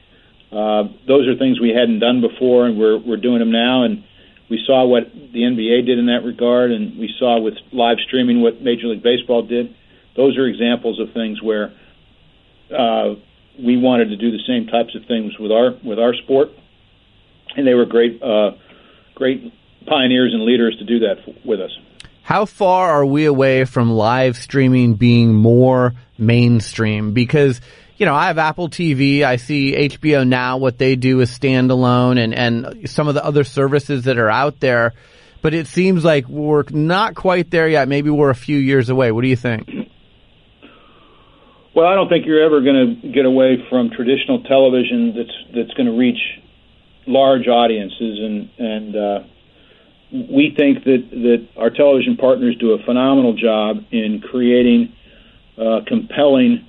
Uh, 0.52 0.84
those 1.06 1.26
are 1.26 1.36
things 1.36 1.60
we 1.60 1.70
hadn't 1.70 1.98
done 1.98 2.20
before, 2.20 2.66
and 2.66 2.78
we're 2.78 2.98
we're 2.98 3.20
doing 3.20 3.40
them 3.40 3.50
now. 3.50 3.82
And 3.82 4.04
we 4.48 4.62
saw 4.64 4.86
what 4.86 5.10
the 5.12 5.42
NBA 5.42 5.86
did 5.86 5.98
in 5.98 6.06
that 6.06 6.22
regard, 6.24 6.70
and 6.70 6.98
we 6.98 7.10
saw 7.18 7.40
with 7.40 7.54
live 7.72 7.98
streaming 8.06 8.42
what 8.42 8.62
Major 8.62 8.86
League 8.86 9.02
Baseball 9.02 9.42
did. 9.42 9.74
Those 10.14 10.38
are 10.38 10.46
examples 10.46 11.00
of 11.00 11.12
things 11.14 11.42
where 11.42 11.74
uh, 12.70 13.18
we 13.58 13.76
wanted 13.76 14.10
to 14.10 14.16
do 14.16 14.30
the 14.30 14.42
same 14.46 14.68
types 14.68 14.94
of 14.94 15.02
things 15.08 15.34
with 15.38 15.50
our 15.50 15.74
with 15.82 15.98
our 15.98 16.14
sport 16.14 16.50
and 17.58 17.66
they 17.66 17.74
were 17.74 17.84
great, 17.84 18.22
uh, 18.22 18.52
great 19.14 19.52
pioneers 19.86 20.32
and 20.32 20.44
leaders 20.44 20.76
to 20.78 20.84
do 20.84 21.00
that 21.00 21.16
with 21.44 21.60
us. 21.60 21.76
How 22.22 22.44
far 22.44 22.90
are 22.90 23.06
we 23.06 23.24
away 23.24 23.64
from 23.64 23.90
live 23.90 24.36
streaming 24.36 24.94
being 24.94 25.34
more 25.34 25.94
mainstream? 26.16 27.14
Because 27.14 27.60
you 27.96 28.06
know, 28.06 28.14
I 28.14 28.28
have 28.28 28.38
Apple 28.38 28.68
TV. 28.68 29.24
I 29.24 29.36
see 29.36 29.74
HBO 29.74 30.26
now. 30.26 30.58
What 30.58 30.78
they 30.78 30.94
do 30.94 31.20
is 31.20 31.36
standalone, 31.36 32.22
and 32.22 32.32
and 32.32 32.88
some 32.88 33.08
of 33.08 33.14
the 33.14 33.24
other 33.24 33.42
services 33.42 34.04
that 34.04 34.18
are 34.18 34.30
out 34.30 34.60
there. 34.60 34.92
But 35.42 35.54
it 35.54 35.66
seems 35.66 36.04
like 36.04 36.28
we're 36.28 36.64
not 36.70 37.16
quite 37.16 37.50
there 37.50 37.68
yet. 37.68 37.88
Maybe 37.88 38.10
we're 38.10 38.30
a 38.30 38.36
few 38.36 38.58
years 38.58 38.88
away. 38.88 39.10
What 39.10 39.22
do 39.22 39.28
you 39.28 39.36
think? 39.36 39.68
Well, 41.74 41.86
I 41.86 41.94
don't 41.94 42.08
think 42.08 42.26
you're 42.26 42.44
ever 42.44 42.60
going 42.60 43.00
to 43.02 43.08
get 43.12 43.24
away 43.24 43.64
from 43.68 43.90
traditional 43.90 44.42
television. 44.44 45.14
That's 45.16 45.56
that's 45.56 45.74
going 45.74 45.86
to 45.86 45.96
reach 45.96 46.20
large 47.08 47.48
audiences, 47.48 48.18
and 48.20 48.50
and 48.58 48.96
uh, 48.96 49.20
we 50.12 50.54
think 50.56 50.84
that 50.84 51.08
that 51.10 51.48
our 51.56 51.70
television 51.70 52.16
partners 52.16 52.56
do 52.60 52.72
a 52.72 52.82
phenomenal 52.84 53.34
job 53.34 53.78
in 53.90 54.20
creating 54.20 54.92
uh, 55.58 55.80
compelling 55.86 56.66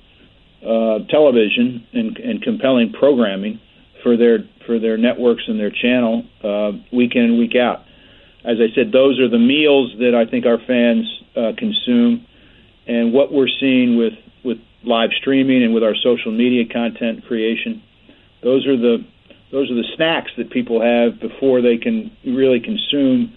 uh, 0.62 0.98
television 1.08 1.86
and, 1.92 2.16
and 2.18 2.42
compelling 2.42 2.92
programming 2.92 3.60
for 4.02 4.16
their 4.16 4.38
for 4.66 4.78
their 4.78 4.96
networks 4.96 5.44
and 5.46 5.58
their 5.58 5.70
channel 5.70 6.24
uh, 6.42 6.72
week 6.92 7.12
in 7.14 7.22
and 7.22 7.38
week 7.38 7.54
out. 7.56 7.84
As 8.44 8.56
I 8.58 8.74
said, 8.74 8.92
those 8.92 9.20
are 9.20 9.28
the 9.28 9.38
meals 9.38 9.92
that 9.98 10.14
I 10.14 10.30
think 10.30 10.46
our 10.46 10.58
fans 10.58 11.06
uh, 11.36 11.52
consume, 11.56 12.26
and 12.86 13.12
what 13.12 13.32
we're 13.32 13.52
seeing 13.60 13.96
with 13.96 14.14
with 14.44 14.58
live 14.82 15.10
streaming 15.18 15.62
and 15.62 15.74
with 15.74 15.82
our 15.82 15.94
social 15.94 16.32
media 16.32 16.64
content 16.70 17.26
creation. 17.26 17.82
Those 18.42 18.66
are 18.66 18.76
the 18.76 19.04
those 19.52 19.70
are 19.70 19.74
the 19.74 19.88
snacks 19.96 20.30
that 20.38 20.50
people 20.50 20.80
have 20.80 21.20
before 21.20 21.60
they 21.60 21.76
can 21.76 22.10
really 22.24 22.60
consume 22.60 23.36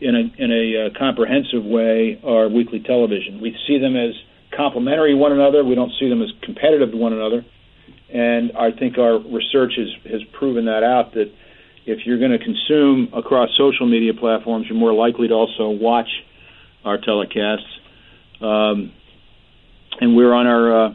in 0.00 0.14
a 0.14 0.42
in 0.42 0.52
a 0.52 0.86
uh, 0.86 0.98
comprehensive 0.98 1.64
way 1.64 2.20
our 2.24 2.48
weekly 2.48 2.80
television. 2.80 3.40
We 3.40 3.56
see 3.66 3.78
them 3.78 3.96
as 3.96 4.14
complementary 4.56 5.14
one 5.14 5.32
another. 5.32 5.64
We 5.64 5.74
don't 5.74 5.92
see 5.98 6.08
them 6.08 6.22
as 6.22 6.28
competitive 6.42 6.92
to 6.92 6.96
one 6.96 7.12
another. 7.12 7.44
And 8.12 8.52
I 8.56 8.70
think 8.70 8.96
our 8.98 9.18
research 9.18 9.72
has 9.76 9.88
has 10.10 10.22
proven 10.38 10.66
that 10.66 10.82
out 10.82 11.14
that 11.14 11.32
if 11.86 12.06
you're 12.06 12.18
going 12.18 12.32
to 12.32 12.38
consume 12.38 13.08
across 13.14 13.48
social 13.56 13.86
media 13.86 14.12
platforms, 14.14 14.66
you're 14.68 14.78
more 14.78 14.92
likely 14.92 15.28
to 15.28 15.34
also 15.34 15.70
watch 15.70 16.08
our 16.84 16.98
telecasts. 16.98 17.66
Um, 18.40 18.92
and 20.00 20.14
we're 20.14 20.32
on 20.32 20.46
our 20.46 20.86
uh, 20.86 20.94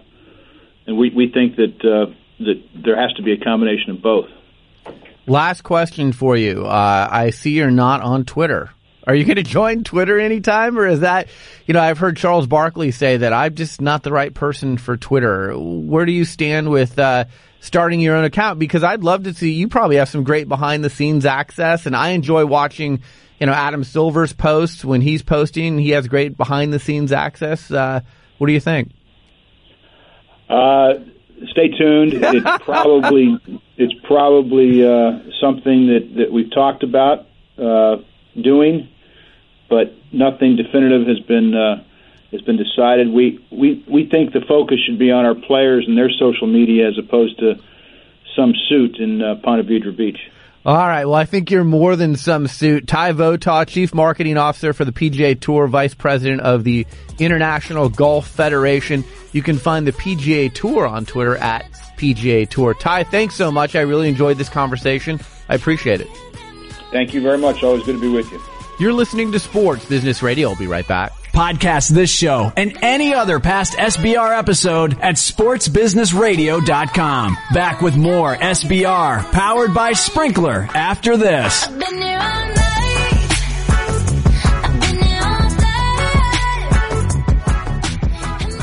and 0.88 0.98
we 0.98 1.10
we 1.10 1.32
think 1.32 1.58
that 1.58 1.76
uh, 1.84 2.14
that 2.40 2.64
there 2.84 3.00
has 3.00 3.14
to 3.14 3.24
be 3.24 3.34
a 3.34 3.38
combination 3.38 3.92
of 3.92 4.02
both. 4.02 4.30
Last 5.26 5.64
question 5.64 6.12
for 6.12 6.36
you. 6.36 6.66
Uh, 6.66 7.08
I 7.10 7.30
see 7.30 7.52
you're 7.52 7.72
not 7.72 8.02
on 8.02 8.26
Twitter. 8.26 8.70
Are 9.06 9.16
you 9.16 9.26
going 9.26 9.36
to 9.36 9.44
join 9.44 9.84
Twitter 9.84 10.18
anytime, 10.20 10.78
or 10.78 10.88
is 10.88 11.02
that, 11.02 11.28
you 11.66 11.74
know, 11.74 11.82
I've 11.82 11.98
heard 11.98 12.16
Charles 12.16 12.48
Barkley 12.48 12.92
say 12.92 13.18
that 13.18 13.34
I'm 13.34 13.56
just 13.56 13.82
not 13.82 14.04
the 14.04 14.12
right 14.12 14.34
person 14.34 14.78
for 14.78 14.96
Twitter. 14.96 15.54
Where 15.58 16.06
do 16.06 16.14
you 16.14 16.24
stand 16.24 16.70
with 16.70 16.98
uh, 16.98 17.26
starting 17.60 18.00
your 18.00 18.16
own 18.16 18.24
account? 18.24 18.60
Because 18.60 18.82
I'd 18.82 19.04
love 19.04 19.24
to 19.24 19.34
see 19.34 19.52
you 19.52 19.68
probably 19.68 19.98
have 19.98 20.08
some 20.08 20.24
great 20.24 20.48
behind 20.48 20.86
the 20.86 20.90
scenes 20.90 21.26
access, 21.26 21.86
and 21.86 21.98
I 21.98 22.10
enjoy 22.10 22.46
watching, 22.46 23.02
you 23.40 23.46
know, 23.46 23.54
Adam 23.54 23.84
Silver's 23.84 24.32
posts 24.32 24.86
when 24.86 25.02
he's 25.02 25.22
posting. 25.22 25.78
He 25.78 25.90
has 25.90 26.08
great 26.08 26.38
behind 26.38 26.72
the 26.72 26.80
scenes 26.80 27.12
access. 27.12 27.70
Uh, 27.72 28.02
what 28.38 28.48
do 28.48 28.54
you 28.54 28.62
think? 28.62 28.92
Uh, 30.50 30.94
stay 31.52 31.70
tuned. 31.70 32.14
It's 32.24 32.64
probably 32.64 33.38
it's 33.78 33.94
probably 34.06 34.86
uh, 34.86 35.20
something 35.42 35.88
that, 35.88 36.14
that 36.18 36.32
we've 36.32 36.52
talked 36.52 36.84
about 36.84 37.28
uh, 37.58 37.98
doing, 38.40 38.90
but 39.70 39.94
nothing 40.12 40.56
definitive 40.56 41.08
has 41.08 41.20
been 41.20 41.54
uh, 41.56 41.84
has 42.32 42.42
been 42.42 42.58
decided. 42.58 43.10
We, 43.10 43.46
we 43.52 43.84
we 43.88 44.08
think 44.10 44.34
the 44.34 44.42
focus 44.42 44.80
should 44.86 45.00
be 45.00 45.12
on 45.12 45.26
our 45.26 45.36
players 45.36 45.86
and 45.88 45.98
their 45.98 46.10
social 46.10 46.48
media 46.48 46.88
as 46.88 46.98
opposed 46.98 47.40
to 47.40 47.60
some 48.36 48.54
suit 48.68 48.98
in 48.98 49.22
uh, 49.22 49.36
Ponte 49.44 49.66
Vedra 49.68 49.96
Beach. 49.96 50.20
All 50.66 50.78
right. 50.78 51.04
Well, 51.04 51.16
I 51.16 51.26
think 51.26 51.52
you're 51.52 51.66
more 51.66 51.98
than 51.98 52.16
some 52.16 52.48
suit. 52.48 52.88
Ty 52.88 53.14
Votaw, 53.14 53.68
Chief 53.68 53.94
Marketing 53.94 54.38
Officer 54.38 54.72
for 54.72 54.86
the 54.86 54.94
PGA 54.94 55.38
Tour, 55.40 55.68
Vice 55.68 55.94
President 55.94 56.40
of 56.40 56.64
the 56.64 56.88
International 57.20 57.90
Golf 57.90 58.28
Federation. 58.28 59.04
You 59.34 59.42
can 59.42 59.58
find 59.58 59.86
the 59.86 59.92
PGA 59.92 60.54
Tour 60.54 60.88
on 60.88 61.06
Twitter 61.06 61.36
at 61.36 61.70
PGA 61.98 62.50
Tour. 62.50 62.74
Ty, 62.76 63.04
thanks 63.04 63.36
so 63.36 63.52
much. 63.52 63.76
I 63.76 63.82
really 63.82 64.08
enjoyed 64.08 64.38
this 64.38 64.50
conversation. 64.50 65.20
I 65.50 65.56
appreciate 65.56 66.00
it. 66.00 66.08
Thank 66.92 67.14
you 67.14 67.22
very 67.22 67.38
much. 67.38 67.62
Always 67.62 67.84
good 67.84 67.96
to 67.96 68.02
be 68.02 68.10
with 68.10 68.32
you. 68.32 68.42
You're 68.80 68.94
listening 68.94 69.34
to 69.34 69.40
Sports 69.40 69.86
Business 69.86 70.24
Radio. 70.24 70.50
I'll 70.50 70.56
be 70.56 70.68
right 70.68 70.88
back. 70.88 71.12
Podcast 71.34 71.90
this 71.90 72.12
show 72.12 72.54
and 72.56 72.78
any 72.84 73.16
other 73.16 73.40
past 73.40 73.74
SBR 73.74 74.38
episode 74.38 75.00
at 75.00 75.16
sportsbusinessradio.com. 75.16 77.38
Back 77.54 77.82
with 77.82 77.98
more 77.98 78.36
SBR 78.36 79.32
powered 79.32 79.74
by 79.74 79.94
Sprinklr 79.94 80.68
after 80.76 81.18
this. 81.18 81.68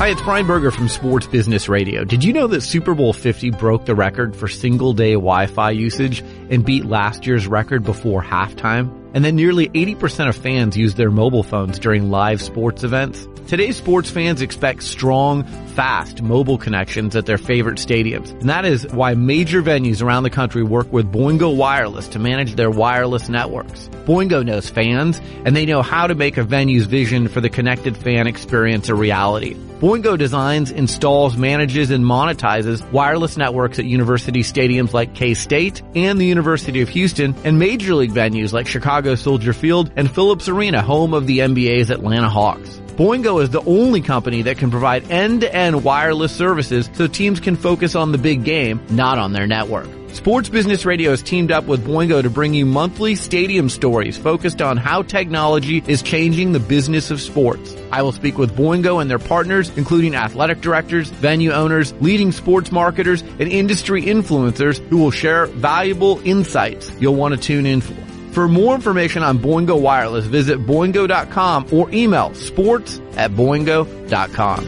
Hi, 0.01 0.07
it's 0.07 0.21
Brian 0.23 0.47
Berger 0.47 0.71
from 0.71 0.89
Sports 0.89 1.27
Business 1.27 1.69
Radio. 1.69 2.03
Did 2.03 2.23
you 2.23 2.33
know 2.33 2.47
that 2.47 2.61
Super 2.61 2.95
Bowl 2.95 3.13
50 3.13 3.51
broke 3.51 3.85
the 3.85 3.93
record 3.93 4.35
for 4.35 4.47
single 4.47 4.93
day 4.93 5.13
Wi-Fi 5.13 5.69
usage 5.71 6.23
and 6.51 6.63
beat 6.63 6.85
last 6.85 7.25
year's 7.25 7.47
record 7.47 7.83
before 7.83 8.21
halftime? 8.21 8.95
And 9.13 9.25
then 9.25 9.35
nearly 9.35 9.67
80% 9.69 10.29
of 10.29 10.35
fans 10.35 10.77
use 10.77 10.95
their 10.95 11.09
mobile 11.09 11.43
phones 11.43 11.79
during 11.79 12.11
live 12.11 12.41
sports 12.41 12.83
events. 12.83 13.27
Today's 13.47 13.75
sports 13.75 14.09
fans 14.09 14.41
expect 14.41 14.83
strong, 14.83 15.43
fast 15.75 16.21
mobile 16.21 16.57
connections 16.57 17.15
at 17.15 17.25
their 17.25 17.37
favorite 17.37 17.79
stadiums. 17.79 18.31
And 18.31 18.49
that 18.49 18.63
is 18.63 18.87
why 18.87 19.15
major 19.15 19.61
venues 19.61 20.01
around 20.01 20.23
the 20.23 20.29
country 20.29 20.63
work 20.63 20.91
with 20.93 21.11
Boingo 21.11 21.53
Wireless 21.55 22.07
to 22.09 22.19
manage 22.19 22.55
their 22.55 22.69
wireless 22.69 23.27
networks. 23.27 23.89
Boingo 24.05 24.45
knows 24.45 24.69
fans 24.69 25.19
and 25.45 25.55
they 25.55 25.65
know 25.65 25.81
how 25.81 26.07
to 26.07 26.15
make 26.15 26.37
a 26.37 26.43
venue's 26.43 26.85
vision 26.85 27.27
for 27.27 27.41
the 27.41 27.49
connected 27.49 27.97
fan 27.97 28.27
experience 28.27 28.87
a 28.87 28.95
reality. 28.95 29.55
Boingo 29.81 30.15
designs, 30.15 30.69
installs, 30.69 31.35
manages, 31.35 31.89
and 31.89 32.05
monetizes 32.05 32.89
wireless 32.91 33.35
networks 33.35 33.79
at 33.79 33.85
university 33.85 34.43
stadiums 34.43 34.93
like 34.93 35.15
K-State 35.15 35.81
and 35.95 36.21
the 36.21 36.25
University 36.25 36.40
of 36.81 36.89
Houston 36.89 37.35
and 37.43 37.57
major 37.57 37.95
league 37.95 38.11
venues 38.11 38.53
like 38.53 38.67
Chicago 38.67 39.15
Soldier 39.15 39.53
Field 39.53 39.91
and 39.95 40.09
Philips 40.09 40.47
Arena, 40.47 40.81
home 40.81 41.13
of 41.13 41.27
the 41.27 41.39
NBA's 41.39 41.89
Atlanta 41.89 42.29
Hawks. 42.29 42.81
Boingo 42.95 43.41
is 43.41 43.49
the 43.49 43.63
only 43.63 44.01
company 44.01 44.41
that 44.43 44.57
can 44.57 44.69
provide 44.69 45.09
end-to-end 45.09 45.83
wireless 45.83 46.35
services 46.35 46.89
so 46.93 47.07
teams 47.07 47.39
can 47.39 47.55
focus 47.55 47.95
on 47.95 48.11
the 48.11 48.17
big 48.17 48.43
game, 48.43 48.81
not 48.89 49.17
on 49.17 49.33
their 49.33 49.47
network. 49.47 49.87
Sports 50.13 50.49
Business 50.49 50.85
Radio 50.85 51.11
has 51.11 51.21
teamed 51.21 51.51
up 51.51 51.65
with 51.65 51.85
Boingo 51.85 52.21
to 52.21 52.29
bring 52.29 52.53
you 52.53 52.65
monthly 52.65 53.15
stadium 53.15 53.69
stories 53.69 54.17
focused 54.17 54.61
on 54.61 54.77
how 54.77 55.01
technology 55.01 55.83
is 55.87 56.01
changing 56.01 56.51
the 56.51 56.59
business 56.59 57.11
of 57.11 57.21
sports. 57.21 57.75
I 57.91 58.01
will 58.01 58.11
speak 58.11 58.37
with 58.37 58.55
Boingo 58.55 59.01
and 59.01 59.09
their 59.09 59.19
partners, 59.19 59.71
including 59.77 60.13
athletic 60.13 60.61
directors, 60.61 61.09
venue 61.09 61.51
owners, 61.51 61.93
leading 62.01 62.31
sports 62.31 62.71
marketers, 62.71 63.21
and 63.21 63.41
industry 63.41 64.03
influencers 64.03 64.77
who 64.89 64.97
will 64.97 65.11
share 65.11 65.47
valuable 65.47 66.21
insights 66.25 66.91
you'll 66.99 67.15
want 67.15 67.33
to 67.33 67.39
tune 67.39 67.65
in 67.65 67.81
for. 67.81 67.95
For 68.33 68.47
more 68.47 68.75
information 68.75 69.23
on 69.23 69.39
Boingo 69.39 69.79
Wireless, 69.79 70.25
visit 70.25 70.59
boingo.com 70.59 71.67
or 71.71 71.89
email 71.91 72.33
sports 72.33 73.01
at 73.17 73.31
boingo.com. 73.31 74.65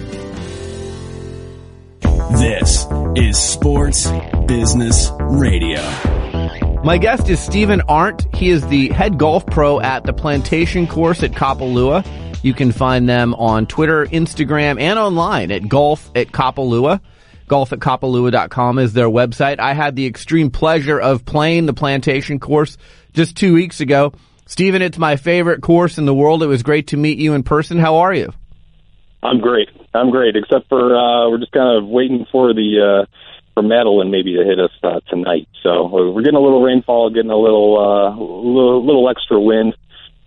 This 2.40 2.88
is 3.16 3.38
Sports 3.38 4.08
Business 4.48 5.10
Radio. 5.20 5.82
My 6.84 6.98
guest 6.98 7.30
is 7.30 7.40
Stephen 7.40 7.82
Arndt. 7.88 8.28
He 8.36 8.50
is 8.50 8.66
the 8.68 8.90
head 8.90 9.18
golf 9.18 9.46
pro 9.46 9.80
at 9.80 10.04
the 10.04 10.12
Plantation 10.12 10.86
Course 10.86 11.24
at 11.24 11.32
Kapalua. 11.32 12.06
You 12.44 12.54
can 12.54 12.74
find 12.74 13.08
them 13.08 13.34
on 13.36 13.68
Twitter, 13.68 14.06
Instagram, 14.06 14.82
and 14.82 15.00
online 15.00 15.50
at 15.52 15.70
golf 15.70 16.12
at 16.14 16.28
Kapalua. 16.28 17.00
Golf 17.48 17.72
at 17.72 17.80
Kapalua.com 17.80 18.80
is 18.80 18.92
their 18.94 19.10
website. 19.10 19.60
I 19.60 19.74
had 19.74 19.96
the 19.96 20.06
extreme 20.06 20.52
pleasure 20.52 21.00
of 21.00 21.26
playing 21.26 21.66
the 21.66 21.74
Plantation 21.74 22.40
Course 22.40 22.78
just 23.14 23.38
two 23.38 23.54
weeks 23.54 23.80
ago. 23.80 24.14
Stephen, 24.46 24.82
it's 24.82 24.98
my 24.98 25.16
favorite 25.16 25.62
course 25.62 25.98
in 25.98 26.06
the 26.06 26.14
world. 26.14 26.44
It 26.44 26.48
was 26.48 26.64
great 26.64 26.88
to 26.88 26.98
meet 26.98 27.18
you 27.18 27.34
in 27.34 27.44
person. 27.44 27.80
How 27.80 27.98
are 27.98 28.14
you? 28.14 28.34
I'm 29.24 29.40
great. 29.40 29.70
I'm 29.94 30.10
great, 30.10 30.36
except 30.36 30.68
for 30.68 30.96
uh, 30.96 31.30
we're 31.30 31.38
just 31.38 31.54
kind 31.54 31.78
of 31.78 31.88
waiting 31.88 32.26
for 32.32 32.54
the 32.54 33.06
uh, 33.06 33.06
for 33.54 33.64
Madeline 33.64 34.12
maybe 34.12 34.34
to 34.34 34.44
hit 34.44 34.60
us 34.60 34.72
uh, 34.84 35.00
tonight. 35.10 35.48
So 35.62 35.88
we're 35.88 36.22
getting 36.22 36.38
a 36.38 36.42
little 36.42 36.62
rainfall, 36.62 37.10
getting 37.10 37.32
a 37.32 37.38
little 37.38 37.78
uh, 37.80 38.10
little, 38.20 38.86
little 38.86 39.10
extra 39.10 39.40
wind. 39.40 39.76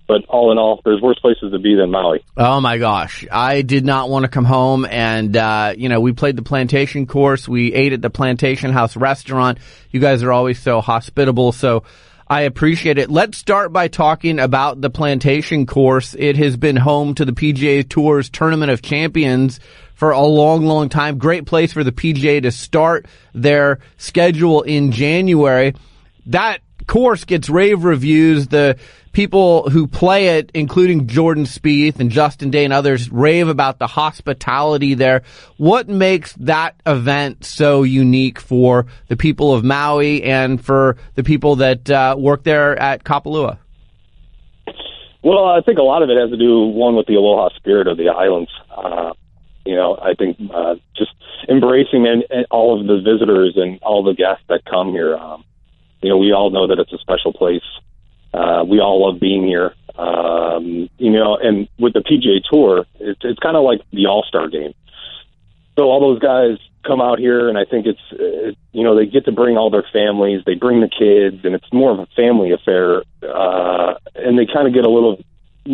But 0.08 0.24
all 0.28 0.52
in 0.52 0.58
all, 0.58 0.80
there's 0.84 1.02
worse 1.02 1.18
places 1.18 1.50
to 1.50 1.58
be 1.58 1.74
than 1.74 1.90
Maui. 1.90 2.24
Oh 2.36 2.60
my 2.60 2.78
gosh. 2.78 3.26
I 3.30 3.62
did 3.62 3.84
not 3.84 4.08
want 4.08 4.22
to 4.22 4.28
come 4.28 4.44
home 4.44 4.84
and, 4.84 5.36
uh, 5.36 5.74
you 5.76 5.88
know, 5.88 6.00
we 6.00 6.12
played 6.12 6.36
the 6.36 6.42
plantation 6.42 7.06
course. 7.08 7.48
We 7.48 7.74
ate 7.74 7.92
at 7.92 8.02
the 8.02 8.10
plantation 8.10 8.72
house 8.72 8.96
restaurant. 8.96 9.58
You 9.90 9.98
guys 9.98 10.22
are 10.22 10.30
always 10.30 10.60
so 10.60 10.80
hospitable. 10.80 11.50
So 11.50 11.82
I 12.28 12.42
appreciate 12.42 12.98
it. 12.98 13.10
Let's 13.10 13.36
start 13.36 13.72
by 13.72 13.88
talking 13.88 14.38
about 14.38 14.80
the 14.80 14.90
plantation 14.90 15.66
course. 15.66 16.14
It 16.16 16.36
has 16.36 16.56
been 16.56 16.76
home 16.76 17.16
to 17.16 17.24
the 17.24 17.32
PGA 17.32 17.88
Tour's 17.88 18.30
Tournament 18.30 18.70
of 18.70 18.82
Champions 18.82 19.58
for 19.96 20.12
a 20.12 20.20
long, 20.20 20.64
long 20.64 20.88
time. 20.88 21.18
Great 21.18 21.46
place 21.46 21.72
for 21.72 21.82
the 21.82 21.90
PGA 21.90 22.42
to 22.42 22.52
start 22.52 23.06
their 23.34 23.80
schedule 23.96 24.62
in 24.62 24.92
January. 24.92 25.74
That 26.26 26.60
course 26.86 27.24
gets 27.24 27.48
rave 27.48 27.82
reviews. 27.82 28.48
The 28.48 28.78
people 29.12 29.70
who 29.70 29.86
play 29.86 30.38
it, 30.38 30.50
including 30.54 31.06
Jordan 31.06 31.44
Spieth 31.44 31.98
and 31.98 32.10
Justin 32.10 32.50
Day 32.50 32.64
and 32.64 32.72
others, 32.72 33.10
rave 33.10 33.48
about 33.48 33.78
the 33.78 33.86
hospitality 33.86 34.94
there. 34.94 35.22
What 35.56 35.88
makes 35.88 36.34
that 36.34 36.76
event 36.84 37.44
so 37.44 37.82
unique 37.82 38.38
for 38.38 38.86
the 39.08 39.16
people 39.16 39.54
of 39.54 39.64
Maui 39.64 40.22
and 40.22 40.62
for 40.62 40.98
the 41.14 41.24
people 41.24 41.56
that 41.56 41.90
uh, 41.90 42.16
work 42.18 42.44
there 42.44 42.78
at 42.78 43.02
Kapalua? 43.02 43.58
Well, 45.22 45.46
I 45.46 45.60
think 45.62 45.78
a 45.78 45.82
lot 45.82 46.02
of 46.02 46.10
it 46.10 46.16
has 46.18 46.30
to 46.30 46.36
do 46.36 46.66
one 46.66 46.94
with 46.94 47.06
the 47.06 47.14
aloha 47.14 47.48
spirit 47.56 47.88
of 47.88 47.96
the 47.96 48.10
islands. 48.10 48.50
Uh, 48.70 49.12
you 49.66 49.74
know, 49.74 49.98
I 50.00 50.14
think 50.14 50.38
uh, 50.54 50.76
just, 50.96 51.12
embracing 51.48 52.06
and, 52.06 52.24
and 52.30 52.46
all 52.50 52.80
of 52.80 52.86
the 52.86 52.96
visitors 52.96 53.54
and 53.56 53.80
all 53.82 54.02
the 54.02 54.14
guests 54.14 54.44
that 54.48 54.64
come 54.64 54.90
here. 54.90 55.16
Um, 55.16 55.44
you 56.02 56.08
know, 56.08 56.18
we 56.18 56.32
all 56.32 56.50
know 56.50 56.66
that 56.66 56.78
it's 56.78 56.92
a 56.92 56.98
special 56.98 57.32
place. 57.32 57.64
Uh, 58.34 58.64
we 58.66 58.80
all 58.80 59.06
love 59.06 59.20
being 59.20 59.46
here. 59.46 59.74
Um, 59.96 60.90
you 60.98 61.10
know, 61.10 61.36
and 61.36 61.68
with 61.78 61.94
the 61.94 62.00
PGA 62.00 62.42
Tour, 62.50 62.86
it's 63.00 63.20
it's 63.24 63.38
kind 63.38 63.56
of 63.56 63.64
like 63.64 63.80
the 63.92 64.06
All 64.06 64.24
Star 64.28 64.48
Game. 64.48 64.74
So 65.78 65.84
all 65.84 66.00
those 66.00 66.18
guys 66.18 66.58
come 66.86 67.00
out 67.00 67.18
here, 67.18 67.48
and 67.48 67.56
I 67.56 67.64
think 67.64 67.86
it's 67.86 68.00
it, 68.12 68.58
you 68.72 68.84
know 68.84 68.94
they 68.94 69.06
get 69.06 69.24
to 69.24 69.32
bring 69.32 69.56
all 69.56 69.70
their 69.70 69.86
families, 69.92 70.42
they 70.44 70.54
bring 70.54 70.80
the 70.80 70.88
kids, 70.88 71.44
and 71.44 71.54
it's 71.54 71.72
more 71.72 71.92
of 71.92 71.98
a 71.98 72.06
family 72.14 72.52
affair. 72.52 73.04
Uh, 73.22 73.94
and 74.14 74.38
they 74.38 74.46
kind 74.46 74.68
of 74.68 74.74
get 74.74 74.84
a 74.84 74.90
little, 74.90 75.22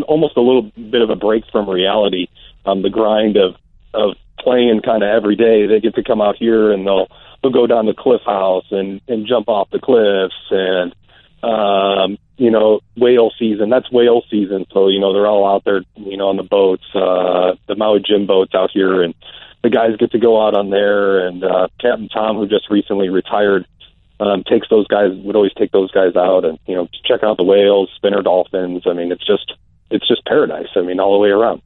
almost 0.07 0.37
a 0.37 0.41
little 0.41 0.71
bit 0.77 1.03
of 1.03 1.11
a 1.11 1.17
break 1.17 1.45
from 1.51 1.69
reality, 1.69 2.29
um, 2.65 2.83
the 2.83 2.91
grind 2.91 3.37
of 3.37 3.57
of 3.95 4.17
playing 4.39 4.81
kind 4.85 5.03
of 5.03 5.09
every 5.09 5.37
day. 5.37 5.67
They 5.67 5.81
get 5.81 5.95
to 5.95 6.05
come 6.05 6.21
out 6.21 6.37
here 6.37 6.73
and 6.73 6.87
they'll 6.87 7.09
they'll 7.43 7.53
go 7.53 7.67
down 7.67 7.87
the 7.87 7.95
cliff 7.95 8.23
house 8.25 8.67
and 8.71 9.01
and 9.09 9.27
jump 9.27 9.49
off 9.49 9.71
the 9.71 9.79
cliffs 9.79 10.35
and 10.51 10.95
um, 11.43 12.19
you 12.37 12.51
know, 12.51 12.81
whale 12.97 13.31
season. 13.39 13.71
That's 13.71 13.91
whale 13.91 14.23
season. 14.31 14.67
So, 14.73 14.89
you 14.89 15.01
know, 15.01 15.13
they're 15.13 15.27
all 15.27 15.47
out 15.47 15.65
there, 15.65 15.83
you 15.97 16.17
know, 16.17 16.29
on 16.29 16.37
the 16.37 16.43
boats, 16.43 16.85
uh, 16.95 17.55
the 17.67 17.77
Maui 17.77 18.01
Jim 18.01 18.27
boats 18.27 18.55
out 18.55 18.71
here 18.73 19.03
and 19.03 19.15
the 19.63 19.71
guys 19.71 19.97
get 19.97 20.13
to 20.13 20.19
go 20.19 20.45
out 20.45 20.55
on 20.55 20.71
there 20.71 21.27
and, 21.27 21.45
uh, 21.45 21.69
Captain 21.81 22.09
Tom, 22.09 22.37
who 22.37 22.49
just 22.49 22.71
recently 22.71 23.09
retired, 23.09 23.67
um, 24.19 24.45
takes 24.45 24.69
those 24.71 24.87
guys, 24.89 25.11
would 25.13 25.37
always 25.37 25.53
take 25.55 25.73
those 25.73 25.91
guys 25.91 26.17
out 26.17 26.45
and, 26.45 26.59
you 26.67 26.75
know, 26.75 26.89
check 27.05 27.23
out 27.23 27.37
the 27.37 27.45
whales, 27.45 27.91
spinner 27.97 28.23
dolphins. 28.23 28.83
I 28.87 28.93
mean, 28.93 29.13
it's 29.13 29.27
just, 29.27 29.53
it's 29.91 30.07
just 30.07 30.25
paradise. 30.25 30.69
I 30.75 30.83
mean, 30.83 31.01
all 31.01 31.13
the 31.13 31.19
way 31.19 31.31
around. 31.31 31.63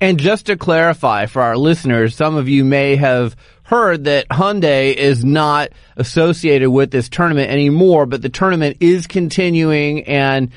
And 0.00 0.18
just 0.18 0.46
to 0.46 0.56
clarify 0.56 1.26
for 1.26 1.42
our 1.42 1.56
listeners, 1.58 2.16
some 2.16 2.36
of 2.36 2.48
you 2.48 2.64
may 2.64 2.96
have 2.96 3.36
heard 3.64 4.04
that 4.04 4.28
Hyundai 4.28 4.94
is 4.94 5.24
not 5.24 5.70
associated 5.96 6.70
with 6.70 6.90
this 6.90 7.08
tournament 7.08 7.50
anymore, 7.50 8.06
but 8.06 8.22
the 8.22 8.30
tournament 8.30 8.78
is 8.80 9.06
continuing 9.06 10.04
and 10.04 10.50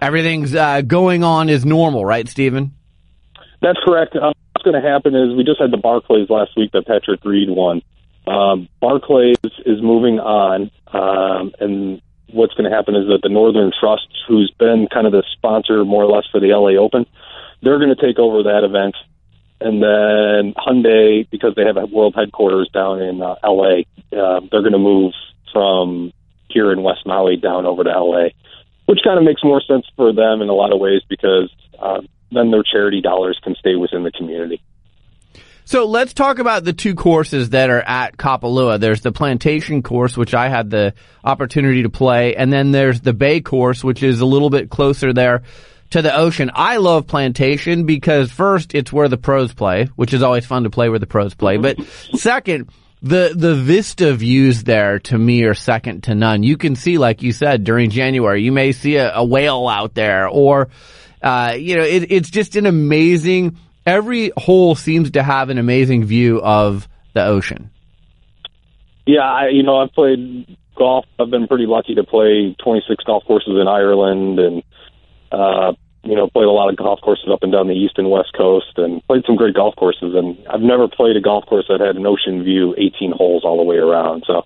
everything's 0.00 0.54
uh, 0.54 0.80
going 0.82 1.24
on 1.24 1.48
as 1.50 1.64
normal, 1.64 2.04
right, 2.04 2.28
Stephen? 2.28 2.72
That's 3.60 3.78
correct. 3.84 4.14
Uh, 4.14 4.32
what's 4.52 4.64
going 4.64 4.80
to 4.80 4.88
happen 4.88 5.14
is 5.14 5.36
we 5.36 5.42
just 5.42 5.60
had 5.60 5.72
the 5.72 5.76
Barclays 5.76 6.30
last 6.30 6.52
week 6.56 6.70
that 6.72 6.86
Patrick 6.86 7.24
Reed 7.24 7.48
won. 7.50 7.82
Um, 8.26 8.68
Barclays 8.80 9.36
is 9.66 9.82
moving 9.82 10.20
on, 10.20 10.70
um, 10.86 11.52
and 11.60 12.00
what's 12.32 12.54
going 12.54 12.70
to 12.70 12.74
happen 12.74 12.94
is 12.94 13.06
that 13.08 13.20
the 13.22 13.28
Northern 13.28 13.72
Trust, 13.78 14.08
who's 14.28 14.52
been 14.58 14.86
kind 14.92 15.06
of 15.06 15.12
the 15.12 15.24
sponsor 15.36 15.84
more 15.84 16.04
or 16.04 16.10
less 16.14 16.24
for 16.30 16.40
the 16.40 16.48
LA 16.48 16.80
Open, 16.80 17.06
they're 17.64 17.78
going 17.78 17.94
to 17.94 18.00
take 18.00 18.18
over 18.18 18.44
that 18.44 18.62
event. 18.64 18.94
And 19.60 19.82
then 19.82 20.54
Hyundai, 20.54 21.28
because 21.30 21.54
they 21.56 21.64
have 21.64 21.76
a 21.76 21.86
world 21.86 22.14
headquarters 22.16 22.68
down 22.72 23.00
in 23.00 23.22
uh, 23.22 23.36
LA, 23.42 23.82
uh, 24.12 24.40
they're 24.50 24.60
going 24.60 24.72
to 24.72 24.78
move 24.78 25.12
from 25.52 26.12
here 26.48 26.70
in 26.72 26.82
West 26.82 27.06
Maui 27.06 27.36
down 27.36 27.64
over 27.64 27.82
to 27.84 27.90
LA, 27.90 28.28
which 28.86 29.00
kind 29.02 29.18
of 29.18 29.24
makes 29.24 29.42
more 29.42 29.62
sense 29.62 29.86
for 29.96 30.12
them 30.12 30.42
in 30.42 30.48
a 30.48 30.52
lot 30.52 30.72
of 30.72 30.80
ways 30.80 31.00
because 31.08 31.50
uh, 31.80 32.02
then 32.30 32.50
their 32.50 32.62
charity 32.62 33.00
dollars 33.00 33.40
can 33.42 33.54
stay 33.54 33.76
within 33.76 34.02
the 34.02 34.10
community. 34.10 34.62
So 35.66 35.86
let's 35.86 36.12
talk 36.12 36.40
about 36.40 36.64
the 36.64 36.74
two 36.74 36.94
courses 36.94 37.50
that 37.50 37.70
are 37.70 37.80
at 37.80 38.18
Kapalua. 38.18 38.78
There's 38.78 39.00
the 39.00 39.12
plantation 39.12 39.82
course, 39.82 40.14
which 40.14 40.34
I 40.34 40.50
had 40.50 40.68
the 40.68 40.92
opportunity 41.24 41.84
to 41.84 41.90
play, 41.90 42.36
and 42.36 42.52
then 42.52 42.70
there's 42.70 43.00
the 43.00 43.14
bay 43.14 43.40
course, 43.40 43.82
which 43.82 44.02
is 44.02 44.20
a 44.20 44.26
little 44.26 44.50
bit 44.50 44.68
closer 44.68 45.14
there 45.14 45.42
to 45.90 46.02
the 46.02 46.16
ocean. 46.16 46.50
I 46.54 46.78
love 46.78 47.06
Plantation 47.06 47.86
because 47.86 48.30
first, 48.30 48.74
it's 48.74 48.92
where 48.92 49.08
the 49.08 49.16
pros 49.16 49.52
play, 49.52 49.86
which 49.96 50.12
is 50.12 50.22
always 50.22 50.46
fun 50.46 50.64
to 50.64 50.70
play 50.70 50.88
where 50.88 50.98
the 50.98 51.06
pros 51.06 51.34
play. 51.34 51.56
But 51.56 51.78
second, 52.14 52.70
the 53.02 53.32
the 53.36 53.54
vista 53.54 54.14
views 54.14 54.64
there 54.64 54.98
to 55.00 55.18
me 55.18 55.44
are 55.44 55.54
second 55.54 56.04
to 56.04 56.14
none. 56.14 56.42
You 56.42 56.56
can 56.56 56.74
see, 56.74 56.98
like 56.98 57.22
you 57.22 57.32
said, 57.32 57.62
during 57.62 57.90
January, 57.90 58.42
you 58.42 58.50
may 58.50 58.72
see 58.72 58.96
a, 58.96 59.14
a 59.16 59.24
whale 59.24 59.68
out 59.68 59.94
there, 59.94 60.26
or 60.26 60.68
uh, 61.22 61.54
you 61.58 61.76
know, 61.76 61.82
it, 61.82 62.10
it's 62.10 62.30
just 62.30 62.56
an 62.56 62.66
amazing. 62.66 63.58
Every 63.86 64.32
hole 64.36 64.74
seems 64.74 65.12
to 65.12 65.22
have 65.22 65.50
an 65.50 65.58
amazing 65.58 66.04
view 66.04 66.40
of 66.40 66.88
the 67.12 67.24
ocean. 67.24 67.70
Yeah, 69.06 69.20
I, 69.20 69.48
you 69.48 69.62
know, 69.62 69.76
I've 69.76 69.92
played 69.92 70.56
golf. 70.76 71.04
I've 71.18 71.30
been 71.30 71.46
pretty 71.46 71.66
lucky 71.66 71.94
to 71.96 72.04
play 72.04 72.56
26 72.62 73.04
golf 73.04 73.24
courses 73.26 73.58
in 73.60 73.68
Ireland 73.68 74.38
and 74.38 74.62
uh, 75.34 75.72
you 76.04 76.14
know, 76.14 76.28
played 76.28 76.44
a 76.44 76.50
lot 76.50 76.68
of 76.68 76.76
golf 76.76 77.00
courses 77.00 77.28
up 77.32 77.42
and 77.42 77.50
down 77.50 77.66
the 77.66 77.74
east 77.74 77.96
and 77.96 78.10
west 78.10 78.32
coast, 78.36 78.76
and 78.76 79.02
played 79.06 79.24
some 79.26 79.36
great 79.36 79.54
golf 79.54 79.74
courses. 79.76 80.14
And 80.14 80.38
I've 80.48 80.60
never 80.60 80.86
played 80.86 81.16
a 81.16 81.20
golf 81.20 81.46
course 81.46 81.64
that 81.68 81.80
had 81.80 81.96
an 81.96 82.06
ocean 82.06 82.44
view, 82.44 82.74
18 82.76 83.12
holes 83.12 83.42
all 83.44 83.56
the 83.56 83.64
way 83.64 83.76
around. 83.76 84.24
So 84.26 84.42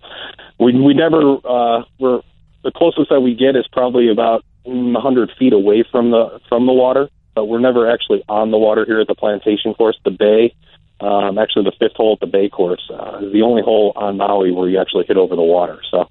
we 0.58 0.72
we 0.80 0.94
never 0.94 1.38
uh, 1.44 1.82
we're 1.98 2.22
the 2.62 2.72
closest 2.74 3.10
that 3.10 3.20
we 3.20 3.34
get 3.34 3.56
is 3.56 3.66
probably 3.72 4.10
about 4.10 4.44
100 4.64 5.30
feet 5.38 5.52
away 5.52 5.84
from 5.90 6.10
the 6.10 6.40
from 6.48 6.66
the 6.66 6.72
water, 6.72 7.08
but 7.34 7.46
we're 7.46 7.60
never 7.60 7.90
actually 7.90 8.22
on 8.28 8.50
the 8.50 8.58
water 8.58 8.84
here 8.84 9.00
at 9.00 9.08
the 9.08 9.14
plantation 9.14 9.74
course. 9.74 9.98
The 10.04 10.10
bay, 10.10 10.54
um, 11.00 11.38
actually 11.38 11.64
the 11.64 11.76
fifth 11.78 11.96
hole 11.96 12.14
at 12.14 12.20
the 12.20 12.30
bay 12.30 12.48
course, 12.48 12.88
uh, 12.90 13.18
is 13.22 13.32
the 13.32 13.42
only 13.42 13.62
hole 13.62 13.92
on 13.96 14.16
Maui 14.16 14.52
where 14.52 14.68
you 14.68 14.80
actually 14.80 15.06
hit 15.06 15.16
over 15.16 15.34
the 15.34 15.42
water. 15.42 15.80
So 15.90 16.06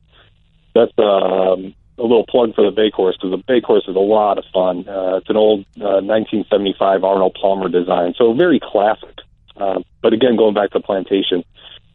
that's 0.75 0.91
um, 0.97 1.73
a 1.97 2.01
little 2.01 2.25
plug 2.25 2.53
for 2.53 2.63
the 2.63 2.71
Bay 2.71 2.91
Course 2.91 3.17
because 3.17 3.31
the 3.31 3.43
Bay 3.47 3.61
Course 3.61 3.85
is 3.87 3.95
a 3.95 3.99
lot 3.99 4.37
of 4.37 4.45
fun. 4.53 4.87
Uh, 4.87 5.17
it's 5.17 5.29
an 5.29 5.37
old 5.37 5.61
uh, 5.77 6.01
1975 6.05 7.03
Arnold 7.03 7.37
Palmer 7.39 7.69
design, 7.69 8.13
so 8.17 8.33
very 8.33 8.59
classic. 8.61 9.17
Uh, 9.55 9.79
but 10.01 10.13
again, 10.13 10.37
going 10.37 10.53
back 10.53 10.71
to 10.71 10.79
Plantation, 10.79 11.43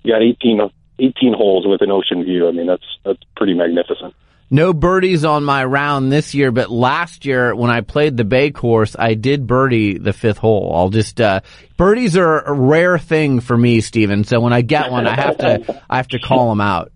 you 0.03 0.12
got 0.12 0.22
18, 0.22 0.61
18 0.98 1.34
holes 1.34 1.66
with 1.66 1.82
an 1.82 1.90
ocean 1.90 2.24
view. 2.24 2.48
I 2.48 2.53
mean, 2.53 2.66
that's 2.66 2.84
that's 3.05 3.22
pretty 3.36 3.55
magnificent. 3.55 4.14
No 4.50 4.74
birdies 4.74 5.24
on 5.24 5.44
my 5.44 5.64
round 5.64 6.12
this 6.12 6.34
year, 6.34 6.53
but 6.53 6.70
last 6.70 7.24
year 7.24 7.55
when 7.55 7.70
I 7.70 7.80
played 7.80 8.18
the 8.18 8.24
Bay 8.24 8.50
Course, 8.50 8.94
I 8.98 9.14
did 9.14 9.46
birdie 9.46 9.96
the 9.96 10.12
fifth 10.12 10.36
hole. 10.36 10.72
I'll 10.74 10.90
just 10.90 11.20
uh, 11.20 11.40
birdies 11.78 12.18
are 12.18 12.40
a 12.40 12.53
rare 12.53 12.98
thing 12.98 13.40
for 13.40 13.57
me, 13.57 13.80
Stephen. 13.80 14.24
So 14.24 14.40
when 14.40 14.53
I 14.53 14.61
get 14.61 14.90
one, 14.90 15.07
I 15.07 15.14
have 15.14 15.38
to 15.38 15.82
I 15.88 15.96
have 15.96 16.09
to 16.09 16.18
call 16.18 16.50
them 16.50 16.61
out. 16.61 16.92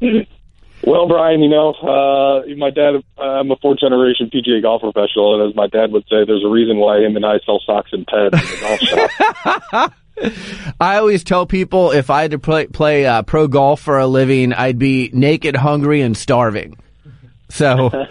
Well, 0.86 1.08
Brian, 1.08 1.42
you 1.42 1.48
know, 1.48 1.72
uh, 1.72 2.42
my 2.56 2.70
dad, 2.70 3.02
I'm 3.16 3.50
a 3.50 3.56
fourth 3.56 3.80
generation 3.80 4.30
PGA 4.32 4.60
golf 4.60 4.82
professional, 4.82 5.40
and 5.40 5.50
as 5.50 5.56
my 5.56 5.66
dad 5.66 5.92
would 5.92 6.04
say, 6.04 6.24
there's 6.26 6.44
a 6.44 6.48
reason 6.48 6.76
why 6.76 6.98
him 6.98 7.16
and 7.16 7.24
I 7.24 7.38
sell 7.46 7.60
socks 7.64 7.90
and 7.92 8.06
pads 8.06 8.34
in 8.34 8.40
the 8.40 8.60
golf 8.60 8.80
shop. 8.80 9.94
I 10.80 10.98
always 10.98 11.24
tell 11.24 11.46
people 11.46 11.90
if 11.90 12.10
I 12.10 12.22
had 12.22 12.32
to 12.32 12.38
play, 12.38 12.66
play 12.66 13.06
uh, 13.06 13.22
pro 13.22 13.48
golf 13.48 13.80
for 13.80 13.98
a 13.98 14.06
living, 14.06 14.52
I'd 14.52 14.78
be 14.78 15.10
naked, 15.12 15.56
hungry, 15.56 16.02
and 16.02 16.16
starving. 16.16 16.76
So 17.48 17.90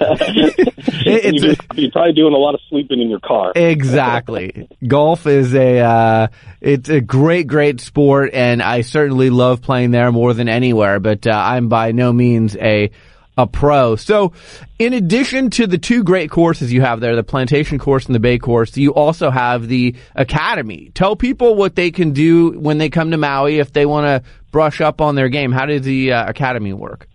it's, 1.06 1.44
you're, 1.44 1.56
you're 1.76 1.92
probably 1.92 2.14
doing 2.14 2.34
a 2.34 2.38
lot 2.38 2.54
of 2.54 2.62
sleeping 2.70 3.02
in 3.02 3.10
your 3.10 3.20
car. 3.20 3.52
exactly. 3.56 4.70
Golf 4.88 5.26
is 5.28 5.54
a 5.54 5.80
uh, 5.80 6.28
it's 6.62 6.90
a 6.90 7.02
great, 7.02 7.48
great 7.48 7.82
sport, 7.82 8.32
and 8.34 8.62
I 8.62 8.82
certainly 8.82 9.30
love 9.30 9.62
playing 9.62 9.92
there 9.92 10.12
more 10.12 10.34
than 10.34 10.48
anywhere. 10.48 11.00
But 11.00 11.28
uh, 11.28 11.32
I'm 11.32 11.68
by 11.68 11.92
no 11.92 12.14
means 12.14 12.56
a 12.56 12.92
a 13.38 13.48
pro. 13.48 13.96
So, 13.96 14.34
in 14.78 14.94
addition 14.94 15.50
to 15.52 15.68
the 15.68 15.78
two 15.78 16.04
great 16.04 16.30
courses 16.30 16.72
you 16.72 16.82
have 16.82 17.00
there, 17.00 17.16
the 17.16 17.24
plantation 17.24 17.80
course 17.80 18.06
and 18.06 18.14
the 18.14 18.20
bay 18.20 18.38
course, 18.38 18.78
you 18.78 18.94
also 18.94 19.32
have 19.32 19.68
the 19.68 19.96
academy. 20.16 20.92
Tell 20.94 21.16
people 21.16 21.56
what 21.56 21.76
they 21.76 21.92
can 21.92 22.12
do 22.12 22.52
when 22.52 22.78
they 22.78 22.90
come 22.90 23.12
to 23.12 23.18
Maui 23.18 23.60
if 23.60 23.74
they 23.74 23.86
want 23.86 24.06
to 24.06 24.30
brush 24.52 24.82
up 24.82 25.02
on 25.02 25.16
their 25.16 25.30
game. 25.30 25.52
How 25.52 25.66
does 25.66 25.82
the 25.82 26.14
uh, 26.14 26.30
academy 26.30 26.74
work? 26.74 27.08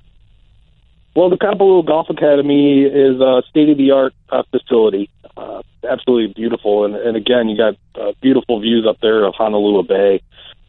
Well, 1.17 1.31
the 1.31 1.37
Kapalua 1.37 1.87
Golf 1.87 2.09
Academy 2.11 2.83
is 2.83 3.21
a 3.21 3.43
state 3.49 3.69
of 3.69 3.79
the 3.79 3.91
art 3.91 4.15
uh, 4.31 4.43
facility. 4.51 5.11
Uh, 5.37 5.63
absolutely 5.89 6.33
beautiful. 6.33 6.85
And, 6.85 6.95
and 6.95 7.17
again, 7.17 7.49
you 7.49 7.57
got 7.57 7.75
uh, 8.01 8.13
beautiful 8.21 8.61
views 8.61 8.87
up 8.89 8.99
there 9.01 9.25
of 9.25 9.35
Honolua 9.35 9.87
Bay. 9.87 10.23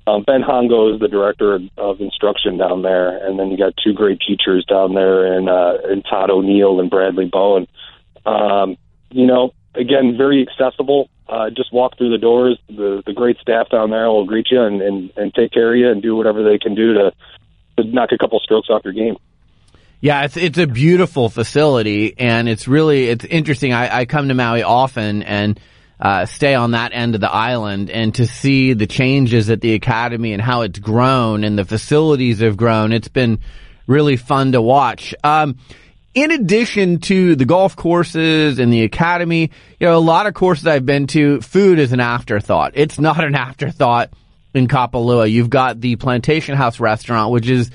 Um, 0.08 0.24
ben 0.24 0.42
Hongo 0.42 0.94
is 0.94 1.00
the 1.00 1.08
director 1.08 1.60
of 1.78 2.02
instruction 2.02 2.58
down 2.58 2.82
there. 2.82 3.24
And 3.26 3.38
then 3.38 3.52
you 3.52 3.58
got 3.58 3.74
two 3.84 3.94
great 3.94 4.20
teachers 4.26 4.66
down 4.66 4.96
there 4.96 5.34
and, 5.34 5.50
uh, 5.50 5.78
and 5.86 6.04
Todd 6.04 6.32
O'Neill 6.32 6.80
and 6.80 6.90
Bradley 6.90 7.26
Bowen. 7.26 7.68
Um, 8.26 8.78
you 9.12 9.28
know, 9.28 9.54
again, 9.76 10.18
very 10.18 10.48
accessible. 10.48 11.10
Uh, 11.28 11.50
just 11.52 11.72
walk 11.72 11.98
through 11.98 12.10
the 12.10 12.18
doors. 12.18 12.58
The, 12.68 13.04
the 13.06 13.14
great 13.14 13.38
staff 13.38 13.70
down 13.70 13.92
there 13.92 14.08
will 14.08 14.26
greet 14.26 14.48
you 14.50 14.62
and, 14.62 14.82
and, 14.82 15.12
and 15.16 15.34
take 15.34 15.52
care 15.52 15.74
of 15.74 15.78
you 15.78 15.90
and 15.90 16.02
do 16.02 16.16
whatever 16.16 16.44
they 16.44 16.58
can 16.58 16.74
do 16.74 16.94
to, 16.94 17.14
to 17.78 17.84
knock 17.84 18.12
a 18.12 18.18
couple 18.18 18.40
strokes 18.40 18.70
off 18.70 18.82
your 18.84 18.94
game. 18.94 19.16
Yeah, 20.02 20.24
it's 20.24 20.38
it's 20.38 20.58
a 20.58 20.68
beautiful 20.68 21.30
facility, 21.30 22.18
and 22.18 22.47
it's 22.47 22.68
really 22.68 23.08
it's 23.10 23.26
interesting. 23.26 23.74
I, 23.74 24.00
I 24.00 24.06
come 24.06 24.30
to 24.30 24.34
Maui 24.34 24.64
often 24.64 25.24
and 25.24 25.60
uh, 26.00 26.26
stay 26.26 26.56
on 26.56 26.72
that 26.72 26.91
end 26.93 27.16
of 27.16 27.22
the 27.22 27.30
island, 27.32 27.89
and 27.89 28.16
to 28.16 28.26
see 28.26 28.72
the 28.74 28.88
changes 28.88 29.50
at 29.50 29.60
the 29.60 29.74
academy 29.74 30.32
and 30.32 30.41
how 30.41 30.62
it's 30.62 30.80
grown 30.80 31.43
and 31.43 31.60
the 31.60 31.66
facilities 31.66 32.39
have 32.39 32.56
grown, 32.56 32.93
it's 32.93 33.10
been 33.10 33.39
really 33.88 34.16
fun 34.16 34.54
to 34.54 34.62
watch. 34.62 35.14
Um, 35.22 35.58
in 36.14 36.32
addition 36.32 37.00
to 37.00 37.36
the 37.36 37.45
golf 37.45 37.76
courses 37.76 38.58
and 38.58 38.72
the 38.72 38.84
academy, 38.84 39.52
you 39.80 39.88
know, 39.88 39.97
a 39.97 40.00
lot 40.00 40.28
of 40.28 40.34
courses 40.34 40.66
I've 40.66 40.86
been 40.86 41.08
to, 41.08 41.41
food 41.41 41.78
is 41.78 41.91
an 41.91 42.00
afterthought. 42.00 42.72
It's 42.76 43.00
not 43.00 43.24
an 43.24 43.36
afterthought 43.36 44.12
in 44.54 44.70
Kapalua. 44.70 45.30
You've 45.30 45.50
got 45.50 45.82
the 45.82 45.97
Plantation 45.97 46.56
House 46.56 46.80
restaurant, 46.80 47.32
which 47.32 47.50
is 47.50 47.70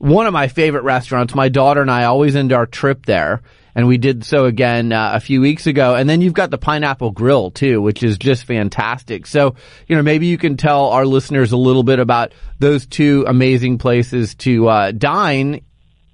one 0.00 0.26
of 0.26 0.32
my 0.32 0.48
favorite 0.48 0.82
restaurants. 0.82 1.34
My 1.34 1.50
daughter 1.50 1.82
and 1.82 1.90
I 1.90 2.04
always 2.04 2.34
end 2.34 2.54
our 2.54 2.64
trip 2.64 3.04
there. 3.04 3.42
And 3.74 3.86
we 3.86 3.98
did 3.98 4.24
so 4.24 4.46
again 4.46 4.92
uh, 4.92 5.12
a 5.14 5.20
few 5.20 5.42
weeks 5.42 5.66
ago. 5.66 5.94
And 5.94 6.08
then 6.08 6.22
you've 6.22 6.34
got 6.34 6.50
the 6.50 6.58
Pineapple 6.58 7.10
Grill 7.12 7.50
too, 7.50 7.82
which 7.82 8.02
is 8.02 8.16
just 8.18 8.44
fantastic. 8.44 9.26
So, 9.26 9.54
you 9.86 9.94
know, 9.94 10.02
maybe 10.02 10.26
you 10.26 10.38
can 10.38 10.56
tell 10.56 10.86
our 10.86 11.04
listeners 11.04 11.52
a 11.52 11.56
little 11.56 11.82
bit 11.82 11.98
about 11.98 12.32
those 12.58 12.86
two 12.86 13.24
amazing 13.28 13.76
places 13.76 14.34
to 14.36 14.68
uh, 14.68 14.92
dine 14.92 15.60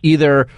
either, 0.02 0.48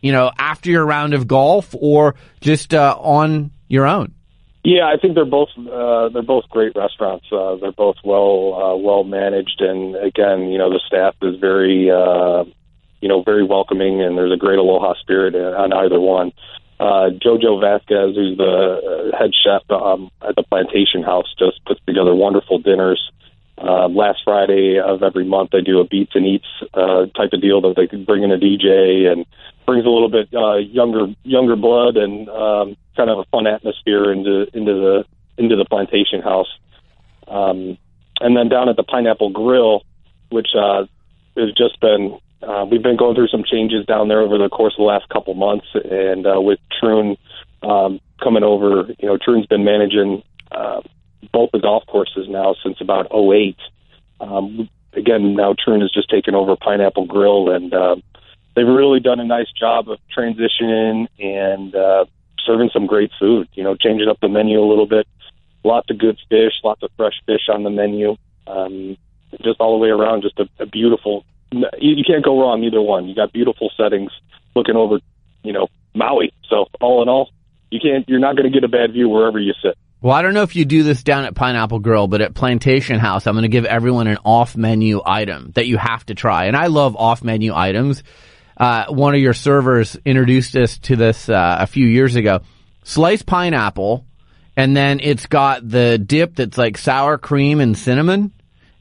you 0.00 0.12
know, 0.12 0.30
after 0.38 0.70
your 0.70 0.84
round 0.84 1.14
of 1.14 1.26
golf 1.26 1.74
or 1.76 2.16
just 2.42 2.74
uh, 2.74 2.96
on 3.00 3.50
your 3.66 3.86
own. 3.86 4.14
Yeah, 4.62 4.84
I 4.84 4.98
think 5.00 5.14
they're 5.14 5.24
both 5.24 5.50
uh, 5.58 6.08
they're 6.10 6.22
both 6.22 6.48
great 6.48 6.72
restaurants. 6.74 7.26
Uh, 7.30 7.56
they're 7.60 7.72
both 7.72 7.96
well 8.02 8.54
uh, 8.54 8.76
well 8.76 9.04
managed, 9.04 9.60
and 9.60 9.94
again, 9.94 10.48
you 10.48 10.56
know, 10.56 10.70
the 10.70 10.80
staff 10.86 11.14
is 11.20 11.38
very 11.38 11.90
uh, 11.90 12.44
you 13.00 13.08
know 13.08 13.22
very 13.22 13.44
welcoming, 13.44 14.02
and 14.02 14.16
there's 14.16 14.32
a 14.32 14.36
great 14.36 14.58
aloha 14.58 14.94
spirit 15.00 15.34
on 15.34 15.72
either 15.72 16.00
one. 16.00 16.32
Uh, 16.80 17.10
Jojo 17.24 17.60
Vasquez, 17.60 18.16
who's 18.16 18.36
the 18.36 19.12
uh, 19.12 19.16
head 19.16 19.30
chef 19.32 19.62
um, 19.70 20.10
at 20.26 20.34
the 20.34 20.42
Plantation 20.42 21.02
House, 21.02 21.32
just 21.38 21.64
puts 21.64 21.80
together 21.86 22.14
wonderful 22.14 22.58
dinners. 22.58 23.00
Uh, 23.56 23.86
last 23.88 24.18
Friday 24.24 24.80
of 24.80 25.02
every 25.02 25.24
month, 25.24 25.50
they 25.52 25.60
do 25.60 25.78
a 25.78 25.86
beats 25.86 26.12
and 26.14 26.26
eats 26.26 26.46
uh, 26.74 27.06
type 27.16 27.32
of 27.32 27.40
deal 27.40 27.60
that 27.60 27.74
they 27.76 27.86
can 27.86 28.04
bring 28.04 28.24
in 28.24 28.32
a 28.32 28.36
DJ 28.36 29.10
and 29.10 29.24
brings 29.64 29.86
a 29.86 29.88
little 29.88 30.10
bit 30.10 30.28
uh, 30.34 30.56
younger 30.56 31.06
younger 31.22 31.54
blood 31.54 31.96
and 31.96 32.28
um, 32.28 32.76
kind 32.96 33.08
of 33.08 33.20
a 33.20 33.24
fun 33.30 33.46
atmosphere 33.46 34.12
into 34.12 34.46
into 34.52 34.74
the 34.74 35.04
into 35.38 35.54
the 35.54 35.64
plantation 35.64 36.20
house. 36.20 36.52
Um, 37.28 37.78
and 38.20 38.36
then 38.36 38.48
down 38.48 38.68
at 38.68 38.76
the 38.76 38.82
Pineapple 38.82 39.30
Grill, 39.30 39.82
which 40.30 40.48
uh, 40.58 40.84
has 41.36 41.52
just 41.56 41.80
been 41.80 42.18
uh, 42.46 42.64
we've 42.70 42.82
been 42.82 42.96
going 42.96 43.14
through 43.14 43.28
some 43.28 43.44
changes 43.44 43.86
down 43.86 44.08
there 44.08 44.20
over 44.20 44.38
the 44.38 44.48
course 44.48 44.74
of 44.74 44.78
the 44.78 44.84
last 44.84 45.08
couple 45.08 45.34
months, 45.34 45.66
and 45.74 46.26
uh, 46.26 46.40
with 46.40 46.58
Troon 46.80 47.16
um, 47.62 48.00
coming 48.22 48.42
over, 48.42 48.92
you 48.98 49.08
know, 49.08 49.18
Troon's 49.18 49.46
been 49.46 49.64
managing 49.64 50.22
uh, 50.50 50.80
both 51.32 51.50
the 51.52 51.58
golf 51.58 51.84
courses 51.86 52.26
now 52.28 52.54
since 52.62 52.80
about 52.80 53.08
'08. 53.12 53.56
Um, 54.20 54.68
again, 54.92 55.34
now 55.34 55.54
Troon 55.58 55.80
has 55.80 55.90
just 55.90 56.10
taken 56.10 56.34
over 56.34 56.56
Pineapple 56.56 57.06
Grill, 57.06 57.50
and 57.50 57.72
uh, 57.72 57.96
they've 58.54 58.66
really 58.66 59.00
done 59.00 59.20
a 59.20 59.24
nice 59.24 59.50
job 59.58 59.88
of 59.88 59.98
transitioning 60.16 61.08
and 61.18 61.74
uh, 61.74 62.04
serving 62.44 62.70
some 62.72 62.86
great 62.86 63.10
food. 63.18 63.48
You 63.54 63.64
know, 63.64 63.74
changing 63.74 64.08
up 64.08 64.20
the 64.20 64.28
menu 64.28 64.60
a 64.60 64.68
little 64.68 64.86
bit. 64.86 65.06
Lots 65.64 65.90
of 65.90 65.98
good 65.98 66.18
fish, 66.28 66.52
lots 66.62 66.82
of 66.82 66.90
fresh 66.96 67.14
fish 67.26 67.48
on 67.48 67.62
the 67.62 67.70
menu. 67.70 68.16
Um, 68.46 68.96
just 69.42 69.60
all 69.60 69.78
the 69.78 69.82
way 69.82 69.88
around, 69.88 70.22
just 70.22 70.38
a, 70.38 70.48
a 70.62 70.66
beautiful. 70.66 71.24
You, 71.52 72.04
can't 72.06 72.24
go 72.24 72.40
wrong 72.40 72.64
either 72.64 72.82
one. 72.82 73.08
You 73.08 73.14
got 73.14 73.32
beautiful 73.32 73.70
settings 73.76 74.10
looking 74.56 74.76
over, 74.76 74.98
you 75.42 75.52
know, 75.52 75.68
Maui. 75.94 76.32
So 76.48 76.66
all 76.80 77.02
in 77.02 77.08
all, 77.08 77.30
you 77.70 77.80
can't. 77.80 78.08
You're 78.08 78.18
not 78.18 78.36
going 78.36 78.50
to 78.50 78.54
get 78.54 78.64
a 78.64 78.68
bad 78.68 78.92
view 78.92 79.08
wherever 79.08 79.38
you 79.38 79.52
sit. 79.62 79.76
Well, 80.00 80.12
I 80.12 80.22
don't 80.22 80.34
know 80.34 80.42
if 80.42 80.56
you 80.56 80.64
do 80.64 80.82
this 80.82 81.02
down 81.02 81.24
at 81.24 81.34
Pineapple 81.34 81.78
Grill, 81.78 82.08
but 82.08 82.20
at 82.20 82.34
Plantation 82.34 82.98
House, 82.98 83.26
I'm 83.26 83.34
going 83.34 83.42
to 83.42 83.48
give 83.48 83.64
everyone 83.64 84.06
an 84.06 84.18
off 84.24 84.56
menu 84.56 85.00
item 85.04 85.52
that 85.54 85.66
you 85.66 85.78
have 85.78 86.04
to 86.06 86.14
try. 86.14 86.46
And 86.46 86.56
I 86.56 86.66
love 86.66 86.96
off 86.96 87.22
menu 87.24 87.54
items 87.54 88.02
uh, 88.56 88.86
one 88.88 89.14
of 89.14 89.20
your 89.20 89.34
servers 89.34 89.96
introduced 90.04 90.56
us 90.56 90.78
to 90.78 90.96
this 90.96 91.28
uh, 91.28 91.56
a 91.60 91.66
few 91.66 91.86
years 91.86 92.14
ago. 92.14 92.40
Sliced 92.84 93.26
pineapple, 93.26 94.06
and 94.56 94.76
then 94.76 95.00
it's 95.00 95.26
got 95.26 95.68
the 95.68 95.98
dip 95.98 96.36
that's 96.36 96.58
like 96.58 96.78
sour 96.78 97.18
cream 97.18 97.60
and 97.60 97.76
cinnamon. 97.76 98.32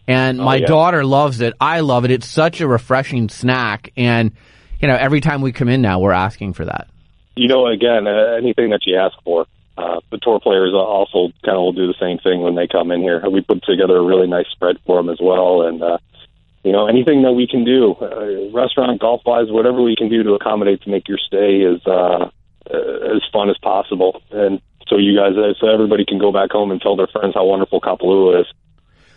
And 0.08 0.40
oh, 0.40 0.44
my 0.44 0.56
yeah. 0.58 0.68
daughter 0.68 1.06
loves 1.06 1.42
it. 1.42 1.54
I 1.60 1.80
love 1.80 2.06
it. 2.06 2.12
It's 2.12 2.28
such 2.28 2.62
a 2.62 2.68
refreshing 2.68 3.30
snack. 3.30 3.92
And, 3.96 4.32
you 4.80 4.88
know, 4.88 4.96
every 4.96 5.22
time 5.22 5.42
we 5.42 5.52
come 5.52 5.70
in 5.70 5.82
now, 5.82 6.00
we're 6.00 6.12
asking 6.12 6.54
for 6.54 6.66
that. 6.66 6.88
You 7.36 7.48
know, 7.48 7.68
again, 7.68 8.08
uh, 8.08 8.36
anything 8.38 8.70
that 8.72 8.82
you 8.86 8.98
ask 8.98 9.16
for. 9.24 9.46
Uh, 9.76 10.02
the 10.12 10.20
tour 10.20 10.40
players 10.40 10.72
also 10.76 11.34
kind 11.44 11.58
of 11.58 11.64
will 11.64 11.74
do 11.74 11.88
the 11.88 11.96
same 12.00 12.20
thing 12.20 12.42
when 12.42 12.54
they 12.54 12.68
come 12.68 12.92
in 12.92 13.02
here. 13.02 13.24
We 13.28 13.42
put 13.42 13.64
together 13.64 13.98
a 13.98 14.04
really 14.04 14.28
nice 14.28 14.46
spread 14.52 14.78
for 14.86 14.98
them 14.98 15.10
as 15.10 15.18
well. 15.20 15.64
And, 15.64 15.82
uh, 15.82 15.98
you 16.64 16.72
know, 16.72 16.88
anything 16.88 17.24
that 17.24 17.34
we 17.34 17.48
can 17.48 17.66
do, 17.66 17.96
uh, 18.00 18.52
restaurant, 18.54 19.02
golf 19.02 19.22
wise, 19.26 19.48
whatever 19.50 19.82
we 19.82 19.96
can 19.96 20.10
do 20.10 20.24
to 20.24 20.34
accommodate 20.34 20.82
to 20.84 20.90
make 20.90 21.08
your 21.08 21.18
stay 21.18 21.64
as 21.66 21.82
uh, 21.86 22.30
uh, 22.72 23.16
as 23.16 23.22
fun 23.34 23.50
as 23.50 23.58
possible, 23.62 24.22
and 24.32 24.62
so 24.88 24.98
you 24.98 25.18
guys, 25.18 25.34
uh, 25.36 25.54
so 25.60 25.68
everybody 25.68 26.06
can 26.06 26.18
go 26.18 26.32
back 26.32 26.52
home 26.52 26.72
and 26.72 26.80
tell 26.80 26.96
their 26.96 27.08
friends 27.08 27.34
how 27.36 27.46
wonderful 27.46 27.82
Kapalua 27.82 28.42
is. 28.42 28.48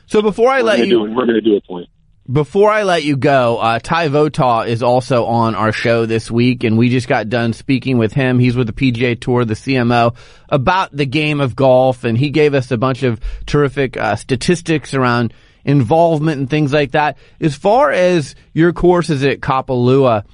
So 0.07 0.23
before 0.23 0.51
I 0.51 0.59
we're 0.59 0.67
let 0.67 0.79
you, 0.81 0.87
do, 0.87 1.01
we're 1.03 1.27
going 1.27 1.29
to 1.35 1.41
do 1.41 1.61
for 1.67 1.81
you. 1.81 1.87
Before 2.31 2.71
I 2.71 2.83
let 2.83 3.05
you 3.05 3.17
go, 3.17 3.59
uh, 3.59 3.79
Ty 3.79 4.09
Votaw 4.09 4.67
is 4.67 4.83
also 4.83 5.27
on 5.27 5.55
our 5.55 5.71
show 5.71 6.07
this 6.07 6.29
week, 6.29 6.65
and 6.65 6.77
we 6.77 6.89
just 6.89 7.07
got 7.07 7.29
done 7.29 7.53
speaking 7.53 7.99
with 7.99 8.13
him. 8.13 8.41
He's 8.41 8.57
with 8.57 8.67
the 8.67 8.73
PGA 8.73 9.21
Tour, 9.21 9.45
the 9.45 9.55
CMO, 9.55 10.17
about 10.49 10.97
the 10.97 11.07
game 11.07 11.41
of 11.41 11.55
golf, 11.55 12.03
and 12.03 12.19
he 12.19 12.31
gave 12.31 12.53
us 12.55 12.73
a 12.73 12.77
bunch 12.77 13.05
of 13.05 13.21
terrific 13.47 13.97
uh, 13.97 14.17
statistics 14.17 14.93
around 14.93 15.35
involvement 15.65 16.41
and 16.41 16.51
things 16.51 16.73
like 16.73 16.93
that. 16.93 17.17
As 17.41 17.55
far 17.55 17.93
as 17.93 18.35
your 18.53 18.73
courses 18.73 19.23
at 19.23 19.39
Kapalua, 19.39 20.25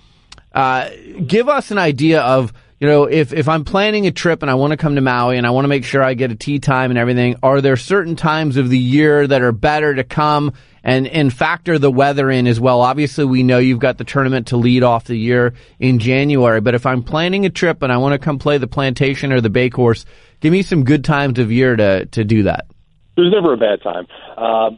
uh, 0.54 0.90
give 1.26 1.50
us 1.50 1.70
an 1.70 1.78
idea 1.78 2.22
of, 2.22 2.54
you 2.82 2.88
know, 2.88 3.04
if, 3.04 3.32
if 3.32 3.48
I'm 3.48 3.64
planning 3.64 4.08
a 4.08 4.10
trip 4.10 4.42
and 4.42 4.50
I 4.50 4.54
want 4.54 4.72
to 4.72 4.76
come 4.76 4.96
to 4.96 5.00
Maui 5.00 5.38
and 5.38 5.46
I 5.46 5.50
want 5.50 5.62
to 5.62 5.68
make 5.68 5.84
sure 5.84 6.02
I 6.02 6.14
get 6.14 6.32
a 6.32 6.34
tee 6.34 6.58
time 6.58 6.90
and 6.90 6.98
everything, 6.98 7.36
are 7.40 7.60
there 7.60 7.76
certain 7.76 8.16
times 8.16 8.56
of 8.56 8.70
the 8.70 8.78
year 8.78 9.24
that 9.24 9.40
are 9.40 9.52
better 9.52 9.94
to 9.94 10.02
come 10.02 10.54
and, 10.82 11.06
and 11.06 11.32
factor 11.32 11.78
the 11.78 11.92
weather 11.92 12.28
in 12.28 12.48
as 12.48 12.58
well? 12.58 12.80
Obviously, 12.80 13.24
we 13.24 13.44
know 13.44 13.60
you've 13.60 13.78
got 13.78 13.98
the 13.98 14.04
tournament 14.04 14.48
to 14.48 14.56
lead 14.56 14.82
off 14.82 15.04
the 15.04 15.14
year 15.14 15.54
in 15.78 16.00
January, 16.00 16.60
but 16.60 16.74
if 16.74 16.84
I'm 16.84 17.04
planning 17.04 17.46
a 17.46 17.50
trip 17.50 17.82
and 17.82 17.92
I 17.92 17.98
want 17.98 18.14
to 18.14 18.18
come 18.18 18.40
play 18.40 18.58
the 18.58 18.66
plantation 18.66 19.32
or 19.32 19.40
the 19.40 19.48
bay 19.48 19.70
course, 19.70 20.04
give 20.40 20.50
me 20.50 20.62
some 20.62 20.82
good 20.82 21.04
times 21.04 21.38
of 21.38 21.52
year 21.52 21.76
to, 21.76 22.06
to 22.06 22.24
do 22.24 22.42
that. 22.42 22.66
There's 23.14 23.32
never 23.32 23.52
a 23.52 23.58
bad 23.58 23.80
time. 23.84 24.08
Uh, 24.36 24.70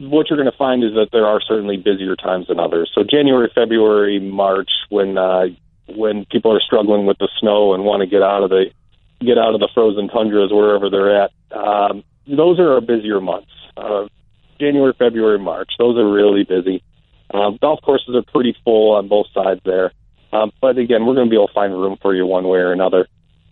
what 0.00 0.30
you're 0.30 0.38
going 0.38 0.50
to 0.50 0.56
find 0.56 0.82
is 0.82 0.94
that 0.94 1.08
there 1.12 1.26
are 1.26 1.42
certainly 1.46 1.76
busier 1.76 2.16
times 2.16 2.46
than 2.48 2.58
others. 2.58 2.90
So 2.94 3.02
January, 3.04 3.52
February, 3.54 4.20
March, 4.20 4.70
when 4.88 5.18
uh, 5.18 5.48
when 5.88 6.24
people 6.26 6.52
are 6.52 6.60
struggling 6.60 7.06
with 7.06 7.18
the 7.18 7.28
snow 7.38 7.74
and 7.74 7.84
want 7.84 8.00
to 8.00 8.06
get 8.06 8.22
out 8.22 8.42
of 8.42 8.50
the 8.50 8.66
get 9.20 9.38
out 9.38 9.54
of 9.54 9.60
the 9.60 9.68
frozen 9.72 10.08
tundras 10.08 10.52
wherever 10.52 10.90
they're 10.90 11.22
at, 11.22 11.30
um, 11.52 12.04
those 12.26 12.58
are 12.58 12.74
our 12.74 12.80
busier 12.80 13.20
months. 13.20 13.50
Uh, 13.76 14.06
January, 14.60 14.92
February, 14.98 15.38
March, 15.38 15.70
those 15.78 15.96
are 15.96 16.10
really 16.10 16.44
busy. 16.44 16.82
Um, 17.32 17.58
golf 17.60 17.80
courses 17.82 18.14
are 18.14 18.22
pretty 18.22 18.56
full 18.64 18.94
on 18.94 19.08
both 19.08 19.26
sides 19.32 19.60
there. 19.64 19.92
Um, 20.32 20.52
but 20.60 20.78
again, 20.78 21.06
we're 21.06 21.14
going 21.14 21.26
to 21.26 21.30
be 21.30 21.36
able 21.36 21.48
to 21.48 21.54
find 21.54 21.72
room 21.72 21.96
for 22.00 22.14
you 22.14 22.26
one 22.26 22.46
way 22.46 22.58
or 22.58 22.72
another. 22.72 23.06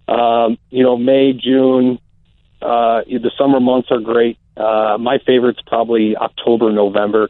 Um, 0.09 0.59
you 0.71 0.83
know, 0.83 0.97
May, 0.97 1.33
June, 1.33 1.99
uh, 2.61 3.03
the 3.07 3.31
summer 3.39 3.61
months 3.61 3.89
are 3.91 4.01
great. 4.01 4.39
Uh, 4.57 4.97
my 4.99 5.19
favorite's 5.27 5.61
probably 5.67 6.17
October, 6.17 6.73
November. 6.73 7.29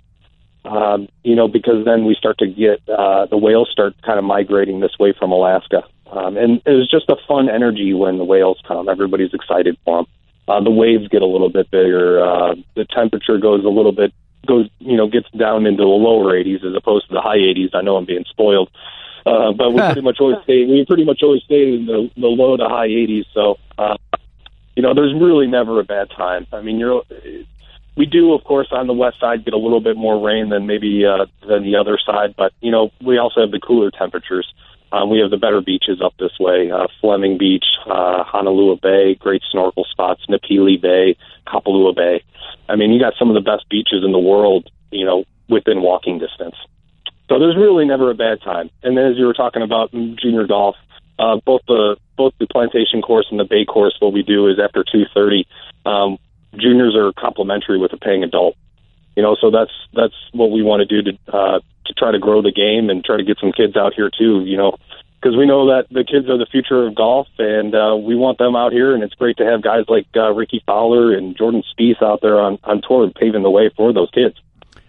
Um, 0.64 1.08
you 1.22 1.36
know, 1.36 1.46
because 1.46 1.84
then 1.84 2.06
we 2.06 2.14
start 2.14 2.38
to 2.38 2.46
get 2.46 2.80
uh, 2.88 3.26
the 3.26 3.36
whales 3.36 3.68
start 3.70 3.94
kind 4.02 4.18
of 4.18 4.24
migrating 4.24 4.80
this 4.80 4.98
way 4.98 5.12
from 5.12 5.30
Alaska, 5.30 5.82
um, 6.10 6.38
and 6.38 6.62
it 6.64 6.70
was 6.70 6.88
just 6.88 7.08
a 7.10 7.16
fun 7.28 7.50
energy 7.50 7.92
when 7.92 8.16
the 8.16 8.24
whales 8.24 8.58
come. 8.66 8.88
Everybody's 8.88 9.34
excited 9.34 9.76
for 9.84 9.98
them. 9.98 10.06
Uh, 10.48 10.62
the 10.62 10.70
waves 10.70 11.08
get 11.08 11.20
a 11.20 11.26
little 11.26 11.50
bit 11.50 11.70
bigger. 11.70 12.24
Uh, 12.24 12.54
the 12.76 12.86
temperature 12.86 13.38
goes 13.38 13.64
a 13.64 13.68
little 13.68 13.92
bit 13.92 14.12
goes 14.46 14.68
you 14.78 14.96
know 14.96 15.08
gets 15.08 15.28
down 15.30 15.66
into 15.66 15.82
the 15.82 15.88
lower 15.88 16.32
80s 16.34 16.64
as 16.64 16.74
opposed 16.76 17.08
to 17.08 17.14
the 17.14 17.20
high 17.20 17.38
80s. 17.38 17.70
I 17.74 17.82
know 17.82 17.96
I'm 17.96 18.04
being 18.04 18.24
spoiled, 18.28 18.70
uh, 19.26 19.52
but 19.52 19.72
we 19.72 19.80
pretty 19.80 20.00
much 20.02 20.18
always 20.20 20.38
stay 20.44 20.64
we 20.64 20.84
pretty 20.86 21.04
much 21.04 21.20
always 21.22 21.42
stay 21.42 21.74
in 21.74 21.86
the, 21.86 22.10
the 22.16 22.26
low 22.26 22.56
to 22.56 22.68
high 22.68 22.88
80s. 22.88 23.24
So 23.34 23.58
uh, 23.76 23.96
you 24.76 24.82
know, 24.82 24.94
there's 24.94 25.14
really 25.14 25.46
never 25.46 25.78
a 25.80 25.84
bad 25.84 26.10
time. 26.10 26.46
I 26.52 26.60
mean, 26.60 26.78
you're 26.78 27.02
we 27.96 28.06
do, 28.06 28.32
of 28.32 28.42
course, 28.44 28.68
on 28.72 28.86
the 28.86 28.92
west 28.92 29.20
side 29.20 29.44
get 29.44 29.54
a 29.54 29.58
little 29.58 29.80
bit 29.80 29.96
more 29.96 30.24
rain 30.24 30.48
than 30.48 30.66
maybe 30.66 31.04
uh, 31.06 31.26
than 31.46 31.62
the 31.62 31.76
other 31.76 31.98
side, 32.04 32.34
but 32.36 32.52
you 32.60 32.70
know, 32.70 32.90
we 33.04 33.18
also 33.18 33.40
have 33.40 33.50
the 33.50 33.60
cooler 33.60 33.90
temperatures. 33.90 34.52
Um, 34.92 35.10
we 35.10 35.18
have 35.18 35.30
the 35.30 35.36
better 35.36 35.60
beaches 35.60 36.00
up 36.04 36.14
this 36.18 36.32
way: 36.38 36.70
uh, 36.70 36.86
Fleming 37.00 37.38
Beach, 37.38 37.64
uh, 37.86 38.24
Honolua 38.24 38.80
Bay, 38.80 39.14
great 39.14 39.42
snorkel 39.50 39.84
spots, 39.90 40.22
Napili 40.28 40.80
Bay, 40.80 41.16
Kapalua 41.46 41.94
Bay. 41.94 42.22
I 42.68 42.76
mean, 42.76 42.92
you 42.92 43.00
got 43.00 43.14
some 43.18 43.28
of 43.28 43.34
the 43.34 43.40
best 43.40 43.68
beaches 43.68 44.02
in 44.04 44.12
the 44.12 44.18
world, 44.18 44.70
you 44.90 45.04
know, 45.04 45.24
within 45.48 45.82
walking 45.82 46.18
distance. 46.18 46.56
So 47.28 47.38
there's 47.38 47.56
really 47.56 47.84
never 47.84 48.10
a 48.10 48.14
bad 48.14 48.42
time. 48.42 48.70
And 48.82 48.96
then, 48.96 49.06
as 49.06 49.16
you 49.16 49.26
were 49.26 49.34
talking 49.34 49.62
about 49.62 49.92
junior 49.92 50.46
golf, 50.46 50.76
uh, 51.18 51.36
both 51.44 51.62
the 51.66 51.96
both 52.16 52.34
the 52.38 52.46
plantation 52.46 53.02
course 53.02 53.26
and 53.30 53.38
the 53.40 53.44
bay 53.44 53.64
course, 53.64 53.96
what 54.00 54.12
we 54.12 54.22
do 54.22 54.48
is 54.48 54.58
after 54.62 54.84
two 54.84 55.04
thirty, 55.14 55.46
um, 55.86 56.18
juniors 56.58 56.96
are 56.96 57.12
complimentary 57.12 57.78
with 57.78 57.92
a 57.92 57.96
paying 57.96 58.24
adult. 58.24 58.56
You 59.16 59.22
know, 59.22 59.36
so 59.40 59.50
that's 59.50 59.70
that's 59.92 60.14
what 60.32 60.50
we 60.50 60.62
want 60.62 60.86
to 60.86 61.02
do 61.02 61.12
to 61.12 61.32
uh, 61.32 61.60
to 61.86 61.92
try 61.96 62.10
to 62.10 62.18
grow 62.18 62.42
the 62.42 62.52
game 62.52 62.90
and 62.90 63.04
try 63.04 63.16
to 63.16 63.24
get 63.24 63.38
some 63.40 63.52
kids 63.52 63.76
out 63.76 63.94
here 63.94 64.10
too. 64.10 64.42
You 64.44 64.56
know, 64.56 64.76
because 65.20 65.36
we 65.36 65.46
know 65.46 65.68
that 65.68 65.86
the 65.90 66.04
kids 66.04 66.28
are 66.28 66.36
the 66.36 66.46
future 66.50 66.86
of 66.86 66.94
golf, 66.94 67.28
and 67.38 67.74
uh, 67.74 67.96
we 67.96 68.16
want 68.16 68.38
them 68.38 68.56
out 68.56 68.72
here. 68.72 68.94
And 68.94 69.02
it's 69.02 69.14
great 69.14 69.36
to 69.38 69.44
have 69.44 69.62
guys 69.62 69.84
like 69.88 70.06
uh, 70.16 70.32
Rickie 70.32 70.62
Fowler 70.66 71.16
and 71.16 71.36
Jordan 71.36 71.62
Spieth 71.72 72.02
out 72.02 72.20
there 72.22 72.40
on 72.40 72.58
on 72.64 72.82
tour, 72.86 73.10
paving 73.14 73.42
the 73.42 73.50
way 73.50 73.70
for 73.76 73.92
those 73.92 74.10
kids. 74.10 74.34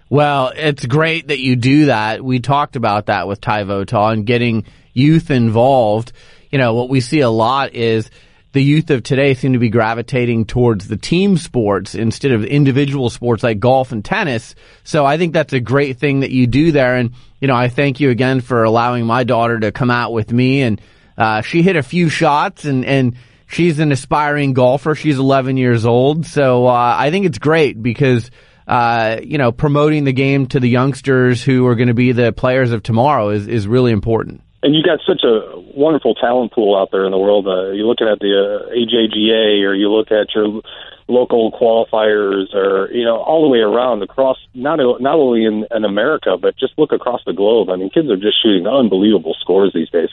Well, 0.09 0.51
it's 0.55 0.85
great 0.85 1.29
that 1.29 1.39
you 1.39 1.55
do 1.55 1.85
that. 1.85 2.23
We 2.23 2.39
talked 2.39 2.75
about 2.75 3.07
that 3.07 3.27
with 3.27 3.41
Ty 3.41 3.63
Votaw 3.63 4.13
and 4.13 4.25
getting 4.25 4.65
youth 4.93 5.31
involved. 5.31 6.11
You 6.51 6.59
know, 6.59 6.73
what 6.73 6.89
we 6.89 7.01
see 7.01 7.21
a 7.21 7.29
lot 7.29 7.73
is 7.73 8.09
the 8.55 8.63
youth 8.63 8.89
of 8.89 9.03
today 9.03 9.33
seem 9.33 9.51
to 9.51 9.59
be 9.59 9.69
gravitating 9.69 10.45
towards 10.45 10.87
the 10.87 10.95
team 10.95 11.35
sports 11.35 11.93
instead 11.93 12.31
of 12.31 12.45
individual 12.45 13.09
sports 13.09 13.43
like 13.43 13.59
golf 13.59 13.91
and 13.91 14.03
tennis. 14.03 14.55
So 14.85 15.05
I 15.05 15.17
think 15.17 15.33
that's 15.33 15.51
a 15.51 15.59
great 15.59 15.99
thing 15.99 16.21
that 16.21 16.31
you 16.31 16.47
do 16.47 16.71
there. 16.71 16.95
And, 16.95 17.11
you 17.41 17.49
know, 17.49 17.55
I 17.55 17.67
thank 17.67 17.99
you 17.99 18.11
again 18.11 18.39
for 18.39 18.63
allowing 18.63 19.05
my 19.05 19.25
daughter 19.25 19.59
to 19.59 19.73
come 19.73 19.91
out 19.91 20.13
with 20.13 20.31
me 20.31 20.61
and, 20.61 20.81
uh, 21.17 21.41
she 21.41 21.63
hit 21.63 21.75
a 21.75 21.83
few 21.83 22.07
shots 22.07 22.63
and, 22.65 22.85
and, 22.85 23.15
she's 23.47 23.77
an 23.79 23.91
aspiring 23.91 24.53
golfer. 24.53 24.95
She's 24.95 25.19
11 25.19 25.57
years 25.57 25.85
old. 25.85 26.25
So, 26.25 26.65
uh, 26.65 26.95
I 26.97 27.11
think 27.11 27.25
it's 27.25 27.37
great 27.37 27.79
because, 27.79 28.31
uh, 28.67 29.17
you 29.21 29.37
know, 29.37 29.51
promoting 29.51 30.05
the 30.05 30.13
game 30.13 30.47
to 30.47 30.59
the 30.59 30.69
youngsters 30.69 31.43
who 31.43 31.67
are 31.67 31.75
going 31.75 31.89
to 31.89 31.93
be 31.93 32.13
the 32.13 32.31
players 32.31 32.71
of 32.71 32.81
tomorrow 32.83 33.29
is, 33.29 33.47
is 33.47 33.67
really 33.67 33.91
important. 33.91 34.41
And 34.65 34.73
you 34.73 34.81
got 34.81 34.97
such 35.05 35.21
a 35.23 35.61
wonderful 35.77 36.15
talent 36.15 36.51
pool 36.51 36.75
out 36.75 36.89
there 36.91 37.05
in 37.05 37.11
the 37.11 37.19
world. 37.19 37.45
Uh, 37.45 37.69
you 37.69 37.85
look 37.85 38.01
at 38.01 38.17
the 38.17 38.33
uh, 38.33 38.73
AJGA, 38.73 39.61
or 39.61 39.75
you 39.75 39.93
look 39.93 40.11
at 40.11 40.33
your 40.33 40.59
local 41.07 41.51
qualifiers, 41.51 42.51
or 42.55 42.91
you 42.91 43.05
know, 43.05 43.17
all 43.17 43.43
the 43.43 43.47
way 43.47 43.59
around 43.59 44.01
across 44.01 44.37
not 44.55 44.79
not 44.99 45.19
only 45.19 45.45
in, 45.45 45.67
in 45.69 45.85
America, 45.85 46.35
but 46.41 46.57
just 46.57 46.73
look 46.79 46.91
across 46.91 47.21
the 47.27 47.33
globe. 47.33 47.69
I 47.69 47.75
mean, 47.75 47.91
kids 47.91 48.09
are 48.09 48.17
just 48.17 48.41
shooting 48.41 48.65
unbelievable 48.65 49.35
scores 49.39 49.71
these 49.71 49.91
days. 49.91 50.09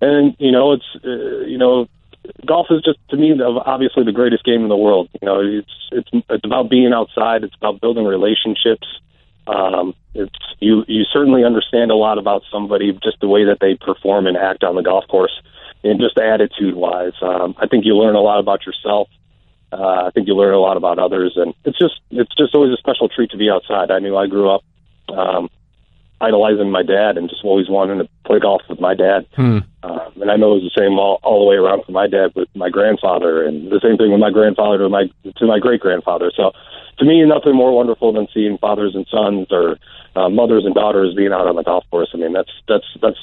And 0.00 0.34
you 0.38 0.52
know, 0.52 0.72
it's 0.72 0.88
uh, 1.04 1.44
you 1.44 1.58
know, 1.58 1.86
golf 2.46 2.68
is 2.70 2.80
just 2.82 2.98
to 3.10 3.18
me 3.18 3.38
obviously 3.42 4.04
the 4.04 4.12
greatest 4.12 4.42
game 4.44 4.62
in 4.62 4.70
the 4.70 4.74
world. 4.76 5.10
You 5.20 5.26
know, 5.26 5.40
it's 5.40 5.76
it's 5.92 6.08
it's 6.30 6.46
about 6.46 6.70
being 6.70 6.94
outside. 6.94 7.44
It's 7.44 7.56
about 7.56 7.82
building 7.82 8.06
relationships. 8.06 8.88
Um, 9.46 9.94
it's 10.14 10.38
you 10.60 10.84
you 10.86 11.04
certainly 11.12 11.44
understand 11.44 11.90
a 11.90 11.96
lot 11.96 12.18
about 12.18 12.42
somebody 12.50 12.92
just 13.02 13.20
the 13.20 13.28
way 13.28 13.44
that 13.44 13.58
they 13.60 13.74
perform 13.74 14.26
and 14.26 14.36
act 14.36 14.62
on 14.62 14.76
the 14.76 14.82
golf 14.82 15.06
course, 15.08 15.32
and 15.82 16.00
just 16.00 16.18
attitude 16.18 16.74
wise. 16.74 17.14
Um, 17.20 17.54
I 17.58 17.66
think 17.66 17.84
you 17.84 17.96
learn 17.96 18.14
a 18.14 18.20
lot 18.20 18.38
about 18.38 18.64
yourself. 18.66 19.08
Uh, 19.72 20.04
I 20.06 20.10
think 20.10 20.28
you 20.28 20.34
learn 20.34 20.54
a 20.54 20.60
lot 20.60 20.76
about 20.76 20.98
others, 20.98 21.32
and 21.36 21.54
it's 21.64 21.78
just 21.78 22.00
it's 22.10 22.34
just 22.36 22.54
always 22.54 22.72
a 22.72 22.76
special 22.76 23.08
treat 23.08 23.30
to 23.30 23.36
be 23.36 23.50
outside. 23.50 23.90
I 23.90 23.98
knew 23.98 24.16
I 24.16 24.26
grew 24.26 24.50
up 24.50 24.62
um, 25.08 25.50
idolizing 26.20 26.70
my 26.70 26.82
dad 26.82 27.16
and 27.16 27.28
just 27.28 27.44
always 27.44 27.68
wanting 27.68 27.98
to 27.98 28.08
play 28.32 28.40
golf 28.40 28.62
with 28.68 28.80
my 28.80 28.94
dad. 28.94 29.26
Hmm. 29.36 29.58
Uh, 29.82 30.10
and 30.20 30.30
I 30.30 30.36
know 30.36 30.56
it 30.56 30.62
was 30.62 30.72
the 30.72 30.80
same 30.80 30.98
all, 30.98 31.20
all 31.22 31.44
the 31.44 31.50
way 31.50 31.56
around 31.56 31.84
for 31.84 31.92
my 31.92 32.08
dad 32.08 32.32
with 32.34 32.48
my 32.54 32.70
grandfather, 32.70 33.44
and 33.44 33.70
the 33.70 33.80
same 33.82 33.98
thing 33.98 34.10
with 34.10 34.20
my 34.20 34.30
grandfather 34.30 34.78
to 34.78 34.88
my 34.88 35.04
to 35.36 35.46
my 35.46 35.58
great 35.58 35.80
grandfather. 35.80 36.32
So, 36.34 36.52
to 36.98 37.04
me, 37.04 37.24
nothing 37.26 37.54
more 37.54 37.74
wonderful 37.76 38.12
than 38.12 38.28
seeing 38.32 38.56
fathers 38.58 38.94
and 38.94 39.06
sons 39.10 39.48
or 39.50 39.76
uh, 40.16 40.28
mothers 40.28 40.64
and 40.64 40.74
daughters 40.74 41.14
being 41.14 41.32
out 41.32 41.46
on 41.46 41.56
the 41.56 41.62
golf 41.62 41.84
course. 41.90 42.08
I 42.14 42.16
mean, 42.16 42.32
that's 42.32 42.52
that's 42.68 42.86
that's 43.02 43.18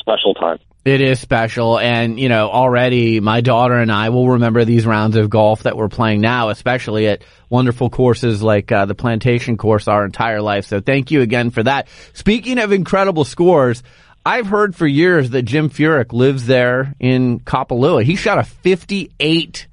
special 0.00 0.34
time. 0.34 0.58
It 0.84 1.00
is 1.00 1.20
special. 1.20 1.78
And, 1.78 2.18
you 2.18 2.28
know, 2.28 2.50
already 2.50 3.20
my 3.20 3.40
daughter 3.40 3.76
and 3.76 3.90
I 3.92 4.08
will 4.08 4.30
remember 4.30 4.64
these 4.64 4.84
rounds 4.84 5.14
of 5.14 5.30
golf 5.30 5.62
that 5.62 5.76
we're 5.76 5.88
playing 5.88 6.20
now, 6.20 6.48
especially 6.48 7.06
at 7.06 7.22
wonderful 7.48 7.88
courses 7.88 8.42
like 8.42 8.72
uh, 8.72 8.86
the 8.86 8.96
plantation 8.96 9.56
course 9.56 9.86
our 9.86 10.04
entire 10.04 10.42
life. 10.42 10.66
So 10.66 10.80
thank 10.80 11.12
you 11.12 11.20
again 11.20 11.50
for 11.50 11.62
that. 11.62 11.86
Speaking 12.14 12.58
of 12.58 12.72
incredible 12.72 13.24
scores, 13.24 13.84
I've 14.24 14.46
heard 14.46 14.76
for 14.76 14.86
years 14.86 15.30
that 15.30 15.42
Jim 15.42 15.68
Furyk 15.68 16.12
lives 16.12 16.46
there 16.46 16.94
in 17.00 17.40
Kapalua. 17.40 18.04
He 18.04 18.14
shot 18.14 18.38
a 18.38 18.44
58 18.44 19.66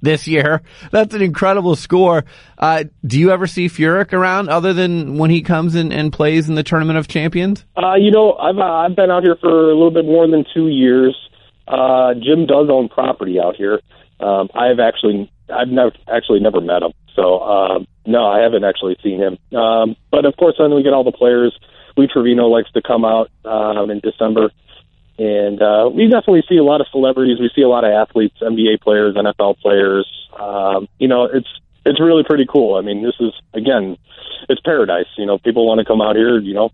this 0.00 0.28
year. 0.28 0.62
That's 0.92 1.14
an 1.14 1.22
incredible 1.22 1.74
score. 1.76 2.24
Uh, 2.56 2.84
do 3.04 3.18
you 3.18 3.32
ever 3.32 3.46
see 3.46 3.68
Furyk 3.68 4.12
around 4.12 4.48
other 4.48 4.72
than 4.72 5.18
when 5.18 5.30
he 5.30 5.42
comes 5.42 5.74
in 5.74 5.92
and 5.92 6.12
plays 6.12 6.48
in 6.48 6.54
the 6.54 6.62
Tournament 6.62 6.98
of 6.98 7.08
Champions? 7.08 7.64
Uh, 7.76 7.94
you 7.94 8.10
know, 8.10 8.34
I've 8.34 8.58
uh, 8.58 8.62
I've 8.62 8.96
been 8.96 9.10
out 9.10 9.24
here 9.24 9.36
for 9.40 9.70
a 9.70 9.74
little 9.74 9.90
bit 9.90 10.04
more 10.04 10.28
than 10.28 10.44
two 10.54 10.68
years. 10.68 11.16
Uh, 11.66 12.14
Jim 12.14 12.46
does 12.46 12.68
own 12.70 12.88
property 12.88 13.38
out 13.40 13.56
here. 13.56 13.80
Um, 14.20 14.48
I've 14.54 14.78
actually 14.78 15.30
I've 15.52 15.68
never 15.68 15.92
actually 16.12 16.40
never 16.40 16.60
met 16.60 16.82
him, 16.82 16.92
so 17.16 17.38
uh, 17.38 17.78
no, 18.06 18.24
I 18.24 18.40
haven't 18.42 18.64
actually 18.64 18.96
seen 19.02 19.18
him. 19.18 19.58
Um, 19.58 19.96
but 20.10 20.26
of 20.26 20.36
course, 20.36 20.56
then 20.58 20.74
we 20.74 20.82
get 20.82 20.92
all 20.92 21.04
the 21.04 21.12
players. 21.12 21.58
Lee 21.96 22.08
Trevino 22.12 22.46
likes 22.46 22.70
to 22.72 22.82
come 22.82 23.04
out 23.04 23.30
um, 23.44 23.90
in 23.90 24.00
December 24.00 24.50
and 25.20 25.60
uh, 25.60 25.90
we 25.92 26.04
definitely 26.08 26.44
see 26.48 26.56
a 26.56 26.64
lot 26.64 26.80
of 26.80 26.86
celebrities. 26.90 27.38
We 27.38 27.50
see 27.54 27.60
a 27.60 27.68
lot 27.68 27.84
of 27.84 27.90
athletes, 27.92 28.38
NBA 28.40 28.80
players, 28.80 29.14
NFL 29.14 29.58
players. 29.58 30.08
Um, 30.32 30.88
you 30.98 31.08
know, 31.08 31.24
it's 31.24 31.48
it's 31.84 32.00
really 32.00 32.24
pretty 32.24 32.46
cool. 32.50 32.76
I 32.76 32.80
mean, 32.80 33.02
this 33.02 33.16
is 33.20 33.34
again, 33.52 33.98
it's 34.48 34.62
paradise. 34.62 35.12
You 35.18 35.26
know, 35.26 35.36
people 35.36 35.66
want 35.66 35.78
to 35.80 35.84
come 35.84 36.00
out 36.00 36.16
here. 36.16 36.38
You 36.38 36.54
know, 36.54 36.70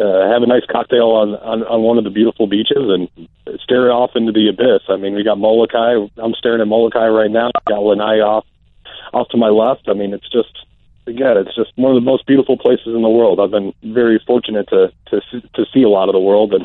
uh, 0.00 0.32
have 0.32 0.42
a 0.42 0.46
nice 0.46 0.64
cocktail 0.70 1.10
on, 1.10 1.34
on 1.34 1.62
on 1.64 1.82
one 1.82 1.98
of 1.98 2.04
the 2.04 2.10
beautiful 2.10 2.46
beaches 2.46 2.88
and 2.88 3.28
stare 3.62 3.92
off 3.92 4.12
into 4.14 4.32
the 4.32 4.48
abyss. 4.48 4.88
I 4.88 4.96
mean, 4.96 5.14
we 5.14 5.22
got 5.22 5.36
Molokai. 5.36 6.08
I'm 6.16 6.32
staring 6.38 6.62
at 6.62 6.68
Molokai 6.68 7.08
right 7.08 7.30
now. 7.30 7.50
We 7.66 7.74
Got 7.74 7.82
Lanai 7.82 8.20
off 8.20 8.46
off 9.12 9.28
to 9.28 9.36
my 9.36 9.50
left. 9.50 9.90
I 9.90 9.92
mean, 9.92 10.14
it's 10.14 10.30
just 10.30 10.56
again, 11.08 11.36
it's 11.38 11.56
just 11.56 11.72
one 11.76 11.96
of 11.96 12.02
the 12.02 12.04
most 12.04 12.26
beautiful 12.26 12.56
places 12.56 12.86
in 12.86 13.02
the 13.02 13.08
world. 13.08 13.40
I've 13.40 13.50
been 13.50 13.72
very 13.82 14.22
fortunate 14.26 14.68
to 14.68 14.92
to 15.10 15.20
to 15.54 15.64
see 15.74 15.82
a 15.82 15.88
lot 15.88 16.08
of 16.08 16.12
the 16.12 16.20
world 16.20 16.52
and 16.54 16.64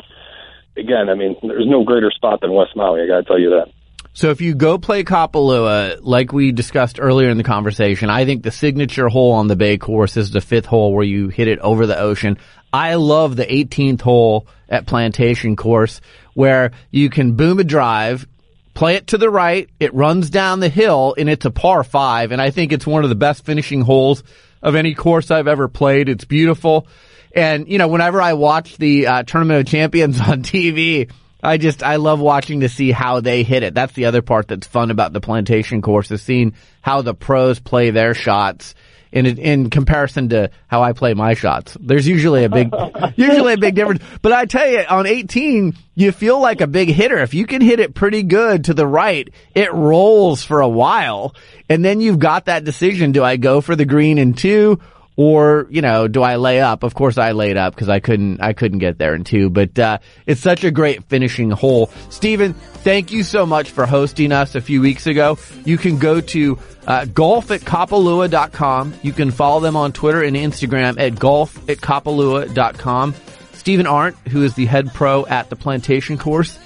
again, 0.76 1.08
I 1.08 1.14
mean, 1.14 1.36
there's 1.42 1.68
no 1.68 1.84
greater 1.84 2.10
spot 2.10 2.40
than 2.40 2.52
West 2.52 2.76
Maui. 2.76 3.02
I 3.02 3.06
got 3.06 3.18
to 3.18 3.24
tell 3.24 3.38
you 3.38 3.50
that. 3.50 3.72
So 4.12 4.30
if 4.30 4.40
you 4.40 4.54
go 4.54 4.78
play 4.78 5.02
Kapalua, 5.02 5.98
like 6.00 6.32
we 6.32 6.52
discussed 6.52 7.00
earlier 7.00 7.30
in 7.30 7.36
the 7.36 7.42
conversation, 7.42 8.10
I 8.10 8.24
think 8.24 8.44
the 8.44 8.52
signature 8.52 9.08
hole 9.08 9.32
on 9.32 9.48
the 9.48 9.56
Bay 9.56 9.76
course 9.76 10.16
is 10.16 10.30
the 10.30 10.40
fifth 10.40 10.66
hole 10.66 10.94
where 10.94 11.04
you 11.04 11.28
hit 11.28 11.48
it 11.48 11.58
over 11.58 11.86
the 11.86 11.98
ocean. 11.98 12.38
I 12.72 12.94
love 12.94 13.34
the 13.34 13.44
18th 13.44 14.02
hole 14.02 14.46
at 14.68 14.86
Plantation 14.86 15.56
course 15.56 16.00
where 16.34 16.72
you 16.92 17.10
can 17.10 17.34
boom 17.34 17.58
a 17.58 17.64
drive, 17.64 18.26
play 18.74 18.96
it 18.96 19.08
to 19.08 19.18
the 19.18 19.30
right, 19.30 19.70
it 19.80 19.94
runs 19.94 20.30
down 20.30 20.60
the 20.60 20.68
hill, 20.68 21.14
and 21.16 21.28
it's 21.28 21.46
a 21.46 21.50
par 21.50 21.84
five. 21.84 22.32
And 22.32 22.42
I 22.42 22.50
think 22.50 22.72
it's 22.72 22.86
one 22.86 23.04
of 23.04 23.08
the 23.08 23.16
best 23.16 23.44
finishing 23.44 23.80
holes 23.80 24.22
of 24.62 24.74
any 24.74 24.94
course 24.94 25.30
I've 25.30 25.48
ever 25.48 25.68
played. 25.68 26.08
It's 26.08 26.24
beautiful. 26.24 26.86
And, 27.34 27.68
you 27.68 27.78
know, 27.78 27.88
whenever 27.88 28.20
I 28.20 28.34
watch 28.34 28.76
the 28.76 29.06
uh, 29.06 29.22
Tournament 29.22 29.60
of 29.60 29.70
Champions 29.70 30.20
on 30.28 30.42
TV, 30.42 31.10
I 31.42 31.58
just, 31.58 31.82
I 31.82 31.96
love 31.96 32.20
watching 32.20 32.60
to 32.60 32.68
see 32.68 32.90
how 32.90 33.20
they 33.20 33.42
hit 33.42 33.62
it. 33.62 33.74
That's 33.74 33.92
the 33.92 34.06
other 34.06 34.22
part 34.22 34.48
that's 34.48 34.66
fun 34.66 34.90
about 34.90 35.12
the 35.12 35.20
plantation 35.20 35.82
course 35.82 36.10
is 36.10 36.22
seeing 36.22 36.54
how 36.80 37.02
the 37.02 37.14
pros 37.14 37.60
play 37.60 37.90
their 37.90 38.14
shots 38.14 38.74
in 39.14 39.26
in 39.38 39.70
comparison 39.70 40.30
to 40.30 40.50
how 40.66 40.82
I 40.82 40.92
play 40.92 41.14
my 41.14 41.34
shots. 41.34 41.76
There's 41.80 42.06
usually 42.06 42.44
a 42.44 42.48
big, 42.48 42.74
usually 43.16 43.54
a 43.54 43.58
big 43.58 43.76
difference. 43.76 44.02
But 44.20 44.32
I 44.32 44.44
tell 44.44 44.68
you, 44.68 44.80
on 44.90 45.06
18, 45.06 45.74
you 45.94 46.10
feel 46.10 46.40
like 46.40 46.60
a 46.60 46.66
big 46.66 46.88
hitter. 46.88 47.18
If 47.18 47.32
you 47.32 47.46
can 47.46 47.62
hit 47.62 47.78
it 47.78 47.94
pretty 47.94 48.24
good 48.24 48.64
to 48.64 48.74
the 48.74 48.86
right, 48.86 49.32
it 49.54 49.72
rolls 49.72 50.42
for 50.42 50.60
a 50.60 50.68
while. 50.68 51.34
And 51.68 51.84
then 51.84 52.00
you've 52.00 52.18
got 52.18 52.46
that 52.46 52.64
decision. 52.64 53.12
Do 53.12 53.22
I 53.22 53.36
go 53.36 53.60
for 53.60 53.76
the 53.76 53.84
green 53.84 54.18
in 54.18 54.34
two 54.34 54.80
or 55.16 55.66
you 55.70 55.82
know 55.82 56.08
do 56.08 56.22
I 56.22 56.36
lay 56.36 56.60
up? 56.60 56.82
Of 56.82 56.94
course 56.94 57.18
I 57.18 57.32
laid 57.32 57.56
up 57.56 57.74
because 57.74 57.88
I 57.88 58.00
couldn't 58.00 58.40
I 58.40 58.52
couldn't 58.52 58.78
get 58.78 58.98
there 58.98 59.14
in 59.14 59.24
two. 59.24 59.50
But 59.50 59.78
uh, 59.78 59.98
it's 60.26 60.40
such 60.40 60.64
a 60.64 60.70
great 60.70 61.04
finishing 61.04 61.50
hole. 61.50 61.90
Stephen, 62.10 62.54
thank 62.54 63.12
you 63.12 63.22
so 63.22 63.46
much 63.46 63.70
for 63.70 63.86
hosting 63.86 64.32
us 64.32 64.54
a 64.54 64.60
few 64.60 64.80
weeks 64.80 65.06
ago. 65.06 65.38
You 65.64 65.78
can 65.78 65.98
go 65.98 66.20
to 66.20 66.58
uh, 66.86 67.04
golf 67.06 67.50
at 67.50 67.60
kapalua.com. 67.60 68.94
You 69.02 69.12
can 69.12 69.30
follow 69.30 69.60
them 69.60 69.76
on 69.76 69.92
Twitter 69.92 70.22
and 70.22 70.36
Instagram 70.36 70.98
at 70.98 71.18
golf 71.18 71.56
at 71.68 71.78
kapalua.com. 71.78 73.14
Stephen 73.52 73.86
Arndt, 73.86 74.16
who 74.28 74.42
is 74.42 74.54
the 74.54 74.66
head 74.66 74.92
pro 74.92 75.24
at 75.24 75.48
the 75.48 75.56
plantation 75.56 76.18
course, 76.18 76.58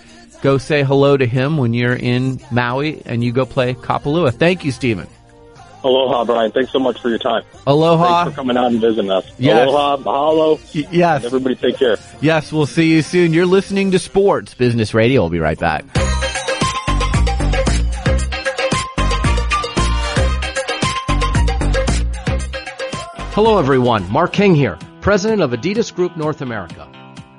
go 0.43 0.59
say 0.59 0.83
hello 0.83 1.17
to 1.17 1.27
him 1.27 1.57
when 1.57 1.73
you're 1.73 1.95
in 1.95 2.41
Maui 2.51 3.03
and 3.05 3.23
you 3.23 3.31
go 3.31 3.47
play 3.47 3.75
Kapalua. 3.75 4.33
Thank 4.35 4.65
you, 4.65 4.73
Stephen. 4.73 5.07
Aloha, 5.85 6.25
Brian. 6.25 6.51
Thanks 6.51 6.73
so 6.73 6.79
much 6.79 7.01
for 7.01 7.09
your 7.09 7.19
time. 7.19 7.45
Aloha. 7.67 8.25
Thanks 8.25 8.35
for 8.35 8.41
coming 8.43 8.57
out 8.57 8.73
and 8.73 8.81
visiting 8.81 9.11
us. 9.11 9.31
Yes. 9.39 9.69
Aloha, 9.69 9.97
mahalo. 9.99 10.75
Y- 10.75 10.89
yes. 10.91 11.25
Everybody 11.25 11.55
take 11.55 11.77
care. 11.79 11.97
Yes, 12.21 12.53
we'll 12.53 12.67
see 12.67 12.91
you 12.93 13.03
soon. 13.03 13.33
You're 13.33 13.47
listening 13.47 13.93
to 13.93 13.99
Sports 13.99 14.55
Business 14.55 14.93
Radio. 14.95 15.23
We'll 15.23 15.31
be 15.31 15.39
right 15.41 15.59
back. 15.59 15.85
Hello 23.35 23.59
everyone, 23.59 24.11
Mark 24.11 24.33
King 24.33 24.55
here, 24.55 24.79
President 25.01 25.43
of 25.43 25.53
Adidas 25.53 25.95
Group 25.95 26.17
North 26.17 26.41
America. 26.41 26.87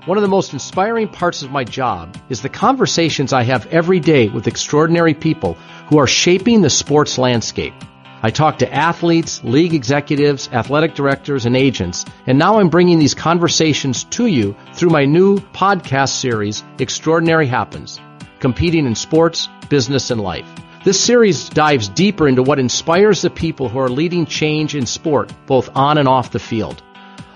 One 0.05 0.17
of 0.17 0.21
the 0.21 0.27
most 0.29 0.53
inspiring 0.53 1.09
parts 1.09 1.41
of 1.43 1.51
my 1.51 1.63
job 1.65 2.17
is 2.29 2.41
the 2.41 2.49
conversations 2.49 3.33
I 3.33 3.43
have 3.43 3.67
every 3.67 3.99
day 3.99 4.29
with 4.29 4.47
extraordinary 4.47 5.13
people 5.13 5.55
who 5.89 5.97
are 5.99 6.07
shaping 6.07 6.61
the 6.61 6.69
sports 6.69 7.17
landscape. 7.17 7.73
I 8.21 8.31
talk 8.31 8.57
to 8.57 8.73
athletes, 8.73 9.41
league 9.45 9.73
executives, 9.73 10.49
athletic 10.51 10.93
directors, 10.93 11.45
and 11.45 11.55
agents, 11.55 12.03
and 12.27 12.37
now 12.37 12.59
I'm 12.59 12.67
bringing 12.67 12.99
these 12.99 13.13
conversations 13.13 14.03
to 14.15 14.25
you 14.25 14.57
through 14.73 14.89
my 14.89 15.05
new 15.05 15.37
podcast 15.37 16.09
series, 16.09 16.61
Extraordinary 16.79 17.47
Happens, 17.47 17.97
competing 18.41 18.85
in 18.85 18.95
sports, 18.95 19.47
business, 19.69 20.11
and 20.11 20.19
life. 20.19 20.45
This 20.83 20.99
series 21.01 21.47
dives 21.47 21.87
deeper 21.87 22.27
into 22.27 22.43
what 22.43 22.59
inspires 22.59 23.21
the 23.21 23.29
people 23.29 23.69
who 23.69 23.79
are 23.79 23.89
leading 23.89 24.25
change 24.25 24.75
in 24.75 24.85
sport, 24.85 25.31
both 25.45 25.69
on 25.73 25.97
and 25.97 26.07
off 26.09 26.31
the 26.31 26.39
field. 26.39 26.83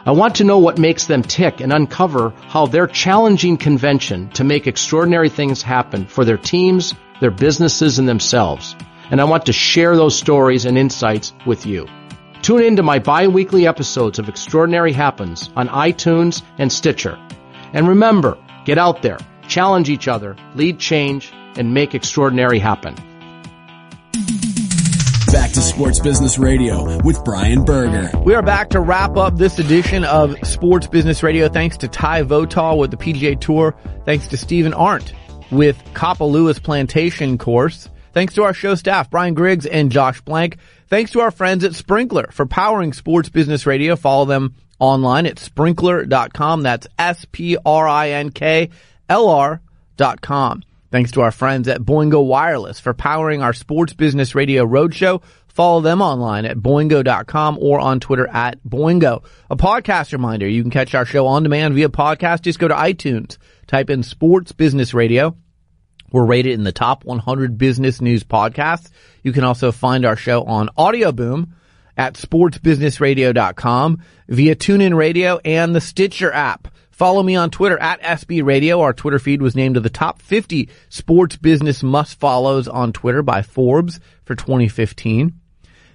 I 0.05 0.11
want 0.11 0.35
to 0.35 0.43
know 0.43 0.59
what 0.59 0.77
makes 0.77 1.07
them 1.07 1.23
tick 1.23 1.61
and 1.61 1.71
uncover 1.71 2.33
how 2.49 2.65
they're 2.65 2.87
challenging 2.87 3.55
convention 3.55 4.31
to 4.31 4.43
make 4.43 4.67
extraordinary 4.67 5.29
things 5.29 5.61
happen 5.61 6.07
for 6.07 6.25
their 6.25 6.37
teams, 6.37 6.93
their 7.21 7.31
businesses, 7.31 7.99
and 7.99 8.09
themselves 8.09 8.75
and 9.13 9.21
I 9.21 9.25
want 9.25 9.45
to 9.45 9.53
share 9.53 9.95
those 9.95 10.17
stories 10.17 10.65
and 10.65 10.75
insights 10.75 11.33
with 11.45 11.67
you. 11.67 11.87
Tune 12.41 12.63
in 12.63 12.75
to 12.77 12.81
my 12.81 12.97
bi-weekly 12.97 13.67
episodes 13.67 14.17
of 14.17 14.27
Extraordinary 14.27 14.91
Happens 14.91 15.51
on 15.55 15.67
iTunes 15.67 16.41
and 16.57 16.73
Stitcher. 16.73 17.19
And 17.73 17.87
remember, 17.87 18.39
get 18.65 18.79
out 18.79 19.03
there, 19.03 19.19
challenge 19.47 19.87
each 19.87 20.07
other, 20.07 20.35
lead 20.55 20.79
change, 20.79 21.31
and 21.55 21.75
make 21.75 21.93
extraordinary 21.93 22.57
happen. 22.57 22.95
Back 25.31 25.51
to 25.51 25.61
Sports 25.61 25.99
Business 25.99 26.39
Radio 26.39 26.99
with 27.03 27.23
Brian 27.23 27.65
Berger. 27.65 28.17
We 28.25 28.33
are 28.33 28.41
back 28.41 28.71
to 28.71 28.79
wrap 28.79 29.15
up 29.15 29.37
this 29.37 29.59
edition 29.59 30.05
of 30.05 30.35
Sports 30.41 30.87
Business 30.87 31.21
Radio. 31.21 31.49
Thanks 31.49 31.77
to 31.77 31.87
Ty 31.87 32.23
Votaw 32.23 32.79
with 32.79 32.89
the 32.89 32.97
PGA 32.97 33.39
Tour. 33.39 33.75
Thanks 34.05 34.27
to 34.29 34.37
Stephen 34.37 34.73
Arndt 34.73 35.13
with 35.51 35.77
Kapalua 35.93 36.59
Plantation 36.63 37.37
Course. 37.37 37.89
Thanks 38.13 38.35
to 38.35 38.43
our 38.43 38.53
show 38.53 38.75
staff, 38.75 39.09
Brian 39.09 39.33
Griggs 39.33 39.65
and 39.65 39.91
Josh 39.91 40.21
Blank. 40.21 40.57
Thanks 40.87 41.11
to 41.11 41.21
our 41.21 41.31
friends 41.31 41.63
at 41.63 41.71
Sprinklr 41.71 42.31
for 42.31 42.45
powering 42.45 42.93
sports 42.93 43.29
business 43.29 43.65
radio. 43.65 43.95
Follow 43.95 44.25
them 44.25 44.53
online 44.79 45.25
at 45.25 45.37
sprinklr.com. 45.37 46.61
That's 46.61 46.85
S-P-R-I-N-K-L-R 46.99 47.61
dot 49.97 50.21
com. 50.21 50.63
Thanks 50.91 51.11
to 51.13 51.21
our 51.21 51.31
friends 51.31 51.67
at 51.67 51.81
Boingo 51.81 52.23
Wireless 52.23 52.79
for 52.79 52.93
powering 52.93 53.41
our 53.41 53.53
sports 53.53 53.93
business 53.93 54.35
radio 54.35 54.63
roadshow. 54.63 55.23
Follow 55.47 55.81
them 55.81 56.01
online 56.01 56.45
at 56.45 56.57
boingo.com 56.57 57.57
or 57.59 57.79
on 57.79 57.99
Twitter 57.99 58.27
at 58.27 58.63
boingo. 58.63 59.23
A 59.49 59.55
podcast 59.55 60.11
reminder, 60.11 60.47
you 60.47 60.61
can 60.61 60.71
catch 60.71 60.93
our 60.93 61.05
show 61.05 61.25
on 61.25 61.41
demand 61.41 61.73
via 61.73 61.89
podcast. 61.89 62.41
Just 62.41 62.59
go 62.59 62.67
to 62.67 62.75
iTunes, 62.75 63.37
type 63.65 63.89
in 63.89 64.03
sports 64.03 64.51
business 64.51 64.93
radio 64.93 65.35
we're 66.13 66.23
rated 66.23 66.53
in 66.53 66.63
the 66.63 66.71
top 66.71 67.03
100 67.03 67.57
business 67.57 67.99
news 67.99 68.23
podcasts. 68.23 68.89
You 69.23 69.33
can 69.33 69.43
also 69.43 69.73
find 69.73 70.05
our 70.05 70.15
show 70.15 70.43
on 70.43 70.69
Audio 70.77 71.11
Boom 71.11 71.55
at 71.97 72.13
sportsbusinessradio.com 72.13 74.01
via 74.29 74.55
TuneIn 74.55 74.95
Radio 74.95 75.39
and 75.43 75.75
the 75.75 75.81
Stitcher 75.81 76.31
app. 76.31 76.69
Follow 76.91 77.23
me 77.23 77.35
on 77.35 77.49
Twitter 77.49 77.77
at 77.79 78.01
SB 78.01 78.45
Radio. 78.45 78.79
Our 78.79 78.93
Twitter 78.93 79.19
feed 79.19 79.41
was 79.41 79.55
named 79.55 79.75
to 79.75 79.81
the 79.81 79.89
top 79.89 80.21
50 80.21 80.69
sports 80.89 81.35
business 81.35 81.81
must 81.81 82.19
follows 82.19 82.67
on 82.67 82.93
Twitter 82.93 83.23
by 83.23 83.41
Forbes 83.41 83.99
for 84.23 84.35
2015. 84.35 85.33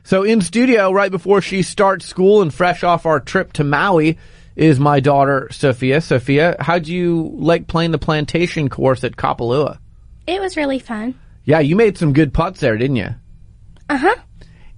So 0.02 0.24
in 0.24 0.40
studio, 0.40 0.90
right 0.90 1.10
before 1.10 1.40
she 1.40 1.62
starts 1.62 2.06
school 2.06 2.42
and 2.42 2.52
fresh 2.52 2.82
off 2.82 3.06
our 3.06 3.20
trip 3.20 3.52
to 3.54 3.64
Maui, 3.64 4.18
is 4.56 4.80
my 4.80 4.98
daughter 4.98 5.48
Sophia. 5.52 6.00
Sophia, 6.00 6.56
how'd 6.58 6.88
you 6.88 7.30
like 7.36 7.68
playing 7.68 7.92
the 7.92 7.98
plantation 7.98 8.68
course 8.68 9.04
at 9.04 9.16
Kapalua? 9.16 9.78
It 10.28 10.42
was 10.42 10.58
really 10.58 10.78
fun. 10.78 11.14
Yeah, 11.44 11.60
you 11.60 11.74
made 11.74 11.96
some 11.96 12.12
good 12.12 12.34
putts 12.34 12.60
there, 12.60 12.76
didn't 12.76 12.96
you? 12.96 13.14
Uh 13.88 13.96
huh. 13.96 14.16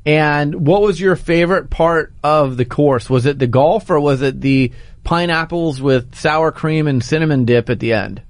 And 0.07 0.67
what 0.67 0.81
was 0.81 1.01
your 1.01 1.17
favorite 1.17 1.71
part 1.71 2.15
of 2.23 2.57
the 2.57 2.65
course? 2.65 3.11
Was 3.11 3.27
it 3.27 3.41
the 3.41 3.49
golf 3.49 3.91
or 3.91 3.99
was 3.99 4.23
it 4.23 4.41
the 4.41 4.73
pineapples 5.03 5.83
with 5.83 6.15
sour 6.15 6.53
cream 6.53 6.87
and 6.87 7.03
cinnamon 7.03 7.47
dip 7.47 7.69
at 7.69 7.81
the 7.81 7.95
end? 7.95 8.23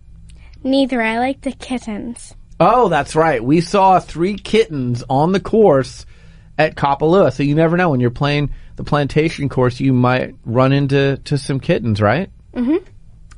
Neither. 0.65 1.03
I 1.03 1.19
like 1.19 1.43
the 1.43 1.53
kittens. 1.53 2.35
Oh, 2.59 2.89
that's 2.89 3.15
right. 3.15 3.45
We 3.45 3.61
saw 3.61 4.01
three 4.01 4.37
kittens 4.37 5.05
on 5.11 5.33
the 5.33 5.41
course 5.41 6.07
at 6.57 6.75
Kapalua. 6.75 7.35
So 7.35 7.43
you 7.43 7.55
never 7.55 7.77
know 7.77 7.91
when 7.91 8.01
you're 8.01 8.11
playing 8.11 8.51
the 8.77 8.85
plantation 8.85 9.51
course, 9.51 9.79
you 9.79 9.93
might 9.93 10.37
run 10.47 10.73
into 10.73 11.19
to 11.25 11.37
some 11.37 11.61
kittens, 11.61 12.01
right? 12.01 12.31
Mm-hmm. 12.55 12.85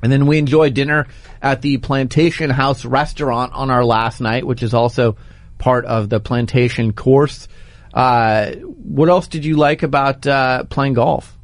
And 0.02 0.10
then 0.10 0.26
we 0.26 0.38
enjoyed 0.38 0.74
dinner 0.74 1.06
at 1.40 1.62
the 1.62 1.78
Plantation 1.78 2.50
House 2.50 2.84
restaurant 2.84 3.52
on 3.52 3.70
our 3.70 3.84
last 3.84 4.20
night, 4.20 4.44
which 4.44 4.62
is 4.62 4.74
also 4.74 5.16
part 5.58 5.84
of 5.84 6.08
the 6.08 6.18
plantation 6.18 6.92
course. 6.92 7.46
Uh, 7.94 8.52
what 8.52 9.08
else 9.08 9.28
did 9.28 9.44
you 9.44 9.56
like 9.56 9.84
about 9.84 10.26
uh, 10.26 10.64
playing 10.64 10.94
golf? 10.94 11.38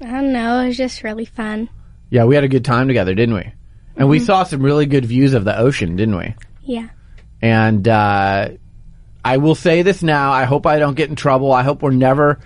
I 0.00 0.06
don't 0.06 0.32
know. 0.32 0.60
It 0.60 0.68
was 0.68 0.76
just 0.76 1.04
really 1.04 1.24
fun. 1.24 1.68
Yeah, 2.10 2.24
we 2.24 2.34
had 2.34 2.44
a 2.44 2.48
good 2.48 2.64
time 2.64 2.88
together, 2.88 3.14
didn't 3.14 3.36
we? 3.36 3.42
And 3.42 3.54
mm-hmm. 3.96 4.08
we 4.08 4.18
saw 4.18 4.42
some 4.42 4.62
really 4.62 4.86
good 4.86 5.04
views 5.04 5.34
of 5.34 5.44
the 5.44 5.56
ocean, 5.56 5.96
didn't 5.96 6.16
we? 6.16 6.34
Yeah. 6.62 6.88
And 7.40 7.86
uh, 7.86 8.50
I 9.24 9.36
will 9.36 9.54
say 9.54 9.82
this 9.82 10.02
now. 10.02 10.32
I 10.32 10.44
hope 10.44 10.66
I 10.66 10.78
don't 10.78 10.94
get 10.94 11.08
in 11.08 11.16
trouble. 11.16 11.52
I 11.52 11.62
hope 11.62 11.82
we're 11.82 11.90
never 11.90 12.40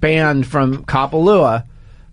banned 0.00 0.46
from 0.46 0.84
Kapalua 0.84 1.66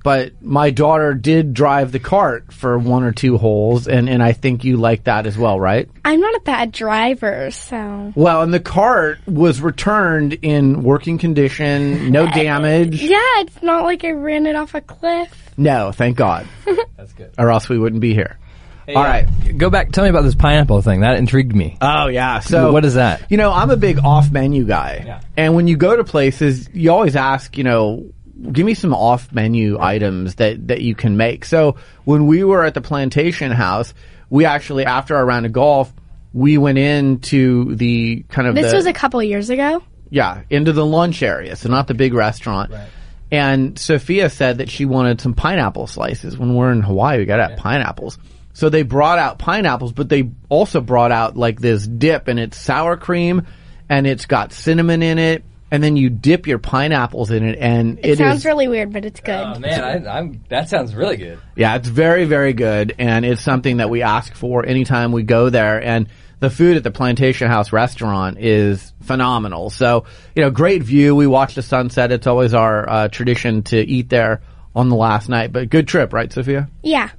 but 0.03 0.41
my 0.41 0.69
daughter 0.69 1.13
did 1.13 1.53
drive 1.53 1.91
the 1.91 1.99
cart 1.99 2.53
for 2.53 2.77
one 2.77 3.03
or 3.03 3.11
two 3.11 3.37
holes, 3.37 3.87
and, 3.87 4.09
and 4.09 4.23
I 4.23 4.31
think 4.31 4.63
you 4.63 4.77
like 4.77 5.05
that 5.05 5.25
as 5.25 5.37
well, 5.37 5.59
right? 5.59 5.89
I'm 6.05 6.19
not 6.19 6.35
a 6.35 6.39
bad 6.41 6.71
driver, 6.71 7.51
so. 7.51 8.13
Well, 8.15 8.41
and 8.41 8.53
the 8.53 8.59
cart 8.59 9.19
was 9.27 9.61
returned 9.61 10.33
in 10.33 10.83
working 10.83 11.17
condition, 11.17 12.11
no 12.11 12.25
uh, 12.25 12.31
damage. 12.31 13.01
Yeah, 13.01 13.19
it's 13.37 13.61
not 13.61 13.83
like 13.83 14.03
I 14.03 14.11
ran 14.11 14.45
it 14.45 14.55
off 14.55 14.73
a 14.73 14.81
cliff. 14.81 15.51
No, 15.57 15.91
thank 15.91 16.15
God. 16.15 16.47
That's 16.97 17.13
good. 17.13 17.33
Or 17.37 17.49
else 17.51 17.67
we 17.67 17.77
wouldn't 17.77 18.01
be 18.01 18.13
here. 18.13 18.37
Hey, 18.85 18.95
All 18.95 19.03
right, 19.03 19.27
uh, 19.27 19.51
go 19.55 19.69
back. 19.69 19.91
Tell 19.91 20.03
me 20.03 20.09
about 20.09 20.23
this 20.23 20.33
pineapple 20.33 20.81
thing. 20.81 21.01
That 21.01 21.17
intrigued 21.17 21.55
me. 21.55 21.77
Oh 21.79 22.07
yeah. 22.07 22.39
So 22.39 22.71
what 22.71 22.83
is 22.85 22.95
that? 22.95 23.29
You 23.29 23.37
know, 23.37 23.53
I'm 23.53 23.69
a 23.69 23.77
big 23.77 23.99
off 23.99 24.31
menu 24.31 24.65
guy, 24.65 25.03
yeah. 25.05 25.21
and 25.37 25.53
when 25.53 25.67
you 25.67 25.77
go 25.77 25.95
to 25.95 26.03
places, 26.03 26.67
you 26.73 26.91
always 26.91 27.15
ask, 27.15 27.55
you 27.55 27.63
know, 27.63 28.11
give 28.51 28.65
me 28.65 28.73
some 28.73 28.93
off 28.93 29.31
menu 29.31 29.77
items 29.79 30.35
that, 30.35 30.67
that 30.67 30.81
you 30.81 30.95
can 30.95 31.17
make. 31.17 31.45
So 31.45 31.75
when 32.05 32.27
we 32.27 32.43
were 32.43 32.63
at 32.63 32.73
the 32.73 32.81
plantation 32.81 33.51
house, 33.51 33.93
we 34.29 34.45
actually, 34.45 34.85
after 34.85 35.15
our 35.15 35.25
round 35.25 35.45
of 35.45 35.51
golf, 35.51 35.91
we 36.33 36.57
went 36.57 36.77
into 36.77 37.75
the 37.75 38.23
kind 38.29 38.47
of 38.47 38.55
This 38.55 38.71
the, 38.71 38.77
was 38.77 38.85
a 38.85 38.93
couple 38.93 39.21
years 39.23 39.49
ago? 39.49 39.83
Yeah, 40.09 40.43
into 40.49 40.73
the 40.73 40.85
lunch 40.85 41.21
area, 41.23 41.55
so 41.55 41.69
not 41.69 41.87
the 41.87 41.93
big 41.93 42.13
restaurant. 42.13 42.71
Right. 42.71 42.87
And 43.31 43.77
Sophia 43.77 44.29
said 44.29 44.57
that 44.57 44.69
she 44.69 44.85
wanted 44.85 45.21
some 45.21 45.33
pineapple 45.33 45.87
slices. 45.87 46.37
When 46.37 46.55
we're 46.55 46.71
in 46.71 46.81
Hawaii, 46.81 47.19
we 47.19 47.25
gotta 47.25 47.43
have 47.43 47.51
yeah. 47.51 47.61
pineapples. 47.61 48.17
So 48.53 48.69
they 48.69 48.81
brought 48.81 49.19
out 49.19 49.37
pineapples, 49.37 49.93
but 49.93 50.09
they 50.09 50.31
also 50.49 50.81
brought 50.81 51.11
out 51.11 51.37
like 51.37 51.59
this 51.59 51.85
dip 51.87 52.27
and 52.27 52.39
it's 52.39 52.57
sour 52.57 52.97
cream 52.97 53.45
and 53.87 54.07
it's 54.07 54.25
got 54.25 54.51
cinnamon 54.51 55.03
in 55.03 55.19
it 55.19 55.43
and 55.71 55.83
then 55.83 55.95
you 55.97 56.09
dip 56.09 56.47
your 56.47 56.57
pineapples 56.57 57.31
in 57.31 57.43
it, 57.43 57.57
and 57.59 57.99
it, 57.99 58.11
it 58.11 58.17
sounds 58.17 58.39
is, 58.39 58.45
really 58.45 58.67
weird, 58.67 58.91
but 58.91 59.05
it's 59.05 59.19
good. 59.19 59.39
Oh 59.39 59.59
man, 59.59 60.07
I, 60.07 60.19
am 60.19 60.43
that 60.49 60.69
sounds 60.69 60.95
really 60.95 61.17
good. 61.17 61.39
Yeah, 61.55 61.75
it's 61.75 61.87
very 61.87 62.25
very 62.25 62.53
good, 62.53 62.95
and 62.97 63.25
it's 63.25 63.41
something 63.41 63.77
that 63.77 63.89
we 63.89 64.01
ask 64.01 64.33
for 64.33 64.65
anytime 64.65 65.11
we 65.11 65.23
go 65.23 65.49
there. 65.49 65.81
And 65.81 66.07
the 66.39 66.49
food 66.49 66.77
at 66.77 66.83
the 66.83 66.91
Plantation 66.91 67.49
House 67.49 67.71
restaurant 67.71 68.39
is 68.39 68.93
phenomenal. 69.01 69.69
So 69.69 70.05
you 70.35 70.43
know, 70.43 70.49
great 70.49 70.83
view. 70.83 71.15
We 71.15 71.27
watch 71.27 71.55
the 71.55 71.61
sunset. 71.61 72.11
It's 72.11 72.27
always 72.27 72.53
our 72.53 72.89
uh, 72.89 73.07
tradition 73.09 73.63
to 73.63 73.77
eat 73.77 74.09
there 74.09 74.41
on 74.75 74.89
the 74.89 74.95
last 74.95 75.29
night. 75.29 75.51
But 75.51 75.69
good 75.69 75.87
trip, 75.87 76.13
right, 76.13 76.31
Sophia? 76.31 76.69
Yeah. 76.81 77.09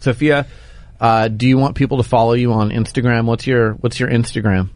Sophia, 0.00 0.46
uh, 1.00 1.28
do 1.28 1.46
you 1.48 1.58
want 1.58 1.76
people 1.76 1.98
to 1.98 2.02
follow 2.04 2.32
you 2.32 2.52
on 2.52 2.70
Instagram? 2.70 3.26
What's 3.26 3.46
your 3.46 3.74
What's 3.74 4.00
your 4.00 4.08
Instagram? 4.08 4.70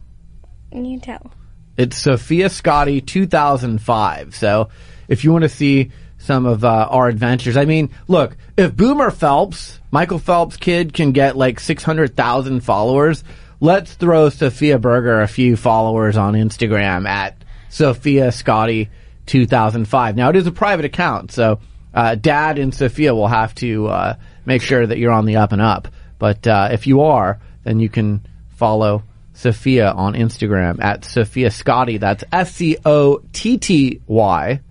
You 0.71 0.99
tell. 0.99 1.31
It's 1.75 1.97
Sophia 1.97 2.49
Scotty 2.49 3.01
2005. 3.01 4.35
So 4.35 4.69
if 5.07 5.23
you 5.23 5.31
want 5.31 5.41
to 5.43 5.49
see 5.49 5.91
some 6.19 6.45
of 6.45 6.63
uh, 6.63 6.87
our 6.89 7.07
adventures, 7.07 7.57
I 7.57 7.65
mean, 7.65 7.89
look, 8.07 8.37
if 8.55 8.75
Boomer 8.75 9.09
Phelps, 9.09 9.79
Michael 9.89 10.19
Phelps' 10.19 10.55
kid, 10.55 10.93
can 10.93 11.13
get 11.13 11.35
like 11.35 11.59
600,000 11.59 12.61
followers, 12.61 13.23
let's 13.59 13.95
throw 13.95 14.29
Sophia 14.29 14.77
Berger 14.77 15.21
a 15.21 15.27
few 15.27 15.57
followers 15.57 16.15
on 16.15 16.35
Instagram 16.35 17.07
at 17.07 17.43
Sophia 17.69 18.31
Scotty 18.31 18.89
2005. 19.25 20.15
Now 20.15 20.29
it 20.29 20.35
is 20.35 20.45
a 20.45 20.51
private 20.51 20.85
account, 20.85 21.31
so 21.31 21.59
uh, 21.91 22.13
Dad 22.13 22.59
and 22.59 22.73
Sophia 22.73 23.15
will 23.15 23.27
have 23.27 23.55
to 23.55 23.87
uh, 23.87 24.15
make 24.45 24.61
sure 24.61 24.85
that 24.85 24.99
you're 24.99 25.11
on 25.11 25.25
the 25.25 25.37
up 25.37 25.51
and 25.51 25.61
up. 25.61 25.87
But 26.19 26.45
uh, 26.45 26.69
if 26.71 26.85
you 26.85 27.01
are, 27.01 27.39
then 27.63 27.79
you 27.79 27.89
can 27.89 28.21
follow 28.49 29.03
Sophia 29.33 29.91
on 29.91 30.13
Instagram 30.13 30.81
at 30.81 31.05
Sophia 31.05 31.51
Scotty. 31.51 31.97
That's 31.97 32.23
S 32.31 32.53
C 32.53 32.77
O 32.85 33.21
T 33.33 33.57
T 33.57 34.01
Y 34.07 34.61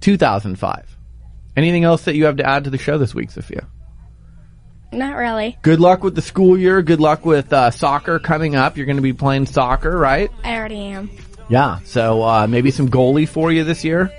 2005. 0.00 0.96
Anything 1.56 1.84
else 1.84 2.04
that 2.04 2.14
you 2.14 2.26
have 2.26 2.36
to 2.36 2.48
add 2.48 2.64
to 2.64 2.70
the 2.70 2.78
show 2.78 2.98
this 2.98 3.14
week, 3.14 3.30
Sophia? 3.30 3.66
Not 4.92 5.16
really. 5.16 5.56
Good 5.62 5.80
luck 5.80 6.02
with 6.02 6.14
the 6.14 6.22
school 6.22 6.58
year. 6.58 6.82
Good 6.82 7.00
luck 7.00 7.24
with 7.24 7.52
uh, 7.52 7.70
soccer 7.70 8.18
coming 8.18 8.56
up. 8.56 8.76
You're 8.76 8.86
going 8.86 8.96
to 8.96 9.02
be 9.02 9.12
playing 9.12 9.46
soccer, 9.46 9.96
right? 9.96 10.30
I 10.42 10.56
already 10.56 10.80
am. 10.86 11.10
Yeah. 11.48 11.78
So 11.84 12.22
uh, 12.22 12.46
maybe 12.48 12.70
some 12.70 12.88
goalie 12.88 13.28
for 13.28 13.52
you 13.52 13.64
this 13.64 13.84
year. 13.84 14.12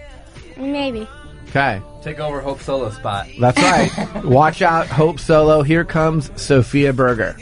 Maybe. 0.57 1.07
Okay. 1.49 1.81
Take 2.01 2.19
over 2.19 2.39
Hope 2.41 2.61
Solo 2.61 2.89
spot. 2.89 3.27
That's 3.39 3.61
right. 3.61 4.23
Watch 4.23 4.61
out, 4.61 4.87
Hope 4.87 5.19
Solo. 5.19 5.61
Here 5.61 5.83
comes 5.83 6.31
Sophia 6.41 6.93
Berger. 6.93 7.35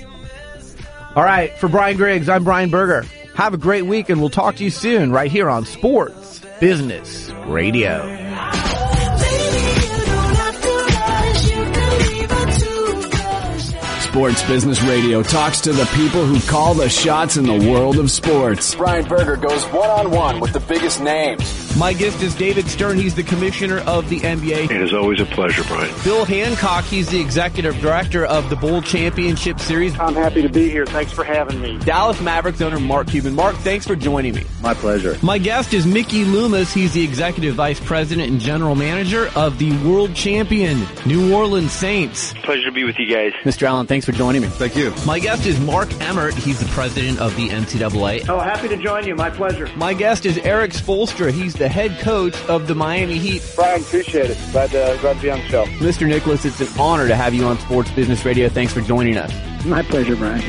All 1.16 1.24
right, 1.24 1.57
for 1.57 1.68
Brian 1.68 1.97
Griggs, 1.97 2.30
I'm 2.30 2.43
Brian 2.43 2.70
Berger. 2.70 3.05
Have 3.36 3.53
a 3.53 3.57
great 3.57 3.86
week, 3.86 4.10
and 4.10 4.20
we'll 4.20 4.30
talk 4.30 4.57
to 4.57 4.64
you 4.64 4.70
soon 4.70 5.12
right 5.12 5.32
here 5.32 5.49
on 5.49 5.66
Sports 5.66 6.41
Business 6.60 7.32
Radio. 7.47 8.16
Sports 14.01 14.43
Business 14.43 14.82
Radio 14.84 15.22
talks 15.24 15.62
to 15.62 15.72
the 15.72 15.86
people 15.95 16.26
who 16.26 16.39
call 16.49 16.74
the 16.74 16.89
shots 16.89 17.38
in 17.38 17.45
the 17.45 17.72
world 17.72 17.97
of 17.99 18.10
sports. 18.10 18.76
Brian 18.76 19.05
Berger 19.05 19.36
goes 19.36 19.64
one 19.66 19.89
on 19.89 20.12
one 20.12 20.39
with 20.39 20.51
the 20.51 20.60
biggest 20.60 21.01
names. 21.01 21.68
My 21.78 21.93
guest 21.93 22.22
is 22.24 22.36
David 22.36 22.67
Stern. 22.67 22.97
He's 22.97 23.15
the 23.15 23.24
commissioner 23.24 23.80
of 23.80 24.09
the 24.09 24.20
NBA. 24.20 24.70
It 24.70 24.82
is 24.82 24.93
always 24.93 25.22
a 25.22 25.26
pleasure, 25.26 25.63
Brian. 25.65 25.93
Bill 26.03 26.26
Hancock, 26.26 26.84
he's 26.84 27.07
the 27.09 27.22
executive 27.22 27.80
director 27.80 28.26
of 28.26 28.49
the 28.49 28.55
Bowl 28.55 28.82
Championship 28.82 29.59
Series. 29.59 29.97
I'm 29.97 30.15
happy 30.15 30.41
to 30.41 30.49
be 30.49 30.70
here. 30.70 30.86
Thanks 30.86 31.11
for 31.13 31.24
having 31.24 31.61
me. 31.61 31.78
Dallas 31.80 32.20
Mavericks 32.22 32.59
owner 32.61 32.80
Mark 32.80 33.07
Cuban. 33.07 33.34
Mark, 33.36 33.55
thanks 33.57 33.86
for 33.88 33.95
joining 33.95 34.36
me. 34.36 34.43
My 34.61 34.74
pleasure. 34.74 35.17
My 35.22 35.38
guest 35.38 35.74
is 35.74 35.86
Mickey 35.86 36.26
Loomis. 36.26 36.74
He's 36.74 36.93
the 36.93 37.03
executive 37.03 37.55
vice 37.55 37.80
president 37.80 38.30
and 38.30 38.41
general 38.41 38.76
manager 38.76 39.30
of 39.36 39.57
the 39.59 39.72
world 39.88 40.15
champion 40.15 40.86
New 41.05 41.34
Orleans 41.34 41.72
Saints. 41.72 42.34
Pleasure 42.43 42.65
to 42.65 42.72
be 42.72 42.84
with 42.84 42.97
you 42.99 43.05
guys. 43.05 43.32
Mr. 43.43 43.63
Allen, 43.63 43.88
thanks 43.88 44.05
for 44.05 44.11
joining 44.11 44.41
me. 44.41 44.47
Thank 44.47 44.76
you. 44.76 44.93
My 45.05 45.20
guest 45.20 45.45
is 45.45 45.59
Mark 45.61 45.93
Emmert. 46.01 46.34
He's 46.34 46.59
the 46.59 46.67
president 46.70 47.20
of 47.20 47.36
the 47.38 47.49
NCAA. 47.49 48.28
Oh, 48.28 48.39
happy 48.39 48.67
to 48.67 48.76
join 48.78 49.05
you. 49.05 49.15
My 49.15 49.30
pleasure. 49.30 49.70
My 49.78 49.93
guest 49.93 50.26
is 50.26 50.38
Erik 50.39 50.72
Spoelstra. 50.72 51.32
He's 51.32 51.53
the 51.60 51.70
head 51.70 51.99
coach 51.99 52.36
of 52.47 52.66
the 52.68 52.74
Miami 52.74 53.20
Heat. 53.20 53.43
Brian, 53.55 53.82
appreciate 53.82 54.32
it. 54.32 54.38
Glad 54.51 54.72
to, 54.72 54.97
glad 55.01 55.18
to 55.18 55.22
be 55.22 55.30
on 55.30 55.38
the 55.39 55.47
show. 55.47 55.66
Mr. 55.66 56.07
Nicholas, 56.07 56.45
it's 56.45 56.60
an 56.62 56.68
honor 56.80 57.07
to 57.07 57.16
have 57.16 57.36
you 57.36 57.45
on 57.45 57.60
Sports 57.60 57.91
Business 57.91 58.26
Radio. 58.26 58.49
Thanks 58.49 58.74
for 58.74 58.82
joining 58.82 59.18
us. 59.18 59.32
My 59.66 59.84
pleasure, 59.84 60.16
Brian. 60.16 60.41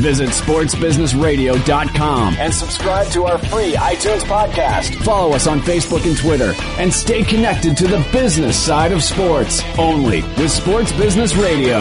Visit 0.00 0.28
sportsbusinessradio.com 0.28 2.34
And 2.38 2.54
subscribe 2.54 3.08
to 3.08 3.24
our 3.24 3.38
free 3.38 3.72
iTunes 3.72 4.20
podcast. 4.20 4.94
Follow 5.04 5.34
us 5.34 5.48
on 5.48 5.58
Facebook 5.60 6.06
and 6.06 6.16
Twitter 6.16 6.54
and 6.78 6.92
stay 6.92 7.24
connected 7.24 7.76
to 7.78 7.88
the 7.88 8.06
business 8.12 8.56
side 8.56 8.92
of 8.92 9.02
sports 9.02 9.62
only 9.78 10.20
with 10.36 10.50
Sports 10.50 10.92
Business 10.92 11.34
Radio. 11.34 11.80